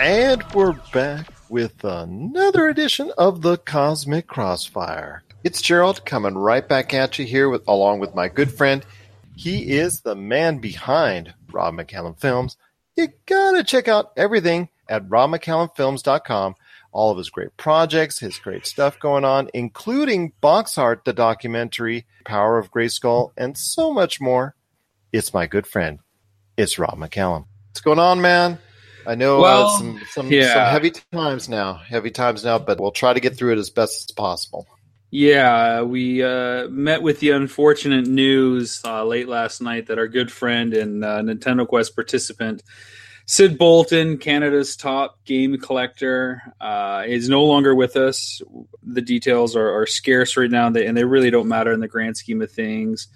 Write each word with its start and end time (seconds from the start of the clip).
And 0.00 0.42
we're 0.54 0.80
back 0.94 1.30
with 1.50 1.84
another 1.84 2.68
edition 2.68 3.12
of 3.18 3.42
the 3.42 3.58
Cosmic 3.58 4.26
Crossfire. 4.26 5.22
It's 5.44 5.60
Gerald 5.60 6.06
coming 6.06 6.38
right 6.38 6.66
back 6.66 6.94
at 6.94 7.18
you 7.18 7.26
here 7.26 7.50
with 7.50 7.68
along 7.68 8.00
with 8.00 8.14
my 8.14 8.28
good 8.28 8.50
friend. 8.50 8.82
He 9.36 9.72
is 9.72 10.00
the 10.00 10.14
man 10.14 10.56
behind 10.56 11.34
Rob 11.52 11.74
McCallum 11.74 12.18
Films. 12.18 12.56
You 12.96 13.08
gotta 13.26 13.62
check 13.62 13.88
out 13.88 14.12
everything 14.16 14.70
at 14.88 15.06
robmccallumfilms.com. 15.06 16.54
All 16.92 17.10
of 17.10 17.18
his 17.18 17.28
great 17.28 17.54
projects, 17.58 18.20
his 18.20 18.38
great 18.38 18.66
stuff 18.66 18.98
going 18.98 19.26
on, 19.26 19.50
including 19.52 20.32
Box 20.40 20.78
Art, 20.78 21.04
the 21.04 21.12
documentary, 21.12 22.06
Power 22.24 22.56
of 22.56 22.72
Grayskull, 22.72 23.32
and 23.36 23.54
so 23.54 23.92
much 23.92 24.18
more. 24.18 24.54
It's 25.12 25.34
my 25.34 25.46
good 25.46 25.66
friend. 25.66 25.98
It's 26.56 26.78
Rob 26.78 26.96
McCallum. 26.96 27.44
What's 27.68 27.82
going 27.82 27.98
on, 27.98 28.22
man? 28.22 28.58
I 29.06 29.14
know 29.14 29.40
Well, 29.40 29.66
uh, 29.66 29.78
some 29.78 30.00
some, 30.10 30.30
yeah. 30.30 30.54
some 30.54 30.66
heavy 30.66 30.92
times 31.12 31.48
now, 31.48 31.74
heavy 31.74 32.10
times 32.10 32.44
now, 32.44 32.58
but 32.58 32.80
we'll 32.80 32.92
try 32.92 33.12
to 33.12 33.20
get 33.20 33.36
through 33.36 33.52
it 33.52 33.58
as 33.58 33.70
best 33.70 34.10
as 34.10 34.14
possible. 34.14 34.66
Yeah, 35.12 35.82
we 35.82 36.22
uh, 36.22 36.68
met 36.68 37.02
with 37.02 37.18
the 37.18 37.30
unfortunate 37.30 38.06
news 38.06 38.80
uh, 38.84 39.04
late 39.04 39.28
last 39.28 39.60
night 39.60 39.88
that 39.88 39.98
our 39.98 40.06
good 40.06 40.30
friend 40.30 40.72
and 40.72 41.04
uh, 41.04 41.20
Nintendo 41.20 41.66
Quest 41.66 41.96
participant, 41.96 42.62
Sid 43.26 43.58
Bolton, 43.58 44.18
Canada's 44.18 44.76
top 44.76 45.18
game 45.24 45.58
collector, 45.58 46.42
uh, 46.60 47.02
is 47.06 47.28
no 47.28 47.44
longer 47.44 47.74
with 47.74 47.96
us. 47.96 48.40
The 48.84 49.02
details 49.02 49.56
are, 49.56 49.80
are 49.80 49.86
scarce 49.86 50.36
right 50.36 50.50
now, 50.50 50.68
and 50.68 50.76
they, 50.76 50.86
and 50.86 50.96
they 50.96 51.04
really 51.04 51.30
don't 51.30 51.48
matter 51.48 51.72
in 51.72 51.80
the 51.80 51.88
grand 51.88 52.16
scheme 52.16 52.40
of 52.40 52.52
things. 52.52 53.08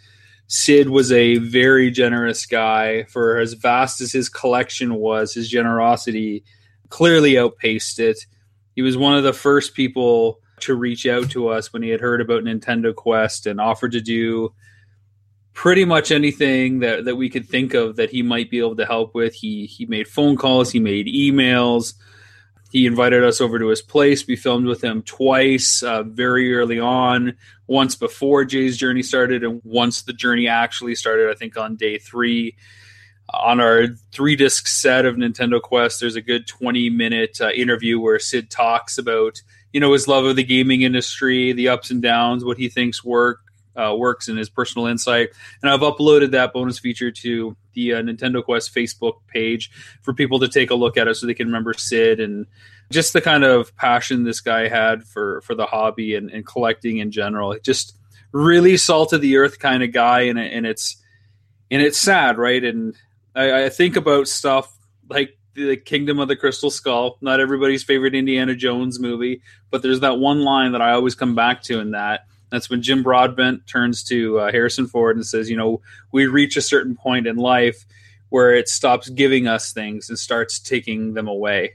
Sid 0.46 0.90
was 0.90 1.10
a 1.10 1.38
very 1.38 1.90
generous 1.90 2.46
guy. 2.46 3.04
For 3.04 3.38
as 3.38 3.54
vast 3.54 4.00
as 4.00 4.12
his 4.12 4.28
collection 4.28 4.94
was, 4.94 5.34
his 5.34 5.48
generosity 5.48 6.44
clearly 6.88 7.38
outpaced 7.38 7.98
it. 7.98 8.18
He 8.76 8.82
was 8.82 8.96
one 8.96 9.16
of 9.16 9.24
the 9.24 9.32
first 9.32 9.74
people 9.74 10.40
to 10.60 10.74
reach 10.74 11.06
out 11.06 11.30
to 11.30 11.48
us 11.48 11.72
when 11.72 11.82
he 11.82 11.90
had 11.90 12.00
heard 12.00 12.20
about 12.20 12.44
Nintendo 12.44 12.94
Quest 12.94 13.46
and 13.46 13.60
offered 13.60 13.92
to 13.92 14.00
do 14.00 14.52
pretty 15.52 15.84
much 15.84 16.10
anything 16.10 16.80
that, 16.80 17.04
that 17.04 17.16
we 17.16 17.30
could 17.30 17.48
think 17.48 17.74
of 17.74 17.96
that 17.96 18.10
he 18.10 18.22
might 18.22 18.50
be 18.50 18.58
able 18.58 18.76
to 18.76 18.86
help 18.86 19.14
with. 19.14 19.34
He 19.34 19.66
he 19.66 19.86
made 19.86 20.08
phone 20.08 20.36
calls, 20.36 20.70
he 20.70 20.80
made 20.80 21.06
emails, 21.06 21.94
he 22.74 22.86
invited 22.86 23.22
us 23.22 23.40
over 23.40 23.60
to 23.60 23.68
his 23.68 23.80
place. 23.80 24.26
We 24.26 24.34
filmed 24.34 24.66
with 24.66 24.82
him 24.82 25.02
twice, 25.02 25.84
uh, 25.84 26.02
very 26.02 26.56
early 26.56 26.80
on. 26.80 27.36
Once 27.68 27.94
before 27.94 28.44
Jay's 28.44 28.76
journey 28.76 29.04
started, 29.04 29.44
and 29.44 29.60
once 29.62 30.02
the 30.02 30.12
journey 30.12 30.48
actually 30.48 30.96
started. 30.96 31.30
I 31.30 31.34
think 31.34 31.56
on 31.56 31.76
day 31.76 31.98
three. 31.98 32.56
On 33.32 33.60
our 33.60 33.86
three 34.10 34.34
disc 34.34 34.66
set 34.66 35.06
of 35.06 35.14
Nintendo 35.14 35.62
Quest, 35.62 36.00
there's 36.00 36.16
a 36.16 36.20
good 36.20 36.48
20 36.48 36.90
minute 36.90 37.40
uh, 37.40 37.50
interview 37.50 38.00
where 38.00 38.18
Sid 38.18 38.50
talks 38.50 38.98
about 38.98 39.40
you 39.72 39.78
know 39.78 39.92
his 39.92 40.08
love 40.08 40.24
of 40.24 40.34
the 40.34 40.42
gaming 40.42 40.82
industry, 40.82 41.52
the 41.52 41.68
ups 41.68 41.92
and 41.92 42.02
downs, 42.02 42.44
what 42.44 42.58
he 42.58 42.68
thinks 42.68 43.04
work 43.04 43.43
uh, 43.76 43.94
works, 43.96 44.28
and 44.28 44.38
his 44.38 44.48
personal 44.48 44.86
insight. 44.86 45.30
And 45.62 45.70
I've 45.70 45.80
uploaded 45.80 46.32
that 46.32 46.52
bonus 46.52 46.78
feature 46.78 47.10
to 47.10 47.56
the 47.72 47.94
uh, 47.94 48.02
Nintendo 48.02 48.44
Quest 48.44 48.74
Facebook 48.74 49.18
page 49.26 49.70
for 50.02 50.14
people 50.14 50.40
to 50.40 50.48
take 50.48 50.70
a 50.70 50.74
look 50.74 50.96
at 50.96 51.08
it, 51.08 51.16
so 51.16 51.26
they 51.26 51.34
can 51.34 51.46
remember 51.46 51.74
Sid 51.74 52.20
and 52.20 52.46
just 52.90 53.12
the 53.12 53.20
kind 53.20 53.44
of 53.44 53.74
passion 53.76 54.24
this 54.24 54.40
guy 54.40 54.68
had 54.68 55.04
for 55.04 55.40
for 55.42 55.54
the 55.54 55.66
hobby 55.66 56.14
and, 56.14 56.30
and 56.30 56.46
collecting 56.46 56.98
in 56.98 57.10
general. 57.10 57.56
Just 57.62 57.96
really 58.32 58.76
salt 58.76 59.12
of 59.12 59.20
the 59.20 59.36
earth 59.36 59.58
kind 59.58 59.82
of 59.82 59.92
guy, 59.92 60.22
and 60.22 60.38
and 60.38 60.66
it's 60.66 61.02
and 61.70 61.82
it's 61.82 61.98
sad, 61.98 62.38
right? 62.38 62.62
And 62.62 62.94
I, 63.34 63.64
I 63.64 63.68
think 63.68 63.96
about 63.96 64.28
stuff 64.28 64.72
like 65.08 65.36
the 65.54 65.76
Kingdom 65.76 66.18
of 66.18 66.28
the 66.28 66.36
Crystal 66.36 66.70
Skull, 66.70 67.16
not 67.20 67.40
everybody's 67.40 67.84
favorite 67.84 68.14
Indiana 68.14 68.54
Jones 68.54 68.98
movie, 68.98 69.40
but 69.70 69.82
there's 69.82 70.00
that 70.00 70.18
one 70.18 70.40
line 70.40 70.72
that 70.72 70.82
I 70.82 70.92
always 70.92 71.14
come 71.14 71.34
back 71.34 71.62
to 71.64 71.80
in 71.80 71.92
that. 71.92 72.26
That's 72.54 72.70
when 72.70 72.82
Jim 72.82 73.02
Broadbent 73.02 73.66
turns 73.66 74.02
to 74.04 74.38
uh, 74.38 74.52
Harrison 74.52 74.86
Ford 74.86 75.16
and 75.16 75.26
says, 75.26 75.50
"You 75.50 75.56
know, 75.56 75.82
we 76.12 76.26
reach 76.26 76.56
a 76.56 76.62
certain 76.62 76.96
point 76.96 77.26
in 77.26 77.36
life 77.36 77.84
where 78.30 78.54
it 78.54 78.68
stops 78.68 79.08
giving 79.08 79.46
us 79.46 79.72
things 79.72 80.08
and 80.08 80.18
starts 80.18 80.58
taking 80.58 81.14
them 81.14 81.28
away." 81.28 81.74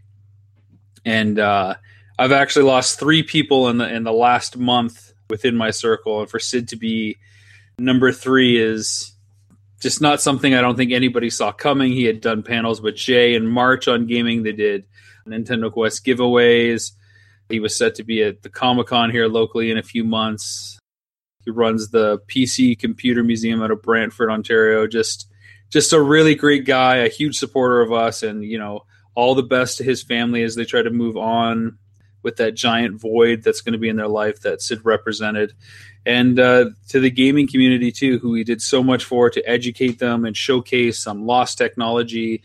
And 1.05 1.39
uh, 1.39 1.75
I've 2.17 2.31
actually 2.31 2.65
lost 2.65 2.99
three 2.99 3.23
people 3.23 3.69
in 3.69 3.77
the 3.77 3.93
in 3.93 4.03
the 4.03 4.13
last 4.13 4.57
month 4.57 5.13
within 5.29 5.55
my 5.55 5.71
circle, 5.71 6.21
and 6.21 6.29
for 6.29 6.39
Sid 6.39 6.69
to 6.69 6.75
be 6.75 7.17
number 7.77 8.11
three 8.11 8.57
is 8.57 9.13
just 9.79 10.01
not 10.01 10.21
something 10.21 10.53
I 10.53 10.61
don't 10.61 10.75
think 10.75 10.91
anybody 10.91 11.29
saw 11.29 11.51
coming. 11.51 11.91
He 11.91 12.03
had 12.03 12.21
done 12.21 12.43
panels 12.43 12.81
with 12.81 12.95
Jay 12.95 13.35
in 13.35 13.47
March 13.47 13.87
on 13.87 14.07
gaming. 14.07 14.43
They 14.43 14.51
did 14.51 14.85
Nintendo 15.25 15.71
Quest 15.71 16.05
giveaways. 16.05 16.91
He 17.49 17.59
was 17.59 17.75
set 17.75 17.95
to 17.95 18.03
be 18.03 18.23
at 18.23 18.43
the 18.43 18.49
Comic 18.49 18.87
Con 18.87 19.11
here 19.11 19.27
locally 19.27 19.71
in 19.71 19.77
a 19.77 19.83
few 19.83 20.03
months. 20.03 20.79
He 21.43 21.51
runs 21.51 21.89
the 21.89 22.19
PC 22.27 22.77
Computer 22.77 23.23
Museum 23.23 23.61
out 23.61 23.71
of 23.71 23.81
Brantford, 23.81 24.29
Ontario. 24.29 24.87
Just, 24.87 25.27
just 25.69 25.93
a 25.93 26.01
really 26.01 26.35
great 26.35 26.65
guy, 26.65 26.97
a 26.97 27.09
huge 27.09 27.37
supporter 27.37 27.81
of 27.81 27.91
us, 27.91 28.23
and 28.23 28.43
you 28.43 28.57
know 28.57 28.85
all 29.15 29.35
the 29.35 29.43
best 29.43 29.77
to 29.77 29.83
his 29.83 30.03
family 30.03 30.43
as 30.43 30.55
they 30.55 30.65
try 30.65 30.81
to 30.81 30.89
move 30.89 31.17
on 31.17 31.77
with 32.21 32.37
that 32.37 32.53
giant 32.53 32.99
void 32.99 33.43
that's 33.43 33.61
going 33.61 33.73
to 33.73 33.79
be 33.79 33.89
in 33.89 33.95
their 33.95 34.07
life 34.07 34.41
that 34.41 34.61
Sid 34.61 34.79
represented 34.83 35.53
and 36.05 36.39
uh, 36.39 36.65
to 36.89 36.99
the 36.99 37.11
gaming 37.11 37.47
community 37.47 37.91
too, 37.91 38.19
who 38.19 38.33
he 38.33 38.43
did 38.43 38.61
so 38.61 38.83
much 38.83 39.03
for 39.03 39.29
to 39.29 39.47
educate 39.47 39.99
them 39.99 40.25
and 40.25 40.35
showcase 40.35 40.99
some 40.99 41.25
lost 41.25 41.57
technology 41.57 42.41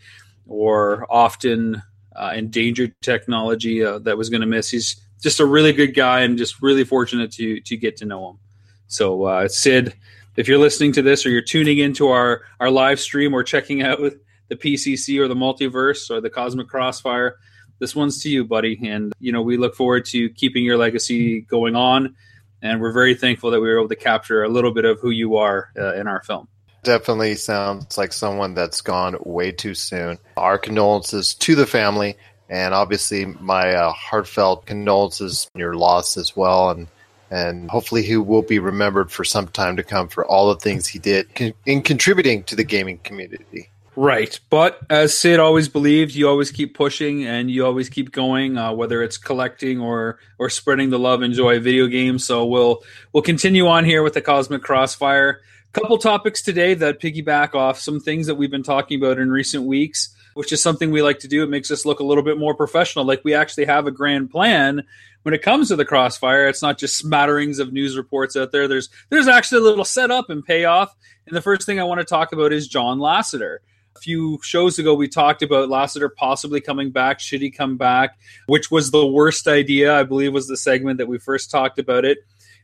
or 0.47 1.07
often 1.09 1.81
uh, 2.15 2.33
endangered 2.35 2.93
technology 3.01 3.83
uh, 3.83 3.99
that 3.99 4.17
was 4.17 4.29
going 4.29 4.41
to 4.41 4.47
miss. 4.47 4.69
He's 4.69 4.99
just 5.21 5.39
a 5.39 5.45
really 5.45 5.73
good 5.73 5.95
guy 5.95 6.21
and 6.21 6.37
just 6.37 6.61
really 6.61 6.83
fortunate 6.83 7.31
to 7.33 7.59
to 7.61 7.77
get 7.77 7.97
to 7.97 8.05
know 8.05 8.31
him. 8.31 8.39
So 8.87 9.23
uh, 9.23 9.47
Sid, 9.47 9.95
if 10.35 10.47
you're 10.47 10.59
listening 10.59 10.91
to 10.93 11.01
this 11.01 11.25
or 11.25 11.29
you're 11.29 11.41
tuning 11.41 11.77
into 11.77 12.07
our 12.07 12.43
our 12.59 12.69
live 12.69 12.99
stream 12.99 13.33
or 13.33 13.43
checking 13.43 13.81
out 13.81 13.99
the 14.47 14.55
PCC 14.55 15.19
or 15.19 15.27
the 15.27 15.35
multiverse 15.35 16.09
or 16.09 16.21
the 16.21 16.29
Cosmic 16.29 16.67
Crossfire, 16.67 17.37
this 17.79 17.95
one's 17.95 18.21
to 18.23 18.29
you, 18.29 18.45
buddy. 18.45 18.79
And 18.83 19.13
you 19.19 19.31
know 19.31 19.41
we 19.41 19.57
look 19.57 19.75
forward 19.75 20.05
to 20.05 20.29
keeping 20.29 20.63
your 20.63 20.77
legacy 20.77 21.41
going 21.41 21.75
on 21.75 22.15
and 22.61 22.81
we're 22.81 22.91
very 22.91 23.13
thankful 23.13 23.51
that 23.51 23.59
we 23.59 23.67
were 23.67 23.77
able 23.77 23.89
to 23.89 23.95
capture 23.95 24.43
a 24.43 24.49
little 24.49 24.71
bit 24.71 24.85
of 24.85 24.99
who 24.99 25.11
you 25.11 25.37
are 25.37 25.69
uh, 25.77 25.93
in 25.93 26.07
our 26.07 26.23
film. 26.23 26.47
Definitely 26.85 27.35
sounds 27.35 27.97
like 27.97 28.13
someone 28.13 28.53
that's 28.53 28.81
gone 28.81 29.17
way 29.23 29.51
too 29.51 29.73
soon. 29.73 30.19
Our 30.37 30.59
condolences 30.59 31.33
to 31.33 31.55
the 31.55 31.65
family, 31.65 32.15
and 32.47 32.75
obviously 32.75 33.25
my 33.25 33.73
uh, 33.73 33.91
heartfelt 33.91 34.67
condolences 34.67 35.49
on 35.55 35.59
your 35.59 35.75
loss 35.75 36.15
as 36.15 36.35
well. 36.35 36.69
And 36.69 36.87
and 37.31 37.71
hopefully 37.71 38.03
he 38.03 38.17
will 38.17 38.43
be 38.43 38.59
remembered 38.59 39.11
for 39.11 39.23
some 39.23 39.47
time 39.47 39.77
to 39.77 39.83
come 39.83 40.09
for 40.09 40.25
all 40.25 40.49
the 40.49 40.59
things 40.59 40.85
he 40.85 40.99
did 40.99 41.27
in 41.65 41.81
contributing 41.81 42.43
to 42.43 42.55
the 42.55 42.63
gaming 42.63 42.99
community. 42.99 43.69
Right. 43.95 44.39
But 44.49 44.79
as 44.89 45.17
Sid 45.17 45.39
always 45.39 45.69
believed, 45.69 46.13
you 46.15 46.27
always 46.27 46.51
keep 46.51 46.75
pushing 46.75 47.25
and 47.25 47.49
you 47.49 47.65
always 47.65 47.89
keep 47.89 48.11
going, 48.11 48.57
uh, 48.57 48.73
whether 48.73 49.01
it's 49.01 49.17
collecting 49.17 49.79
or 49.79 50.19
or 50.37 50.49
spreading 50.49 50.89
the 50.89 50.99
love 50.99 51.21
and 51.21 51.33
joy 51.33 51.57
of 51.57 51.63
video 51.63 51.87
games. 51.87 52.25
So 52.25 52.45
we'll 52.45 52.83
we'll 53.11 53.23
continue 53.23 53.67
on 53.67 53.85
here 53.85 54.03
with 54.03 54.13
the 54.13 54.21
Cosmic 54.21 54.61
Crossfire. 54.61 55.41
Couple 55.75 55.97
topics 55.97 56.41
today 56.41 56.73
that 56.73 57.01
piggyback 57.01 57.53
off 57.53 57.77
some 57.81 57.99
things 57.99 58.27
that 58.27 58.35
we've 58.35 58.49
been 58.49 58.63
talking 58.63 58.97
about 58.97 59.19
in 59.19 59.29
recent 59.29 59.65
weeks, 59.65 60.15
which 60.33 60.53
is 60.53 60.63
something 60.63 60.89
we 60.89 61.01
like 61.01 61.19
to 61.19 61.27
do. 61.27 61.43
It 61.43 61.49
makes 61.49 61.69
us 61.69 61.85
look 61.85 61.99
a 61.99 62.03
little 62.05 62.23
bit 62.23 62.37
more 62.37 62.55
professional, 62.55 63.03
like 63.03 63.25
we 63.25 63.33
actually 63.33 63.65
have 63.65 63.85
a 63.85 63.91
grand 63.91 64.29
plan 64.31 64.83
when 65.23 65.33
it 65.33 65.41
comes 65.41 65.67
to 65.67 65.75
the 65.75 65.83
Crossfire. 65.83 66.47
It's 66.47 66.61
not 66.61 66.77
just 66.77 66.97
smatterings 66.97 67.59
of 67.59 67.73
news 67.73 67.97
reports 67.97 68.37
out 68.37 68.53
there. 68.53 68.69
There's 68.69 68.87
there's 69.09 69.27
actually 69.27 69.57
a 69.59 69.63
little 69.69 69.83
setup 69.83 70.29
and 70.29 70.45
payoff. 70.45 70.95
And 71.27 71.35
the 71.35 71.41
first 71.41 71.65
thing 71.65 71.77
I 71.77 71.83
want 71.83 71.99
to 71.99 72.05
talk 72.05 72.31
about 72.31 72.53
is 72.53 72.69
John 72.69 72.99
Lasseter 72.99 73.57
a 73.95 73.99
few 73.99 74.39
shows 74.41 74.77
ago 74.79 74.93
we 74.93 75.07
talked 75.07 75.41
about 75.41 75.69
Lasseter 75.69 76.09
possibly 76.13 76.61
coming 76.61 76.91
back. 76.91 77.19
Should 77.19 77.41
he 77.41 77.49
come 77.49 77.77
back? 77.77 78.17
Which 78.47 78.69
was 78.71 78.91
the 78.91 79.05
worst 79.05 79.47
idea, 79.47 79.97
I 79.97 80.03
believe, 80.03 80.33
was 80.33 80.47
the 80.47 80.57
segment 80.57 80.97
that 80.99 81.07
we 81.07 81.17
first 81.17 81.51
talked 81.51 81.79
about 81.79 82.05
it. 82.05 82.19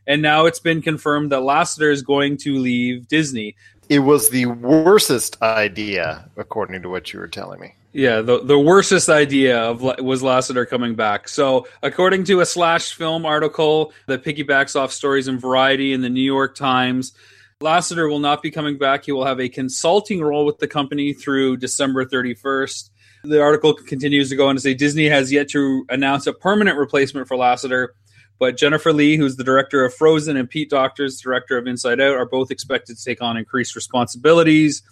And 0.06 0.22
now 0.22 0.46
it's 0.46 0.58
been 0.58 0.82
confirmed 0.82 1.32
that 1.32 1.40
Lasseter 1.40 1.92
is 1.92 2.02
going 2.02 2.36
to 2.38 2.58
leave 2.58 3.08
Disney. 3.08 3.56
It 3.88 4.00
was 4.00 4.30
the 4.30 4.46
worstest 4.46 5.40
idea, 5.42 6.28
according 6.36 6.82
to 6.82 6.88
what 6.88 7.12
you 7.12 7.20
were 7.20 7.28
telling 7.28 7.60
me. 7.60 7.74
Yeah, 7.92 8.22
the 8.22 8.42
the 8.42 8.58
worstest 8.58 9.10
idea 9.10 9.60
of 9.60 9.82
was 9.82 10.22
Lasseter 10.22 10.66
coming 10.66 10.94
back. 10.94 11.28
So, 11.28 11.66
according 11.82 12.24
to 12.24 12.40
a 12.40 12.46
Slash 12.46 12.94
Film 12.94 13.26
article 13.26 13.92
that 14.06 14.24
piggybacks 14.24 14.74
off 14.74 14.92
stories 14.92 15.28
in 15.28 15.38
Variety 15.38 15.92
and 15.92 16.02
the 16.02 16.08
New 16.08 16.22
York 16.22 16.54
Times, 16.54 17.12
Lasseter 17.60 18.08
will 18.08 18.18
not 18.18 18.42
be 18.42 18.50
coming 18.50 18.78
back. 18.78 19.04
He 19.04 19.12
will 19.12 19.26
have 19.26 19.40
a 19.40 19.48
consulting 19.48 20.22
role 20.22 20.46
with 20.46 20.58
the 20.58 20.68
company 20.68 21.12
through 21.12 21.58
December 21.58 22.06
31st. 22.06 22.88
The 23.24 23.42
article 23.42 23.74
continues 23.74 24.30
to 24.30 24.36
go 24.36 24.48
on 24.48 24.56
to 24.56 24.60
say 24.60 24.72
Disney 24.74 25.06
has 25.08 25.30
yet 25.30 25.48
to 25.50 25.84
announce 25.90 26.26
a 26.26 26.32
permanent 26.32 26.78
replacement 26.78 27.28
for 27.28 27.36
Lasseter, 27.36 27.88
but 28.38 28.56
Jennifer 28.56 28.92
Lee, 28.92 29.16
who's 29.16 29.36
the 29.36 29.44
director 29.44 29.84
of 29.84 29.94
Frozen, 29.94 30.36
and 30.36 30.50
Pete 30.50 30.70
Docters, 30.70 31.20
director 31.20 31.56
of 31.56 31.66
Inside 31.66 32.00
Out, 32.00 32.16
are 32.16 32.26
both 32.26 32.50
expected 32.50 32.96
to 32.96 33.04
take 33.04 33.22
on 33.22 33.36
increased 33.36 33.76
responsibilities, 33.76 34.82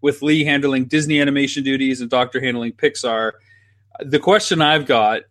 with 0.00 0.22
Lee 0.22 0.44
handling 0.44 0.84
Disney 0.84 1.20
animation 1.20 1.64
duties 1.64 2.00
and 2.00 2.10
Docter 2.10 2.40
handling 2.40 2.72
Pixar. 2.72 3.32
The 4.00 4.20
question 4.20 4.62
I've 4.62 4.86
got, 4.86 5.22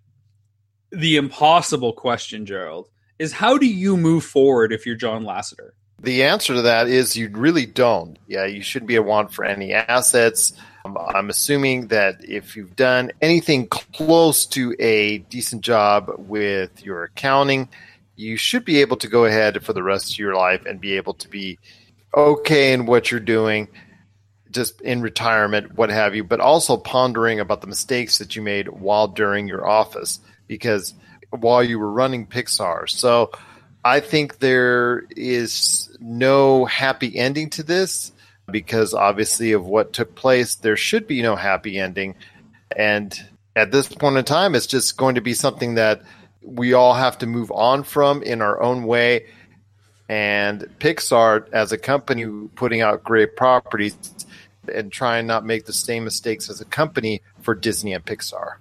the 0.91 1.15
impossible 1.15 1.93
question, 1.93 2.45
Gerald, 2.45 2.89
is 3.19 3.31
how 3.31 3.57
do 3.57 3.65
you 3.65 3.97
move 3.97 4.23
forward 4.23 4.73
if 4.73 4.85
you're 4.85 4.95
John 4.95 5.23
Lasseter? 5.23 5.71
The 5.99 6.23
answer 6.23 6.53
to 6.53 6.61
that 6.63 6.87
is 6.87 7.17
you 7.17 7.29
really 7.29 7.65
don't. 7.65 8.17
Yeah, 8.27 8.45
you 8.45 8.61
shouldn't 8.61 8.87
be 8.87 8.97
a 8.97 9.01
want 9.01 9.33
for 9.33 9.43
any 9.43 9.73
assets. 9.73 10.53
Um, 10.85 10.97
I'm 10.97 11.29
assuming 11.29 11.87
that 11.87 12.23
if 12.23 12.55
you've 12.55 12.75
done 12.75 13.11
anything 13.21 13.67
close 13.67 14.45
to 14.47 14.75
a 14.79 15.17
decent 15.17 15.63
job 15.63 16.11
with 16.17 16.83
your 16.83 17.05
accounting, 17.05 17.69
you 18.15 18.37
should 18.37 18.63
be 18.63 18.81
able 18.81 18.97
to 18.97 19.07
go 19.07 19.25
ahead 19.25 19.63
for 19.63 19.73
the 19.73 19.83
rest 19.83 20.13
of 20.13 20.19
your 20.19 20.35
life 20.35 20.65
and 20.65 20.79
be 20.79 20.97
able 20.97 21.15
to 21.15 21.27
be 21.27 21.57
okay 22.15 22.73
in 22.73 22.85
what 22.85 23.09
you're 23.09 23.19
doing, 23.19 23.67
just 24.51 24.79
in 24.81 25.01
retirement, 25.01 25.75
what 25.75 25.89
have 25.89 26.15
you, 26.15 26.23
but 26.23 26.39
also 26.39 26.77
pondering 26.77 27.39
about 27.39 27.61
the 27.61 27.67
mistakes 27.67 28.19
that 28.19 28.35
you 28.35 28.41
made 28.41 28.67
while 28.67 29.07
during 29.07 29.47
your 29.47 29.67
office 29.67 30.19
because 30.47 30.93
while 31.31 31.63
you 31.63 31.79
were 31.79 31.91
running 31.91 32.25
Pixar. 32.25 32.89
So 32.89 33.31
I 33.87 34.01
think 34.01 34.39
there 34.39 35.05
is 35.15 35.95
no 36.01 36.65
happy 36.65 37.17
ending 37.17 37.49
to 37.51 37.63
this 37.63 38.11
because 38.51 38.93
obviously 38.93 39.53
of 39.53 39.65
what 39.65 39.93
took 39.93 40.13
place, 40.13 40.55
there 40.55 40.75
should 40.75 41.07
be 41.07 41.21
no 41.21 41.37
happy 41.37 41.79
ending. 41.79 42.15
And 42.75 43.17
at 43.55 43.71
this 43.71 43.87
point 43.87 44.17
in 44.17 44.25
time, 44.25 44.55
it's 44.55 44.67
just 44.67 44.97
going 44.97 45.15
to 45.15 45.21
be 45.21 45.33
something 45.33 45.75
that 45.75 46.01
we 46.41 46.73
all 46.73 46.95
have 46.95 47.19
to 47.19 47.27
move 47.27 47.49
on 47.49 47.83
from 47.83 48.23
in 48.23 48.41
our 48.41 48.61
own 48.61 48.83
way. 48.83 49.27
And 50.09 50.63
Pixar, 50.79 51.47
as 51.53 51.71
a 51.71 51.77
company 51.77 52.25
putting 52.55 52.81
out 52.81 53.05
great 53.05 53.37
properties 53.37 53.97
and 54.67 54.91
trying 54.91 55.27
not 55.27 55.45
make 55.45 55.65
the 55.65 55.71
same 55.71 56.03
mistakes 56.03 56.49
as 56.49 56.59
a 56.59 56.65
company 56.65 57.21
for 57.39 57.55
Disney 57.55 57.93
and 57.93 58.03
Pixar. 58.03 58.55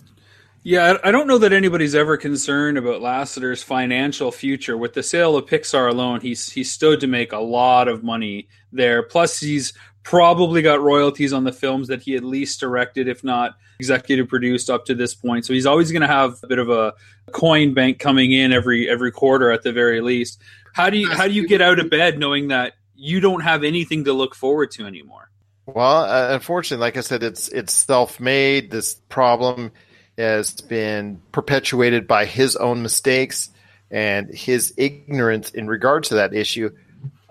Yeah, 0.67 0.97
I 1.05 1.13
don't 1.13 1.29
know 1.29 1.39
that 1.39 1.53
anybody's 1.53 1.95
ever 1.95 2.17
concerned 2.17 2.77
about 2.77 3.01
Lasseter's 3.01 3.63
financial 3.63 4.33
future. 4.33 4.77
With 4.77 4.95
the 4.95 5.03
sale 5.05 5.37
of 5.37 5.47
Pixar 5.47 5.89
alone, 5.89 6.21
he's 6.21 6.51
he 6.51 6.65
stood 6.65 6.99
to 7.03 7.07
make 7.07 7.31
a 7.31 7.39
lot 7.39 7.87
of 7.87 8.03
money 8.03 8.49
there. 8.73 9.05
Plus, 9.05 9.39
he's 9.39 9.73
probably 10.03 10.63
got 10.63 10.83
royalties 10.83 11.33
on 11.33 11.45
the 11.45 11.53
films 11.53 11.87
that 11.87 12.03
he 12.03 12.17
at 12.17 12.25
least 12.25 12.59
directed, 12.59 13.07
if 13.07 13.23
not 13.23 13.55
executive 13.79 14.27
produced 14.27 14.69
up 14.69 14.87
to 14.87 14.95
this 14.97 15.15
point. 15.15 15.47
So 15.47 15.53
he's 15.53 15.67
always 15.67 15.93
going 15.93 16.03
to 16.03 16.09
have 16.09 16.35
a 16.43 16.49
bit 16.49 16.59
of 16.59 16.69
a 16.69 16.95
coin 17.31 17.73
bank 17.73 18.01
coming 18.01 18.33
in 18.33 18.53
every 18.53 18.91
every 18.91 19.13
quarter 19.13 19.53
at 19.53 19.63
the 19.63 19.73
very 19.73 20.01
least. 20.01 20.43
How 20.75 20.91
do 20.91 20.99
you 20.99 21.09
how 21.09 21.29
do 21.29 21.33
you 21.33 21.47
get 21.47 21.63
out 21.63 21.79
of 21.79 21.91
bed 21.91 22.19
knowing 22.19 22.49
that 22.49 22.73
you 22.97 23.21
don't 23.21 23.43
have 23.43 23.63
anything 23.63 24.07
to 24.07 24.13
look 24.13 24.35
forward 24.35 24.73
to 24.73 24.85
anymore? 24.85 25.31
Well, 25.67 26.03
uh, 26.03 26.35
unfortunately, 26.35 26.81
like 26.85 26.97
I 26.97 27.03
said, 27.03 27.23
it's 27.23 27.47
it's 27.51 27.73
self 27.73 28.19
made. 28.19 28.73
This 28.73 28.95
problem 29.09 29.71
has 30.19 30.53
been 30.53 31.21
perpetuated 31.33 32.07
by 32.07 32.25
his 32.25 32.57
own 32.57 32.83
mistakes 32.83 33.51
and 33.91 34.35
his 34.35 34.75
ignorance 34.77 35.51
in 35.51 35.67
regard 35.67 36.05
to 36.05 36.15
that 36.15 36.35
issue. 36.35 36.71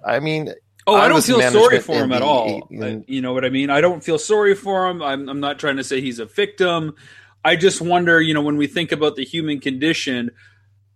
I 0.05 0.19
mean, 0.19 0.53
oh, 0.87 0.95
I, 0.95 1.05
I 1.05 1.07
don't 1.07 1.23
feel 1.23 1.41
sorry 1.41 1.79
for 1.79 1.95
him 1.95 2.09
the, 2.09 2.15
at 2.15 2.21
all. 2.21 2.67
In, 2.69 3.03
you 3.07 3.21
know 3.21 3.33
what 3.33 3.43
I 3.43 3.49
mean? 3.49 3.69
I 3.69 3.81
don't 3.81 4.03
feel 4.03 4.19
sorry 4.19 4.55
for 4.55 4.87
him. 4.87 5.01
I'm, 5.01 5.27
I'm 5.27 5.39
not 5.39 5.59
trying 5.59 5.77
to 5.77 5.83
say 5.83 6.01
he's 6.01 6.19
a 6.19 6.25
victim. 6.25 6.95
I 7.43 7.55
just 7.55 7.81
wonder, 7.81 8.21
you 8.21 8.33
know, 8.33 8.41
when 8.41 8.57
we 8.57 8.67
think 8.67 8.91
about 8.91 9.15
the 9.15 9.25
human 9.25 9.59
condition, 9.59 10.31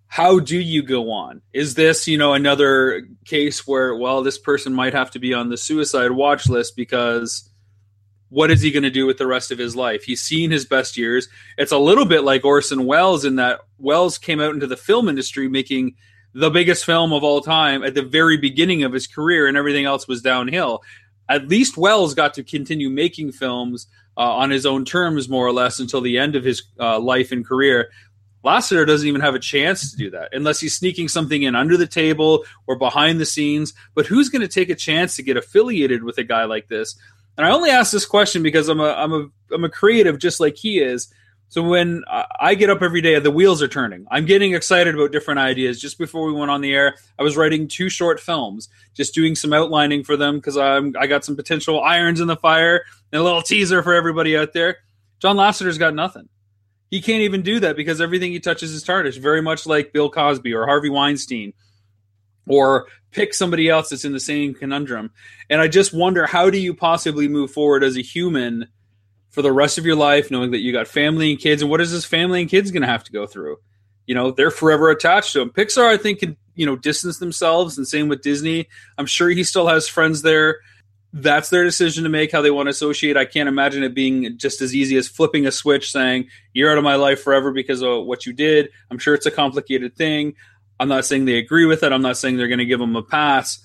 how 0.08 0.40
do 0.40 0.60
you 0.60 0.82
go 0.82 1.12
on? 1.12 1.42
Is 1.54 1.76
this, 1.76 2.08
you 2.08 2.18
know, 2.18 2.34
another 2.34 3.08
case 3.26 3.68
where, 3.68 3.96
well, 3.96 4.24
this 4.24 4.38
person 4.38 4.74
might 4.74 4.94
have 4.94 5.12
to 5.12 5.20
be 5.20 5.34
on 5.34 5.50
the 5.50 5.58
suicide 5.58 6.12
watch 6.12 6.48
list 6.48 6.76
because 6.76 7.49
what 8.30 8.52
is 8.52 8.62
he 8.62 8.72
going 8.72 8.84
to 8.84 8.90
do 8.90 9.06
with 9.06 9.18
the 9.18 9.28
rest 9.28 9.52
of 9.52 9.58
his 9.58 9.76
life? 9.76 10.04
He's 10.04 10.22
seen 10.22 10.52
his 10.52 10.66
best 10.66 10.98
years. 10.98 11.28
It's 11.58 11.72
a 11.72 11.78
little 11.78 12.06
bit 12.06 12.24
like 12.24 12.46
Orson 12.46 12.86
Welles 12.86 13.26
in 13.26 13.38
that 13.38 13.62
Welles 13.78 14.18
came 14.18 14.40
out 14.40 14.54
into 14.54 14.68
the 14.68 14.78
film 14.78 15.10
industry 15.10 15.48
making 15.48 15.96
the 16.34 16.52
biggest 16.52 16.86
film 16.86 17.12
of 17.12 17.24
all 17.24 17.42
time 17.42 17.84
at 17.84 17.96
the 17.96 18.04
very 18.04 18.38
beginning 18.38 18.84
of 18.84 18.94
his 18.94 19.08
career, 19.08 19.48
and 19.48 19.58
everything 19.58 19.86
else 19.86 20.08
was 20.08 20.22
downhill. 20.22 20.84
At 21.28 21.48
least 21.48 21.78
Welles 21.78 22.14
got 22.14 22.36
to 22.36 22.44
continue 22.44 22.90
making 22.90 23.32
films 23.32 23.88
uh, 24.16 24.22
on 24.22 24.52
his 24.52 24.66
own 24.66 24.86
terms, 24.86 25.28
more 25.28 25.46
or 25.46 25.54
less, 25.54 25.80
until 25.80 26.02
the 26.02 26.18
end 26.20 26.36
of 26.36 26.44
his 26.44 26.64
uh, 26.80 27.00
life 27.00 27.32
and 27.32 27.46
career. 27.46 27.90
Lasseter 28.44 28.88
doesn't 28.88 29.08
even 29.08 29.22
have 29.22 29.36
a 29.36 29.40
chance 29.40 29.92
to 29.92 29.98
do 29.98 30.12
that 30.12 30.30
unless 30.32 30.60
he's 30.60 30.76
sneaking 30.76 31.10
something 31.10 31.44
in 31.44 31.56
under 31.56 31.76
the 31.76 31.88
table 31.88 32.46
or 32.68 32.78
behind 32.78 33.20
the 33.20 33.26
scenes. 33.26 33.74
But 33.96 34.06
who's 34.06 34.30
going 34.30 34.42
to 34.42 34.48
take 34.48 34.70
a 34.70 34.76
chance 34.76 35.16
to 35.16 35.24
get 35.24 35.36
affiliated 35.36 36.04
with 36.04 36.18
a 36.18 36.24
guy 36.24 36.46
like 36.46 36.68
this? 36.68 36.98
And 37.40 37.46
I 37.46 37.52
only 37.52 37.70
ask 37.70 37.94
this 37.94 38.06
question 38.06 38.44
because 38.44 38.68
I'm 38.68 38.82
a 38.82 38.90
I'm 38.90 39.14
a 39.14 39.30
I'm 39.54 39.64
a 39.64 39.70
creative 39.70 40.20
just 40.20 40.42
like 40.42 40.58
he 40.58 40.80
is. 40.80 41.08
So 41.48 41.64
when 41.64 42.04
I 42.38 42.54
get 42.54 42.70
up 42.70 42.82
every 42.82 43.00
day, 43.00 43.18
the 43.18 43.32
wheels 43.32 43.64
are 43.64 43.68
turning. 43.70 44.06
I'm 44.12 44.26
getting 44.26 44.54
excited 44.54 44.94
about 44.94 45.14
different 45.14 45.40
ideas. 45.40 45.80
Just 45.80 45.98
before 45.98 46.26
we 46.26 46.34
went 46.34 46.52
on 46.52 46.60
the 46.60 46.74
air, 46.74 46.96
I 47.18 47.24
was 47.24 47.38
writing 47.38 47.70
two 47.70 47.90
short 47.90 48.20
films, 48.20 48.68
just 48.94 49.14
doing 49.14 49.36
some 49.36 49.54
outlining 49.54 50.04
for 50.04 50.18
them 50.18 50.36
because 50.36 50.58
I'm 50.58 50.94
I 51.00 51.08
got 51.08 51.24
some 51.24 51.38
potential 51.38 51.82
irons 51.82 52.20
in 52.20 52.28
the 52.28 52.36
fire 52.36 52.84
and 53.14 53.22
a 53.22 53.24
little 53.24 53.42
teaser 53.42 53.82
for 53.84 53.94
everybody 53.94 54.36
out 54.36 54.52
there. 54.52 54.80
John 55.20 55.38
Lasseter's 55.38 55.78
got 55.78 55.96
nothing. 55.96 56.28
He 56.92 57.02
can't 57.02 57.22
even 57.22 57.42
do 57.42 57.62
that 57.62 57.78
because 57.78 58.02
everything 58.02 58.34
he 58.34 58.42
touches 58.42 58.74
is 58.74 58.84
tarnished. 58.84 59.22
Very 59.22 59.42
much 59.42 59.66
like 59.66 59.94
Bill 59.94 60.10
Cosby 60.10 60.54
or 60.54 60.66
Harvey 60.66 60.90
Weinstein 60.90 61.54
or 62.50 62.88
pick 63.12 63.34
somebody 63.34 63.70
else 63.70 63.90
that's 63.90 64.04
in 64.04 64.12
the 64.12 64.20
same 64.20 64.54
conundrum. 64.54 65.12
And 65.50 65.62
I 65.62 65.68
just 65.68 65.94
wonder 65.94 66.26
how 66.26 66.50
do 66.50 66.60
you 66.60 66.74
possibly 66.74 67.28
move 67.28 67.52
forward 67.52 67.84
as 67.84 67.96
a 67.96 68.02
human 68.02 68.68
for 69.30 69.42
the 69.42 69.52
rest 69.52 69.78
of 69.78 69.86
your 69.86 69.96
life, 69.96 70.32
knowing 70.32 70.52
that 70.52 70.60
you 70.60 70.74
got 70.74 70.88
family 70.88 71.32
and 71.32 71.40
kids, 71.40 71.62
and 71.62 71.70
what 71.70 71.80
is 71.80 71.92
this 71.92 72.04
family 72.04 72.42
and 72.42 72.50
kids 72.50 72.72
going 72.72 72.82
to 72.82 72.88
have 72.88 73.04
to 73.06 73.12
go 73.12 73.26
through? 73.26 73.58
You 74.08 74.16
know, 74.16 74.32
they're 74.32 74.52
forever 74.52 74.90
attached 74.90 75.34
to 75.34 75.42
him. 75.42 75.52
Pixar, 75.52 75.86
I 75.86 75.98
think, 75.98 76.20
can 76.20 76.36
you 76.56 76.66
know 76.66 76.76
distance 76.76 77.20
themselves, 77.20 77.78
and 77.78 77.88
same 77.88 78.10
with 78.10 78.24
Disney. 78.24 78.68
I'm 78.98 79.06
sure 79.06 79.30
he 79.30 79.44
still 79.44 79.68
has 79.68 79.88
friends 79.88 80.24
there. 80.24 80.60
That's 81.14 81.50
their 81.50 81.64
decision 81.64 82.04
to 82.04 82.10
make 82.10 82.32
how 82.32 82.42
they 82.42 82.52
want 82.52 82.68
to 82.68 82.72
associate. 82.72 83.18
I 83.18 83.26
can't 83.26 83.50
imagine 83.50 83.84
it 83.84 83.94
being 83.94 84.38
just 84.38 84.62
as 84.62 84.76
easy 84.76 84.98
as 84.98 85.08
flipping 85.08 85.46
a 85.46 85.52
switch, 85.52 85.92
saying 85.92 86.28
you're 86.54 86.72
out 86.72 86.78
of 86.80 86.84
my 86.84 86.96
life 86.96 87.22
forever 87.22 87.52
because 87.52 87.84
of 87.84 88.06
what 88.06 88.26
you 88.26 88.34
did. 88.34 88.70
I'm 88.90 88.98
sure 88.98 89.14
it's 89.14 89.26
a 89.28 89.32
complicated 89.32 89.96
thing. 89.96 90.36
I'm 90.80 90.90
not 90.90 91.06
saying 91.06 91.26
they 91.26 91.38
agree 91.38 91.66
with 91.66 91.84
it. 91.84 91.92
I'm 91.92 92.02
not 92.02 92.18
saying 92.18 92.38
they're 92.38 92.48
going 92.48 92.60
to 92.60 92.66
give 92.66 92.82
him 92.82 92.96
a 92.96 93.04
pass. 93.04 93.60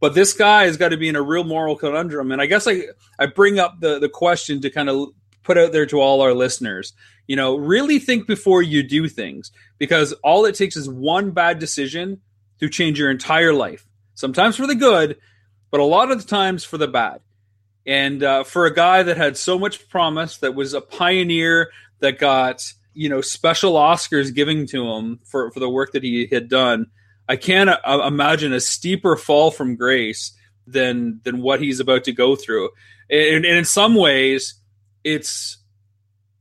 But 0.00 0.14
this 0.14 0.32
guy 0.32 0.64
has 0.64 0.76
got 0.76 0.90
to 0.90 0.96
be 0.96 1.08
in 1.08 1.16
a 1.16 1.22
real 1.22 1.44
moral 1.44 1.76
conundrum. 1.76 2.30
And 2.30 2.40
I 2.40 2.46
guess 2.46 2.68
I, 2.68 2.84
I 3.18 3.26
bring 3.26 3.58
up 3.58 3.80
the, 3.80 3.98
the 3.98 4.08
question 4.08 4.60
to 4.60 4.70
kind 4.70 4.88
of 4.88 5.08
put 5.42 5.58
out 5.58 5.72
there 5.72 5.86
to 5.86 6.00
all 6.00 6.20
our 6.20 6.34
listeners. 6.34 6.92
You 7.26 7.36
know, 7.36 7.56
really 7.56 7.98
think 7.98 8.26
before 8.26 8.62
you 8.62 8.82
do 8.82 9.08
things 9.08 9.50
because 9.78 10.12
all 10.24 10.44
it 10.44 10.54
takes 10.54 10.76
is 10.76 10.88
one 10.88 11.32
bad 11.32 11.58
decision 11.58 12.20
to 12.60 12.68
change 12.68 12.98
your 12.98 13.10
entire 13.10 13.52
life. 13.52 13.86
Sometimes 14.14 14.56
for 14.56 14.66
the 14.66 14.74
good, 14.74 15.18
but 15.70 15.80
a 15.80 15.84
lot 15.84 16.10
of 16.10 16.20
the 16.20 16.28
times 16.28 16.64
for 16.64 16.78
the 16.78 16.88
bad. 16.88 17.20
And 17.86 18.22
uh, 18.22 18.44
for 18.44 18.66
a 18.66 18.74
guy 18.74 19.02
that 19.02 19.16
had 19.16 19.36
so 19.36 19.58
much 19.58 19.88
promise, 19.88 20.38
that 20.38 20.54
was 20.54 20.74
a 20.74 20.80
pioneer, 20.80 21.70
that 22.00 22.18
got 22.18 22.72
you 22.98 23.08
know 23.08 23.20
special 23.20 23.74
Oscars 23.74 24.34
giving 24.34 24.66
to 24.66 24.84
him 24.84 25.20
for 25.24 25.52
for 25.52 25.60
the 25.60 25.70
work 25.70 25.92
that 25.92 26.02
he 26.02 26.26
had 26.26 26.48
done. 26.48 26.86
I 27.28 27.36
can't 27.36 27.70
uh, 27.70 28.02
imagine 28.04 28.52
a 28.52 28.60
steeper 28.60 29.16
fall 29.16 29.52
from 29.52 29.76
grace 29.76 30.32
than 30.66 31.20
than 31.22 31.40
what 31.40 31.62
he's 31.62 31.78
about 31.78 32.02
to 32.04 32.12
go 32.12 32.34
through. 32.34 32.70
And, 33.08 33.44
and 33.44 33.56
in 33.56 33.64
some 33.64 33.94
ways, 33.94 34.54
it's 35.04 35.58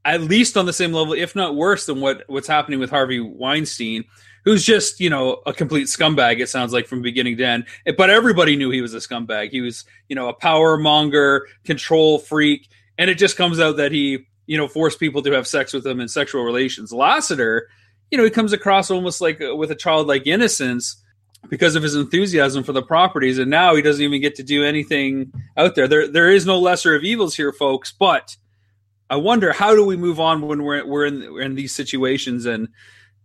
at 0.04 0.22
least 0.22 0.58
on 0.58 0.66
the 0.66 0.74
same 0.74 0.94
level, 0.94 1.14
if 1.14 1.36
not 1.36 1.56
worse, 1.56 1.86
than 1.86 2.02
what 2.02 2.24
what's 2.26 2.48
happening 2.48 2.80
with 2.80 2.90
Harvey 2.90 3.20
Weinstein, 3.20 4.06
who's 4.44 4.66
just 4.66 5.00
you 5.00 5.12
know 5.12 5.44
a 5.46 5.54
complete 5.54 5.86
scumbag. 5.86 6.40
It 6.40 6.50
sounds 6.50 6.74
like 6.74 6.88
from 6.88 7.04
beginning 7.04 7.38
to 7.38 7.46
end. 7.46 7.66
But 7.98 8.10
everybody 8.10 8.56
knew 8.56 8.72
he 8.72 8.82
was 8.82 8.96
a 8.96 8.98
scumbag. 8.98 9.52
He 9.52 9.62
was 9.62 9.86
you 10.10 10.16
know 10.16 10.28
a 10.28 10.34
power 10.34 10.76
monger, 10.76 11.46
control 11.66 12.18
freak, 12.18 12.68
and 12.98 13.12
it 13.12 13.20
just 13.20 13.38
comes 13.38 13.60
out 13.60 13.78
that 13.78 13.92
he 13.92 14.26
you 14.48 14.58
know, 14.58 14.68
force 14.68 14.96
people 14.96 15.22
to 15.22 15.32
have 15.34 15.46
sex 15.46 15.74
with 15.74 15.86
him 15.86 16.00
in 16.00 16.08
sexual 16.08 16.44
relations. 16.44 16.92
Lasseter, 16.92 17.64
you 18.10 18.18
know, 18.18 18.24
he 18.24 18.30
comes 18.30 18.54
across 18.54 18.90
almost 18.90 19.22
like 19.22 19.42
uh, 19.42 19.56
with 19.56 19.70
a 19.70 19.76
childlike 19.76 20.26
innocence 20.26 21.04
because 21.50 21.76
of 21.76 21.84
his 21.84 21.96
enthusiasm 21.96 22.64
for 22.64 22.74
the 22.74 22.82
properties, 22.82 23.38
and 23.38 23.52
now 23.52 23.76
he 23.76 23.82
doesn't 23.82 24.04
even 24.04 24.22
get 24.22 24.36
to 24.36 24.44
do 24.44 24.64
anything 24.64 25.32
out 25.56 25.76
there. 25.76 25.88
There, 25.88 26.08
there 26.08 26.32
is 26.32 26.46
no 26.46 26.60
lesser 26.60 26.96
of 26.96 27.04
evils 27.04 27.36
here, 27.36 27.54
folks. 27.54 27.92
But 27.92 28.38
I 29.10 29.18
wonder 29.18 29.54
how 29.54 29.76
do 29.76 29.86
we 29.86 29.98
move 29.98 30.20
on 30.20 30.42
when 30.42 30.64
we're 30.64 30.86
we're 30.86 31.06
in 31.06 31.34
we're 31.34 31.42
in 31.42 31.56
these 31.56 31.76
situations, 31.76 32.46
and 32.46 32.70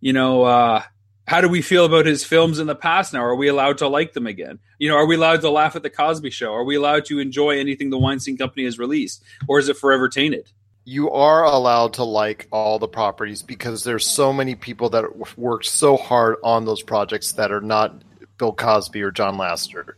you 0.01 0.13
know, 0.13 0.43
uh, 0.43 0.83
how 1.27 1.41
do 1.41 1.49
we 1.49 1.63
feel 1.63 1.85
about 1.85 2.07
his 2.07 2.25
films 2.25 2.59
in 2.59 2.67
the 2.67 2.75
past 2.75 3.13
now? 3.13 3.23
Are 3.23 3.37
we 3.37 3.49
allowed 3.49 3.79
to 3.79 3.89
like 3.89 4.13
them 4.13 4.27
again? 4.27 4.59
You 4.79 4.89
know, 4.89 4.97
are 4.97 5.07
we 5.07 5.15
allowed 5.15 5.41
to 5.43 5.51
laugh 5.51 5.77
at 5.77 5.85
the 5.85 5.91
Cosby 5.91 6.31
Show? 6.31 6.53
Are 6.53 6.65
we 6.65 6.75
allowed 6.75 7.05
to 7.07 7.21
enjoy 7.21 7.59
anything 7.59 7.91
the 7.91 7.99
Weinstein 7.99 8.37
Company 8.37 8.65
has 8.65 8.79
released, 8.79 9.23
or 9.49 9.61
is 9.61 9.69
it 9.69 9.77
forever 9.77 10.09
tainted? 10.09 10.51
You 10.85 11.11
are 11.11 11.45
allowed 11.45 11.95
to 11.95 12.05
like 12.05 12.49
all 12.51 12.79
the 12.79 12.89
properties 12.89 13.43
because 13.43 13.85
there's 13.85 14.07
so 14.07 14.33
many 14.33 14.55
people 14.55 14.91
that 14.91 15.39
worked 15.39 15.67
so 15.67 15.97
hard 15.97 16.37
on 16.43 16.65
those 16.65 16.83
projects 16.83 17.33
that 17.33 17.53
are 17.53 17.61
not 17.61 18.03
Bill 18.39 18.53
Cosby 18.53 19.03
or 19.03 19.11
John 19.11 19.37
Lasseter. 19.37 19.95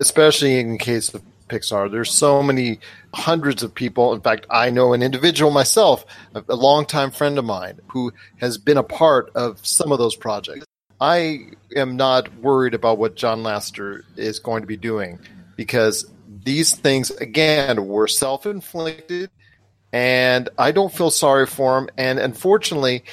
Especially 0.00 0.58
in 0.58 0.78
case 0.78 1.12
of 1.14 1.22
Pixar. 1.48 1.90
There's 1.90 2.10
so 2.10 2.42
many 2.42 2.80
hundreds 3.14 3.62
of 3.62 3.74
people. 3.74 4.12
In 4.14 4.20
fact, 4.20 4.46
I 4.50 4.70
know 4.70 4.92
an 4.92 5.02
individual 5.02 5.50
myself, 5.50 6.04
a, 6.34 6.54
longtime 6.54 7.10
friend 7.10 7.38
of 7.38 7.44
mine, 7.44 7.80
who 7.88 8.12
has 8.38 8.58
been 8.58 8.76
a 8.76 8.82
part 8.82 9.30
of 9.34 9.64
some 9.64 9.92
of 9.92 9.98
those 9.98 10.16
projects. 10.16 10.66
I 11.00 11.50
am 11.76 11.96
not 11.96 12.34
worried 12.38 12.74
about 12.74 12.98
what 12.98 13.16
John 13.16 13.42
Lasseter 13.42 14.02
is 14.16 14.38
going 14.38 14.62
to 14.62 14.66
be 14.66 14.76
doing 14.76 15.18
because 15.56 16.06
these 16.44 16.74
things, 16.74 17.10
again, 17.10 17.86
were 17.86 18.08
self 18.08 18.46
inflicted, 18.46 19.30
and 19.94 20.48
I 20.58 20.72
don't 20.72 20.92
feel 20.92 21.12
sorry 21.12 21.46
for 21.46 21.78
him. 21.78 21.88
And 21.96 22.18
unfortunately, 22.18 23.04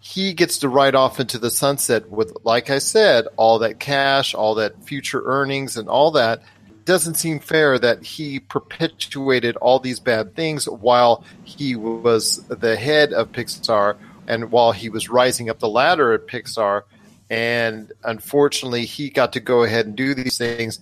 he 0.00 0.34
gets 0.34 0.58
to 0.58 0.68
ride 0.68 0.94
off 0.94 1.18
into 1.18 1.38
the 1.38 1.50
sunset 1.50 2.10
with, 2.10 2.36
like 2.44 2.68
I 2.68 2.78
said, 2.78 3.26
all 3.38 3.60
that 3.60 3.80
cash, 3.80 4.34
all 4.34 4.56
that 4.56 4.84
future 4.84 5.22
earnings, 5.24 5.78
and 5.78 5.88
all 5.88 6.10
that. 6.10 6.42
Doesn't 6.84 7.14
seem 7.14 7.40
fair 7.40 7.78
that 7.78 8.02
he 8.02 8.38
perpetuated 8.38 9.56
all 9.56 9.78
these 9.78 9.98
bad 9.98 10.36
things 10.36 10.68
while 10.68 11.24
he 11.44 11.74
was 11.74 12.44
the 12.48 12.76
head 12.76 13.14
of 13.14 13.32
Pixar 13.32 13.96
and 14.28 14.52
while 14.52 14.72
he 14.72 14.90
was 14.90 15.08
rising 15.08 15.48
up 15.48 15.58
the 15.58 15.70
ladder 15.70 16.12
at 16.12 16.26
Pixar. 16.26 16.82
And 17.30 17.92
unfortunately, 18.04 18.84
he 18.84 19.08
got 19.08 19.32
to 19.32 19.40
go 19.40 19.62
ahead 19.62 19.86
and 19.86 19.96
do 19.96 20.14
these 20.14 20.36
things. 20.36 20.80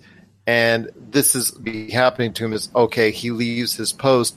And 0.48 0.90
this 0.96 1.36
is 1.36 1.52
be 1.52 1.92
happening 1.92 2.32
to 2.34 2.44
him 2.44 2.52
is 2.52 2.70
okay, 2.74 3.12
he 3.12 3.30
leaves 3.30 3.76
his 3.76 3.92
post, 3.92 4.36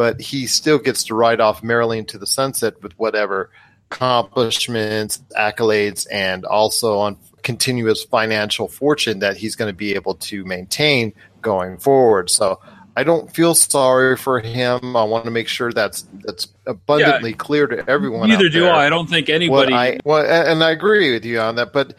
but 0.00 0.18
he 0.18 0.46
still 0.46 0.78
gets 0.78 1.04
to 1.04 1.14
ride 1.14 1.42
off 1.42 1.62
merrily 1.62 1.98
into 1.98 2.16
the 2.16 2.26
sunset 2.26 2.82
with 2.82 2.98
whatever 2.98 3.50
accomplishments, 3.90 5.22
accolades, 5.38 6.06
and 6.10 6.46
also 6.46 7.00
on 7.00 7.18
continuous 7.42 8.02
financial 8.04 8.66
fortune 8.66 9.18
that 9.18 9.36
he's 9.36 9.56
going 9.56 9.68
to 9.68 9.76
be 9.76 9.94
able 9.94 10.14
to 10.14 10.42
maintain 10.46 11.12
going 11.42 11.76
forward. 11.76 12.30
So 12.30 12.60
I 12.96 13.04
don't 13.04 13.30
feel 13.30 13.54
sorry 13.54 14.16
for 14.16 14.40
him. 14.40 14.96
I 14.96 15.04
want 15.04 15.26
to 15.26 15.30
make 15.30 15.48
sure 15.48 15.70
that's 15.70 16.06
that's 16.24 16.48
abundantly 16.66 17.32
yeah, 17.32 17.36
clear 17.36 17.66
to 17.66 17.84
everyone. 17.86 18.30
Neither 18.30 18.48
do 18.48 18.68
I. 18.68 18.86
I 18.86 18.88
don't 18.88 19.06
think 19.06 19.28
anybody. 19.28 19.74
I, 19.74 19.98
well, 20.02 20.24
and 20.24 20.64
I 20.64 20.70
agree 20.70 21.12
with 21.12 21.26
you 21.26 21.40
on 21.40 21.56
that, 21.56 21.74
but 21.74 21.92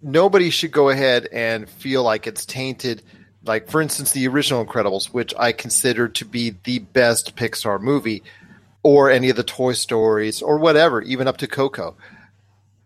nobody 0.00 0.50
should 0.50 0.70
go 0.70 0.90
ahead 0.90 1.26
and 1.32 1.68
feel 1.68 2.04
like 2.04 2.28
it's 2.28 2.46
tainted. 2.46 3.02
Like, 3.44 3.68
for 3.68 3.80
instance, 3.80 4.12
the 4.12 4.28
original 4.28 4.64
Incredibles, 4.64 5.06
which 5.06 5.34
I 5.36 5.52
consider 5.52 6.08
to 6.08 6.24
be 6.24 6.54
the 6.64 6.78
best 6.78 7.34
Pixar 7.34 7.80
movie 7.80 8.22
or 8.82 9.10
any 9.10 9.30
of 9.30 9.36
the 9.36 9.42
Toy 9.42 9.72
Stories 9.72 10.42
or 10.42 10.58
whatever, 10.58 11.02
even 11.02 11.28
up 11.28 11.38
to 11.38 11.46
Coco. 11.46 11.96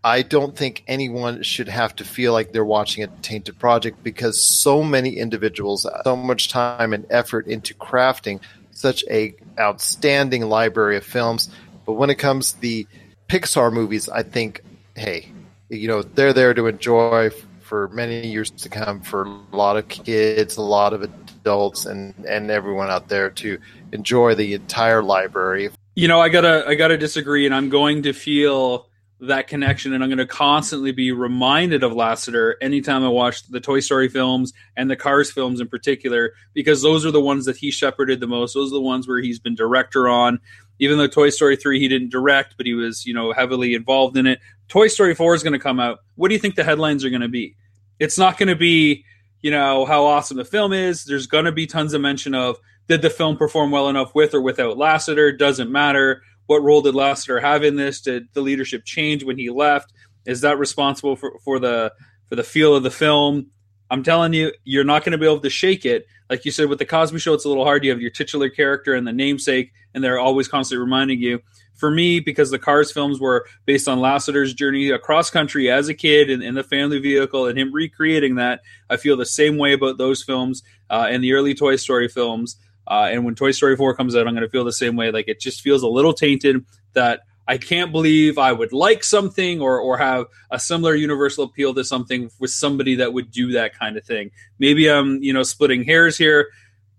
I 0.02 0.22
don't 0.22 0.56
think 0.56 0.84
anyone 0.86 1.42
should 1.42 1.68
have 1.68 1.96
to 1.96 2.04
feel 2.04 2.32
like 2.32 2.52
they're 2.52 2.64
watching 2.64 3.02
a 3.02 3.08
tainted 3.22 3.58
project 3.58 4.02
because 4.04 4.44
so 4.44 4.82
many 4.82 5.16
individuals, 5.16 5.86
so 6.04 6.16
much 6.16 6.48
time 6.48 6.92
and 6.92 7.06
effort 7.10 7.48
into 7.48 7.74
crafting 7.74 8.40
such 8.70 9.04
a 9.10 9.34
outstanding 9.58 10.42
library 10.42 10.96
of 10.96 11.04
films. 11.04 11.48
But 11.84 11.94
when 11.94 12.10
it 12.10 12.16
comes 12.16 12.52
to 12.52 12.60
the 12.60 12.86
Pixar 13.28 13.72
movies, 13.72 14.08
I 14.08 14.22
think, 14.22 14.60
hey, 14.94 15.32
you 15.68 15.88
know, 15.88 16.02
they're 16.02 16.32
there 16.32 16.54
to 16.54 16.66
enjoy 16.68 17.30
for 17.66 17.88
many 17.88 18.26
years 18.26 18.50
to 18.50 18.68
come 18.68 19.00
for 19.00 19.24
a 19.24 19.56
lot 19.56 19.76
of 19.76 19.88
kids, 19.88 20.56
a 20.56 20.62
lot 20.62 20.92
of 20.92 21.02
adults, 21.02 21.84
and 21.84 22.14
and 22.24 22.50
everyone 22.50 22.90
out 22.90 23.08
there 23.08 23.30
to 23.30 23.58
enjoy 23.92 24.34
the 24.34 24.54
entire 24.54 25.02
library. 25.02 25.70
You 25.94 26.08
know, 26.08 26.20
I 26.20 26.28
gotta 26.28 26.64
I 26.66 26.76
gotta 26.76 26.96
disagree, 26.96 27.44
and 27.44 27.54
I'm 27.54 27.68
going 27.68 28.04
to 28.04 28.12
feel 28.12 28.88
that 29.20 29.48
connection, 29.48 29.92
and 29.94 30.04
I'm 30.04 30.10
going 30.10 30.18
to 30.18 30.26
constantly 30.26 30.92
be 30.92 31.10
reminded 31.10 31.82
of 31.82 31.92
Lasseter 31.92 32.54
anytime 32.60 33.02
I 33.02 33.08
watch 33.08 33.46
the 33.48 33.60
Toy 33.60 33.80
Story 33.80 34.08
films 34.08 34.52
and 34.76 34.90
the 34.90 34.96
Cars 34.96 35.30
films 35.30 35.60
in 35.60 35.68
particular, 35.68 36.34
because 36.52 36.82
those 36.82 37.06
are 37.06 37.10
the 37.10 37.20
ones 37.20 37.46
that 37.46 37.56
he 37.56 37.70
shepherded 37.70 38.20
the 38.20 38.26
most. 38.26 38.54
Those 38.54 38.70
are 38.72 38.74
the 38.74 38.80
ones 38.80 39.08
where 39.08 39.20
he's 39.20 39.38
been 39.38 39.54
director 39.54 40.08
on. 40.08 40.38
Even 40.78 40.98
though 40.98 41.06
Toy 41.06 41.30
Story 41.30 41.56
three 41.56 41.80
he 41.80 41.88
didn't 41.88 42.10
direct, 42.10 42.56
but 42.58 42.66
he 42.66 42.74
was 42.74 43.06
you 43.06 43.14
know 43.14 43.32
heavily 43.32 43.74
involved 43.74 44.16
in 44.18 44.26
it. 44.26 44.40
Toy 44.68 44.88
Story 44.88 45.14
four 45.14 45.34
is 45.34 45.42
going 45.42 45.52
to 45.52 45.58
come 45.58 45.80
out. 45.80 45.98
What 46.14 46.28
do 46.28 46.34
you 46.34 46.40
think 46.40 46.54
the 46.54 46.64
headlines 46.64 47.04
are 47.04 47.10
going 47.10 47.22
to 47.22 47.28
be? 47.28 47.56
It's 47.98 48.18
not 48.18 48.38
going 48.38 48.48
to 48.48 48.56
be 48.56 49.04
you 49.42 49.50
know 49.50 49.84
how 49.84 50.04
awesome 50.06 50.36
the 50.36 50.44
film 50.44 50.72
is. 50.72 51.04
There's 51.04 51.26
going 51.26 51.44
to 51.44 51.52
be 51.52 51.66
tons 51.66 51.94
of 51.94 52.00
mention 52.00 52.34
of 52.34 52.56
did 52.88 53.02
the 53.02 53.10
film 53.10 53.36
perform 53.36 53.70
well 53.70 53.88
enough 53.88 54.14
with 54.14 54.34
or 54.34 54.40
without 54.40 54.76
Lasseter? 54.76 55.36
Doesn't 55.36 55.70
matter. 55.70 56.22
What 56.46 56.62
role 56.62 56.82
did 56.82 56.94
Lasseter 56.94 57.40
have 57.40 57.64
in 57.64 57.76
this? 57.76 58.00
Did 58.00 58.28
the 58.32 58.40
leadership 58.40 58.84
change 58.84 59.24
when 59.24 59.38
he 59.38 59.50
left? 59.50 59.92
Is 60.24 60.40
that 60.42 60.58
responsible 60.58 61.16
for, 61.16 61.38
for 61.44 61.58
the 61.58 61.92
for 62.28 62.36
the 62.36 62.44
feel 62.44 62.74
of 62.74 62.82
the 62.82 62.90
film? 62.90 63.50
I'm 63.90 64.02
telling 64.02 64.32
you, 64.32 64.52
you're 64.64 64.84
not 64.84 65.04
going 65.04 65.12
to 65.12 65.18
be 65.18 65.26
able 65.26 65.40
to 65.40 65.50
shake 65.50 65.84
it. 65.84 66.06
Like 66.28 66.44
you 66.44 66.50
said 66.50 66.68
with 66.68 66.80
the 66.80 66.84
Cosby 66.84 67.20
Show, 67.20 67.34
it's 67.34 67.44
a 67.44 67.48
little 67.48 67.64
hard. 67.64 67.84
You 67.84 67.90
have 67.90 68.00
your 68.00 68.10
titular 68.10 68.48
character 68.48 68.94
and 68.94 69.06
the 69.06 69.12
namesake, 69.12 69.70
and 69.94 70.02
they're 70.02 70.18
always 70.18 70.48
constantly 70.48 70.82
reminding 70.82 71.20
you. 71.20 71.40
For 71.76 71.90
me, 71.90 72.20
because 72.20 72.50
the 72.50 72.58
Cars 72.58 72.90
films 72.90 73.20
were 73.20 73.46
based 73.66 73.86
on 73.86 73.98
Lasseter's 73.98 74.54
journey 74.54 74.90
across 74.90 75.30
country 75.30 75.70
as 75.70 75.88
a 75.88 75.94
kid 75.94 76.30
in, 76.30 76.42
in 76.42 76.54
the 76.54 76.62
family 76.62 76.98
vehicle 76.98 77.46
and 77.46 77.58
him 77.58 77.72
recreating 77.72 78.36
that, 78.36 78.62
I 78.88 78.96
feel 78.96 79.16
the 79.16 79.26
same 79.26 79.58
way 79.58 79.72
about 79.72 79.98
those 79.98 80.22
films 80.22 80.62
uh, 80.90 81.06
and 81.10 81.22
the 81.22 81.34
early 81.34 81.54
Toy 81.54 81.76
Story 81.76 82.08
films. 82.08 82.56
Uh, 82.88 83.08
and 83.10 83.24
when 83.24 83.34
Toy 83.34 83.50
Story 83.50 83.76
4 83.76 83.94
comes 83.94 84.16
out, 84.16 84.26
I'm 84.26 84.34
going 84.34 84.42
to 84.42 84.50
feel 84.50 84.64
the 84.64 84.72
same 84.72 84.96
way. 84.96 85.10
Like 85.10 85.28
it 85.28 85.40
just 85.40 85.60
feels 85.60 85.82
a 85.82 85.88
little 85.88 86.12
tainted 86.12 86.64
that 86.94 87.20
I 87.48 87.58
can't 87.58 87.92
believe 87.92 88.38
I 88.38 88.52
would 88.52 88.72
like 88.72 89.04
something 89.04 89.60
or, 89.60 89.78
or 89.78 89.98
have 89.98 90.26
a 90.50 90.58
similar 90.58 90.94
universal 90.94 91.44
appeal 91.44 91.74
to 91.74 91.84
something 91.84 92.30
with 92.40 92.50
somebody 92.50 92.96
that 92.96 93.12
would 93.12 93.30
do 93.30 93.52
that 93.52 93.78
kind 93.78 93.96
of 93.96 94.04
thing. 94.04 94.32
Maybe 94.58 94.90
I'm, 94.90 95.22
you 95.22 95.32
know, 95.32 95.44
splitting 95.44 95.84
hairs 95.84 96.16
here, 96.16 96.48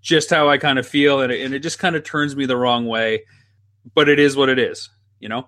just 0.01 0.29
how 0.29 0.49
I 0.49 0.57
kind 0.57 0.79
of 0.79 0.87
feel. 0.87 1.19
And 1.19 1.31
it, 1.33 1.41
and 1.41 1.53
it 1.53 1.59
just 1.59 1.79
kind 1.79 1.95
of 1.95 2.03
turns 2.03 2.35
me 2.35 2.45
the 2.45 2.55
wrong 2.55 2.85
way. 2.85 3.25
But 3.97 4.09
it 4.09 4.19
is 4.19 4.35
what 4.35 4.49
it 4.49 4.59
is, 4.59 4.89
you 5.19 5.27
know? 5.27 5.47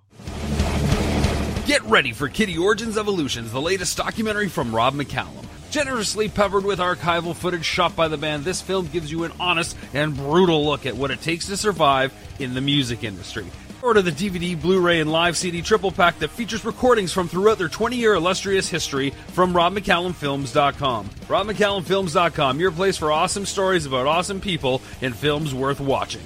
Get 1.68 1.84
ready 1.84 2.14
for 2.14 2.28
Kittie 2.28 2.58
Origins 2.58 2.98
Evolutions, 2.98 3.52
the 3.52 3.62
latest 3.62 3.96
documentary 3.96 4.50
from 4.50 4.76
Rob 4.76 4.96
McCallum. 4.96 5.46
Generously 5.70 6.30
peppered 6.30 6.66
with 6.66 6.80
archival 6.80 7.36
footage 7.36 7.64
shot 7.64 7.96
by 7.96 8.08
the 8.08 8.18
band, 8.18 8.44
this 8.44 8.60
film 8.60 8.88
gives 8.88 9.12
you 9.12 9.24
an 9.24 9.34
honest 9.40 9.78
and 9.94 10.16
brutal 10.16 10.66
look 10.66 10.88
at 10.88 10.96
what 10.96 11.12
it 11.12 11.22
takes 11.22 11.46
to 11.46 11.58
survive 11.58 12.12
in 12.40 12.56
the 12.56 12.60
music 12.60 13.04
industry. 13.04 13.46
Order 13.84 14.02
the 14.02 14.12
DVD, 14.12 14.60
Blu 14.60 14.82
ray, 14.82 15.00
and 15.00 15.12
live 15.12 15.38
CD 15.38 15.62
triple 15.62 15.92
pack 15.92 16.18
that 16.18 16.30
features 16.30 16.66
recordings 16.66 17.14
from 17.14 17.28
throughout 17.28 17.60
their 17.60 17.70
20 17.70 17.98
year 17.98 18.16
illustrious 18.16 18.68
history 18.68 19.12
from 19.34 19.54
RobMcCallumFilms.com. 19.54 21.06
RobMcCallumFilms.com, 21.08 22.60
your 22.60 22.72
place 22.72 22.98
for 22.98 23.12
awesome 23.12 23.46
stories 23.46 23.86
about 23.86 24.08
awesome 24.08 24.42
people 24.42 24.82
and 25.04 25.16
films 25.16 25.54
worth 25.54 25.80
watching. 25.80 26.24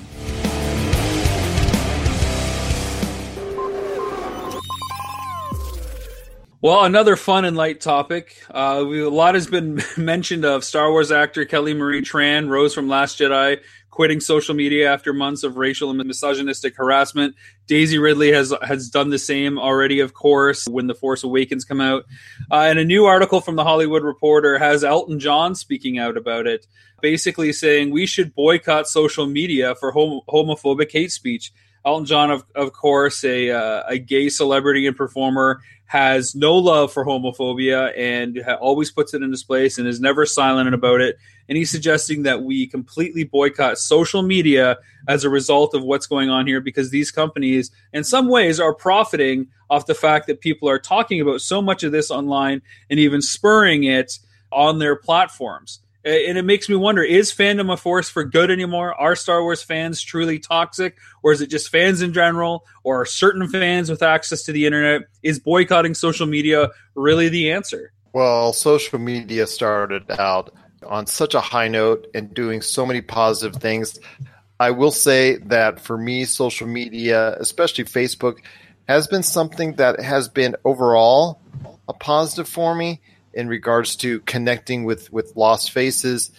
Well, 6.63 6.85
another 6.85 7.17
fun 7.17 7.43
and 7.43 7.57
light 7.57 7.81
topic. 7.81 8.41
Uh, 8.49 8.85
we, 8.87 9.01
a 9.01 9.09
lot 9.09 9.35
has 9.35 9.47
been 9.47 9.81
mentioned 9.97 10.45
of 10.45 10.63
Star 10.63 10.89
Wars 10.91 11.11
actor 11.11 11.43
Kelly 11.43 11.73
Marie 11.73 12.01
Tran, 12.01 12.47
Rose 12.47 12.73
from 12.73 12.87
Last 12.87 13.19
Jedi, 13.19 13.59
quitting 13.89 14.21
social 14.21 14.55
media 14.55 14.89
after 14.89 15.11
months 15.11 15.43
of 15.43 15.57
racial 15.57 15.89
and 15.89 16.01
misogynistic 16.05 16.77
harassment. 16.77 17.35
Daisy 17.67 17.97
Ridley 17.97 18.31
has 18.31 18.53
has 18.61 18.87
done 18.89 19.09
the 19.09 19.19
same 19.19 19.59
already, 19.59 19.99
of 19.99 20.13
course, 20.13 20.65
when 20.65 20.87
The 20.87 20.95
Force 20.95 21.25
Awakens 21.25 21.65
come 21.65 21.81
out. 21.81 22.05
Uh, 22.49 22.59
and 22.59 22.79
a 22.79 22.85
new 22.85 23.03
article 23.03 23.41
from 23.41 23.57
the 23.57 23.65
Hollywood 23.65 24.03
Reporter 24.03 24.57
has 24.57 24.85
Elton 24.85 25.19
John 25.19 25.55
speaking 25.55 25.99
out 25.99 26.15
about 26.15 26.47
it, 26.47 26.65
basically 27.01 27.51
saying 27.51 27.91
we 27.91 28.05
should 28.05 28.33
boycott 28.33 28.87
social 28.87 29.25
media 29.25 29.75
for 29.75 29.91
hom- 29.91 30.21
homophobic 30.29 30.93
hate 30.93 31.11
speech. 31.11 31.51
Elton 31.85 32.05
John, 32.05 32.31
of, 32.31 32.45
of 32.55 32.71
course, 32.71 33.23
a, 33.25 33.51
uh, 33.51 33.83
a 33.87 33.97
gay 33.97 34.29
celebrity 34.29 34.87
and 34.87 34.95
performer, 34.95 35.61
has 35.93 36.33
no 36.33 36.55
love 36.57 36.91
for 36.91 37.05
homophobia 37.05 37.95
and 37.95 38.39
always 38.59 38.89
puts 38.89 39.13
it 39.13 39.21
in 39.21 39.29
his 39.29 39.43
place 39.43 39.77
and 39.77 39.87
is 39.87 39.99
never 39.99 40.25
silent 40.25 40.73
about 40.73 41.01
it. 41.01 41.19
And 41.47 41.55
he's 41.55 41.69
suggesting 41.69 42.23
that 42.23 42.41
we 42.41 42.65
completely 42.65 43.25
boycott 43.25 43.77
social 43.77 44.23
media 44.23 44.79
as 45.07 45.23
a 45.23 45.29
result 45.29 45.75
of 45.75 45.83
what's 45.83 46.07
going 46.07 46.31
on 46.31 46.47
here 46.47 46.61
because 46.61 46.89
these 46.89 47.11
companies, 47.11 47.69
in 47.93 48.03
some 48.03 48.27
ways, 48.27 48.59
are 48.59 48.73
profiting 48.73 49.49
off 49.69 49.85
the 49.85 49.93
fact 49.93 50.25
that 50.25 50.41
people 50.41 50.67
are 50.67 50.79
talking 50.79 51.21
about 51.21 51.41
so 51.41 51.61
much 51.61 51.83
of 51.83 51.91
this 51.91 52.09
online 52.09 52.63
and 52.89 52.99
even 52.99 53.21
spurring 53.21 53.83
it 53.83 54.17
on 54.51 54.79
their 54.79 54.95
platforms 54.95 55.79
and 56.03 56.37
it 56.37 56.43
makes 56.43 56.67
me 56.67 56.75
wonder 56.75 57.01
is 57.03 57.31
fandom 57.31 57.71
a 57.71 57.77
force 57.77 58.09
for 58.09 58.23
good 58.23 58.51
anymore? 58.51 58.93
Are 58.93 59.15
star 59.15 59.41
wars 59.41 59.63
fans 59.63 60.01
truly 60.01 60.39
toxic? 60.39 60.97
Or 61.21 61.31
is 61.31 61.41
it 61.41 61.47
just 61.47 61.69
fans 61.69 62.01
in 62.01 62.13
general? 62.13 62.65
Or 62.83 63.01
are 63.01 63.05
certain 63.05 63.47
fans 63.47 63.89
with 63.89 64.03
access 64.03 64.43
to 64.43 64.51
the 64.51 64.65
internet? 64.65 65.03
Is 65.21 65.39
boycotting 65.39 65.93
social 65.93 66.27
media 66.27 66.69
really 66.95 67.29
the 67.29 67.51
answer? 67.51 67.91
Well 68.11 68.53
social 68.53 68.99
media 68.99 69.47
started 69.47 70.11
out 70.11 70.53
on 70.85 71.07
such 71.07 71.33
a 71.33 71.41
high 71.41 71.69
note 71.69 72.07
and 72.13 72.33
doing 72.33 72.61
so 72.61 72.85
many 72.85 73.01
positive 73.01 73.61
things. 73.61 73.99
I 74.59 74.71
will 74.71 74.91
say 74.91 75.37
that 75.37 75.79
for 75.79 75.97
me 75.97 76.25
social 76.25 76.67
media 76.67 77.35
especially 77.39 77.85
facebook 77.85 78.39
has 78.87 79.07
been 79.07 79.23
something 79.23 79.75
that 79.75 79.99
has 79.99 80.27
been 80.27 80.55
overall 80.63 81.39
a 81.87 81.93
positive 81.93 82.47
for 82.47 82.75
me 82.75 83.01
in 83.33 83.47
regards 83.47 83.95
to 83.97 84.19
connecting 84.21 84.83
with 84.83 85.11
with 85.11 85.35
lost 85.35 85.71
faces 85.71 86.31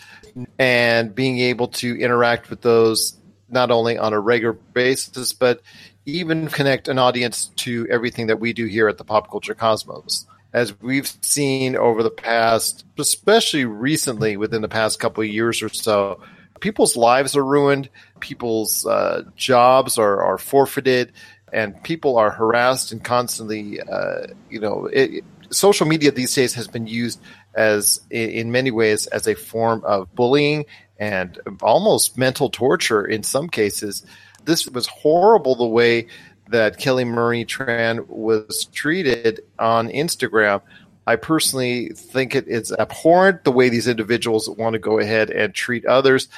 and 0.59 1.15
being 1.15 1.39
able 1.39 1.69
to 1.69 1.97
interact 1.97 2.51
with 2.51 2.61
those 2.61 3.17
not 3.49 3.71
only 3.71 3.99
on 3.99 4.13
a 4.13 4.21
regular 4.21 4.53
basis 4.53 5.33
but 5.33 5.61
even 6.07 6.49
connect 6.49 6.89
an 6.89 6.99
audience 6.99 7.47
to 7.57 7.87
everything 7.91 8.27
that 8.27 8.41
we 8.41 8.53
do 8.53 8.67
here 8.67 8.89
at 8.89 8.99
the 8.99 9.05
Pop 9.05 9.31
Culture 9.31 9.55
Cosmos. 9.55 10.27
As 10.53 10.79
we've 10.81 11.09
seen 11.23 11.77
over 11.77 12.03
the 12.03 12.11
past, 12.11 12.85
especially 12.99 13.65
recently 13.65 14.37
within 14.37 14.63
the 14.63 14.69
past 14.69 15.01
couple 15.01 15.23
of 15.23 15.29
years 15.29 15.63
or 15.63 15.69
so, 15.69 16.21
people's 16.61 16.97
lives 16.97 17.37
are 17.37 17.45
ruined, 17.45 17.89
people's 18.21 18.87
uh, 18.87 19.23
jobs 19.35 19.99
are, 19.99 20.23
are 20.23 20.39
forfeited, 20.39 21.13
and 21.53 21.81
people 21.83 22.17
are 22.17 22.31
harassed 22.31 22.93
and 22.93 23.03
constantly, 23.03 23.81
uh, 23.81 24.27
you 24.51 24.61
know, 24.61 24.87
it, 24.93 25.25
social 25.55 25.87
media 25.87 26.11
these 26.11 26.35
days 26.35 26.55
has 26.55 26.69
been 26.69 26.87
used 26.87 27.21
as, 27.55 28.01
in 28.11 28.53
many 28.53 28.71
ways, 28.71 29.07
as 29.09 29.27
a 29.27 29.35
form 29.35 29.83
of 29.85 30.15
bullying 30.15 30.67
and 30.99 31.41
almost 31.63 32.19
mental 32.19 32.51
torture 32.51 33.05
in 33.05 33.23
some 33.23 33.49
cases. 33.49 34.05
This 34.45 34.67
was 34.67 34.87
horrible 34.87 35.55
the 35.55 35.67
way 35.67 36.07
that 36.49 36.79
Kelly 36.79 37.05
Marie 37.05 37.45
Tran 37.45 38.07
was 38.09 38.67
treated 38.67 39.41
on 39.59 39.89
Instagram. 39.89 40.61
I 41.07 41.17
personally 41.17 41.89
think 41.91 42.35
it 42.35 42.49
is 42.49 42.73
abhorrent 42.73 43.45
the 43.45 43.53
way 43.53 43.69
these 43.69 43.89
individuals 43.89 44.49
want 44.49 44.75
to 44.75 44.79
go 44.79 44.99
ahead 44.99 45.31
and 45.31 45.55
treat 45.55 45.85
others. 45.87 46.29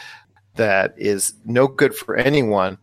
That 0.55 0.95
is 0.97 1.35
no 1.45 1.69
good 1.69 1.95
for 1.95 2.17
anyone. 2.17 2.79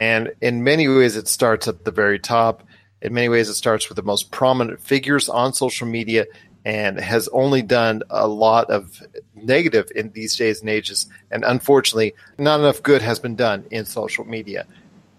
And 0.00 0.32
in 0.40 0.64
many 0.64 0.88
ways, 0.88 1.16
it 1.16 1.28
starts 1.28 1.68
at 1.68 1.84
the 1.84 1.90
very 1.90 2.18
top. 2.18 2.64
In 3.02 3.12
many 3.12 3.28
ways, 3.28 3.48
it 3.48 3.54
starts 3.54 3.88
with 3.88 3.96
the 3.96 4.02
most 4.02 4.30
prominent 4.30 4.80
figures 4.80 5.28
on 5.28 5.52
social 5.52 5.86
media 5.86 6.26
and 6.64 6.98
has 6.98 7.28
only 7.28 7.62
done 7.62 8.02
a 8.10 8.26
lot 8.26 8.70
of 8.70 9.00
negative 9.34 9.88
in 9.94 10.10
these 10.10 10.34
days 10.34 10.60
and 10.60 10.68
ages. 10.68 11.06
And 11.30 11.44
unfortunately, 11.44 12.14
not 12.38 12.58
enough 12.58 12.82
good 12.82 13.02
has 13.02 13.20
been 13.20 13.36
done 13.36 13.66
in 13.70 13.84
social 13.84 14.24
media 14.24 14.66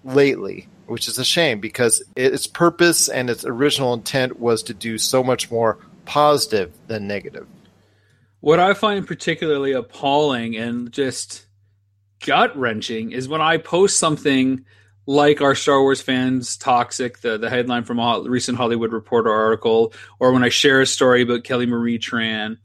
lately, 0.03 0.67
which 0.88 1.07
is 1.07 1.17
a 1.17 1.24
shame 1.24 1.62
because 1.62 2.03
its 2.15 2.48
purpose 2.48 3.07
and 3.07 3.29
its 3.29 3.46
original 3.46 3.93
intent 3.93 4.39
was 4.39 4.63
to 4.63 4.74
do 4.74 4.98
so 4.98 5.24
much 5.24 5.50
more 5.50 5.77
positive 6.03 6.74
than 6.88 7.07
negative. 7.07 7.48
What 8.41 8.60
I 8.60 8.74
find 8.74 9.07
particularly 9.07 9.72
appalling 9.72 10.57
and 10.57 10.91
just 10.91 11.48
gut 12.25 12.57
wrenching 12.57 13.12
is 13.12 13.29
when 13.29 13.41
I 13.41 13.57
post 13.57 14.00
something 14.00 14.65
like 15.07 15.41
our 15.41 15.55
Star 15.55 15.81
Wars 15.81 16.01
fans 16.01 16.57
toxic, 16.57 17.21
the 17.21 17.37
the 17.37 17.49
headline 17.49 17.85
from 17.85 17.97
a 17.97 18.21
recent 18.21 18.57
Hollywood 18.57 18.91
Reporter 18.91 19.31
article, 19.31 19.93
or 20.19 20.33
when 20.33 20.43
I 20.43 20.49
share 20.49 20.81
a 20.81 20.85
story 20.85 21.23
about 21.23 21.45
Kelly 21.45 21.65
Marie 21.65 21.97
Tran, 21.97 22.57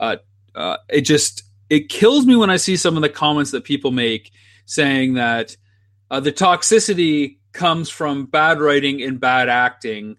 uh, 0.00 0.16
uh, 0.54 0.78
it 0.88 1.02
just 1.02 1.44
it 1.68 1.88
kills 1.88 2.26
me 2.26 2.34
when 2.34 2.50
I 2.50 2.56
see 2.56 2.76
some 2.76 2.96
of 2.96 3.02
the 3.02 3.10
comments 3.10 3.52
that 3.52 3.64
people 3.64 3.92
make 3.92 4.32
saying 4.64 5.14
that 5.14 5.56
uh, 6.10 6.20
the 6.20 6.32
toxicity 6.32 7.36
comes 7.52 7.90
from 7.90 8.26
bad 8.26 8.60
writing 8.60 9.02
and 9.02 9.20
bad 9.20 9.48
acting, 9.48 10.16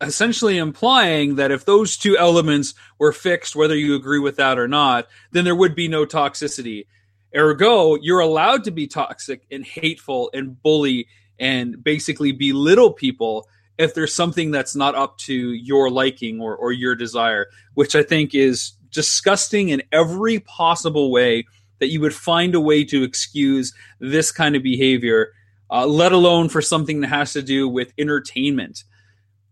essentially 0.00 0.56
implying 0.56 1.34
that 1.36 1.50
if 1.50 1.64
those 1.64 1.96
two 1.96 2.16
elements 2.16 2.74
were 2.98 3.12
fixed, 3.12 3.56
whether 3.56 3.74
you 3.74 3.96
agree 3.96 4.20
with 4.20 4.36
that 4.36 4.58
or 4.58 4.68
not, 4.68 5.08
then 5.32 5.44
there 5.44 5.56
would 5.56 5.74
be 5.74 5.88
no 5.88 6.06
toxicity. 6.06 6.86
Ergo, 7.34 7.96
you're 7.96 8.20
allowed 8.20 8.64
to 8.64 8.70
be 8.70 8.86
toxic 8.86 9.46
and 9.50 9.64
hateful 9.64 10.30
and 10.32 10.60
bully 10.62 11.08
and 11.38 11.82
basically 11.82 12.32
belittle 12.32 12.92
people 12.92 13.48
if 13.78 13.94
there's 13.94 14.14
something 14.14 14.50
that's 14.50 14.74
not 14.74 14.94
up 14.94 15.18
to 15.18 15.34
your 15.34 15.90
liking 15.90 16.40
or, 16.40 16.56
or 16.56 16.72
your 16.72 16.94
desire, 16.94 17.46
which 17.74 17.94
I 17.94 18.02
think 18.02 18.34
is 18.34 18.72
disgusting 18.90 19.68
in 19.68 19.82
every 19.92 20.40
possible 20.40 21.10
way 21.10 21.44
that 21.78 21.88
you 21.88 22.00
would 22.00 22.14
find 22.14 22.54
a 22.54 22.60
way 22.60 22.84
to 22.84 23.02
excuse 23.02 23.74
this 24.00 24.32
kind 24.32 24.56
of 24.56 24.62
behavior, 24.62 25.32
uh, 25.70 25.86
let 25.86 26.12
alone 26.12 26.48
for 26.48 26.62
something 26.62 27.00
that 27.00 27.08
has 27.08 27.34
to 27.34 27.42
do 27.42 27.68
with 27.68 27.92
entertainment. 27.98 28.84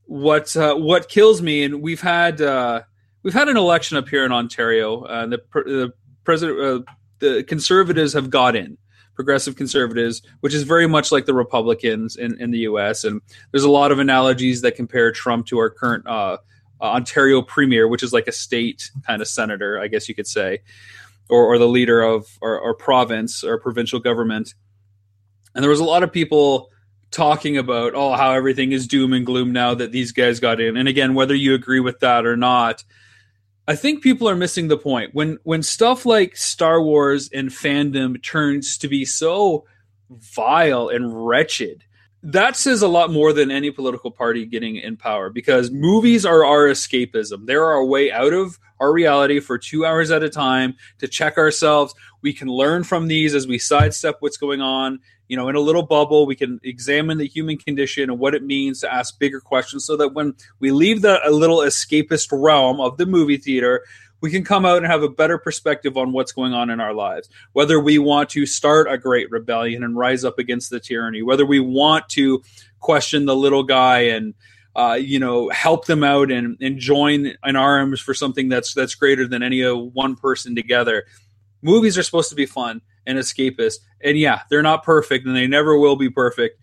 What 0.06 0.56
uh, 0.56 0.74
what 0.74 1.08
kills 1.08 1.42
me, 1.42 1.64
and 1.64 1.82
we've 1.82 2.00
had 2.00 2.40
uh, 2.40 2.82
we've 3.22 3.34
had 3.34 3.48
an 3.48 3.56
election 3.56 3.96
up 3.96 4.08
here 4.08 4.24
in 4.24 4.32
Ontario. 4.32 5.02
Uh, 5.02 5.26
the, 5.26 5.42
the 5.54 5.92
president 6.24 6.60
uh, 6.60 6.92
the 7.24 7.42
conservatives 7.44 8.12
have 8.12 8.30
got 8.30 8.54
in 8.54 8.76
progressive 9.14 9.56
conservatives, 9.56 10.22
which 10.40 10.52
is 10.52 10.64
very 10.64 10.86
much 10.86 11.12
like 11.12 11.24
the 11.24 11.34
Republicans 11.34 12.16
in, 12.16 12.38
in 12.40 12.50
the 12.50 12.58
U.S. 12.60 13.04
And 13.04 13.20
there's 13.50 13.64
a 13.64 13.70
lot 13.70 13.92
of 13.92 13.98
analogies 13.98 14.60
that 14.62 14.74
compare 14.74 15.12
Trump 15.12 15.46
to 15.46 15.58
our 15.58 15.70
current 15.70 16.06
uh, 16.06 16.38
uh, 16.80 16.84
Ontario 16.84 17.40
premier, 17.40 17.86
which 17.88 18.02
is 18.02 18.12
like 18.12 18.26
a 18.26 18.32
state 18.32 18.90
kind 19.06 19.22
of 19.22 19.28
senator, 19.28 19.80
I 19.80 19.88
guess 19.88 20.08
you 20.08 20.14
could 20.14 20.26
say, 20.26 20.58
or, 21.28 21.44
or 21.44 21.58
the 21.58 21.68
leader 21.68 22.02
of 22.02 22.26
our, 22.42 22.60
our 22.60 22.74
province 22.74 23.44
or 23.44 23.58
provincial 23.58 24.00
government. 24.00 24.54
And 25.54 25.62
there 25.62 25.70
was 25.70 25.80
a 25.80 25.84
lot 25.84 26.02
of 26.02 26.12
people 26.12 26.70
talking 27.12 27.56
about, 27.56 27.94
oh, 27.94 28.14
how 28.14 28.32
everything 28.32 28.72
is 28.72 28.88
doom 28.88 29.12
and 29.12 29.24
gloom 29.24 29.52
now 29.52 29.74
that 29.74 29.92
these 29.92 30.10
guys 30.10 30.40
got 30.40 30.60
in. 30.60 30.76
And 30.76 30.88
again, 30.88 31.14
whether 31.14 31.34
you 31.34 31.54
agree 31.54 31.80
with 31.80 32.00
that 32.00 32.26
or 32.26 32.36
not, 32.36 32.82
I 33.66 33.76
think 33.76 34.02
people 34.02 34.28
are 34.28 34.36
missing 34.36 34.68
the 34.68 34.76
point 34.76 35.14
when 35.14 35.38
when 35.42 35.62
stuff 35.62 36.04
like 36.04 36.36
Star 36.36 36.82
Wars 36.82 37.30
and 37.32 37.48
fandom 37.48 38.22
turns 38.22 38.76
to 38.78 38.88
be 38.88 39.04
so 39.04 39.64
vile 40.10 40.88
and 40.88 41.26
wretched. 41.26 41.84
That 42.26 42.56
says 42.56 42.80
a 42.80 42.88
lot 42.88 43.12
more 43.12 43.34
than 43.34 43.50
any 43.50 43.70
political 43.70 44.10
party 44.10 44.46
getting 44.46 44.76
in 44.76 44.96
power 44.96 45.28
because 45.28 45.70
movies 45.70 46.24
are 46.24 46.42
our 46.42 46.68
escapism. 46.68 47.44
They're 47.44 47.66
our 47.66 47.84
way 47.84 48.10
out 48.10 48.32
of 48.32 48.58
our 48.80 48.92
reality 48.92 49.40
for 49.40 49.58
two 49.58 49.84
hours 49.84 50.10
at 50.10 50.22
a 50.22 50.30
time 50.30 50.74
to 51.00 51.06
check 51.06 51.36
ourselves. 51.36 51.94
We 52.22 52.32
can 52.32 52.48
learn 52.48 52.82
from 52.82 53.08
these 53.08 53.34
as 53.34 53.46
we 53.46 53.58
sidestep 53.58 54.16
what's 54.20 54.38
going 54.38 54.62
on 54.62 55.00
you 55.28 55.36
know 55.36 55.48
in 55.48 55.56
a 55.56 55.60
little 55.60 55.82
bubble 55.82 56.26
we 56.26 56.36
can 56.36 56.60
examine 56.62 57.18
the 57.18 57.26
human 57.26 57.56
condition 57.56 58.10
and 58.10 58.18
what 58.18 58.34
it 58.34 58.42
means 58.42 58.80
to 58.80 58.92
ask 58.92 59.18
bigger 59.18 59.40
questions 59.40 59.84
so 59.84 59.96
that 59.96 60.14
when 60.14 60.34
we 60.60 60.70
leave 60.70 61.02
the 61.02 61.20
little 61.30 61.58
escapist 61.58 62.28
realm 62.32 62.80
of 62.80 62.96
the 62.98 63.06
movie 63.06 63.36
theater 63.36 63.84
we 64.20 64.30
can 64.30 64.44
come 64.44 64.64
out 64.64 64.78
and 64.78 64.86
have 64.86 65.02
a 65.02 65.08
better 65.08 65.38
perspective 65.38 65.96
on 65.96 66.12
what's 66.12 66.32
going 66.32 66.54
on 66.54 66.70
in 66.70 66.80
our 66.80 66.94
lives 66.94 67.28
whether 67.52 67.78
we 67.80 67.98
want 67.98 68.30
to 68.30 68.46
start 68.46 68.90
a 68.90 68.98
great 68.98 69.30
rebellion 69.30 69.82
and 69.82 69.96
rise 69.96 70.24
up 70.24 70.38
against 70.38 70.70
the 70.70 70.80
tyranny 70.80 71.22
whether 71.22 71.46
we 71.46 71.60
want 71.60 72.08
to 72.08 72.42
question 72.80 73.26
the 73.26 73.36
little 73.36 73.62
guy 73.62 74.00
and 74.00 74.34
uh, 74.76 74.98
you 75.00 75.18
know, 75.20 75.48
help 75.50 75.86
them 75.86 76.02
out 76.02 76.30
and, 76.30 76.56
and 76.60 76.78
join 76.78 77.32
in 77.44 77.56
arms 77.56 78.00
for 78.00 78.12
something 78.12 78.48
that's 78.48 78.74
that's 78.74 78.94
greater 78.94 79.26
than 79.26 79.42
any 79.42 79.64
uh, 79.64 79.74
one 79.74 80.16
person 80.16 80.56
together. 80.56 81.04
Movies 81.62 81.96
are 81.96 82.02
supposed 82.02 82.30
to 82.30 82.34
be 82.34 82.46
fun 82.46 82.82
and 83.06 83.18
escapist. 83.18 83.76
And 84.02 84.18
yeah, 84.18 84.42
they're 84.50 84.62
not 84.62 84.82
perfect 84.82 85.26
and 85.26 85.36
they 85.36 85.46
never 85.46 85.78
will 85.78 85.96
be 85.96 86.10
perfect. 86.10 86.60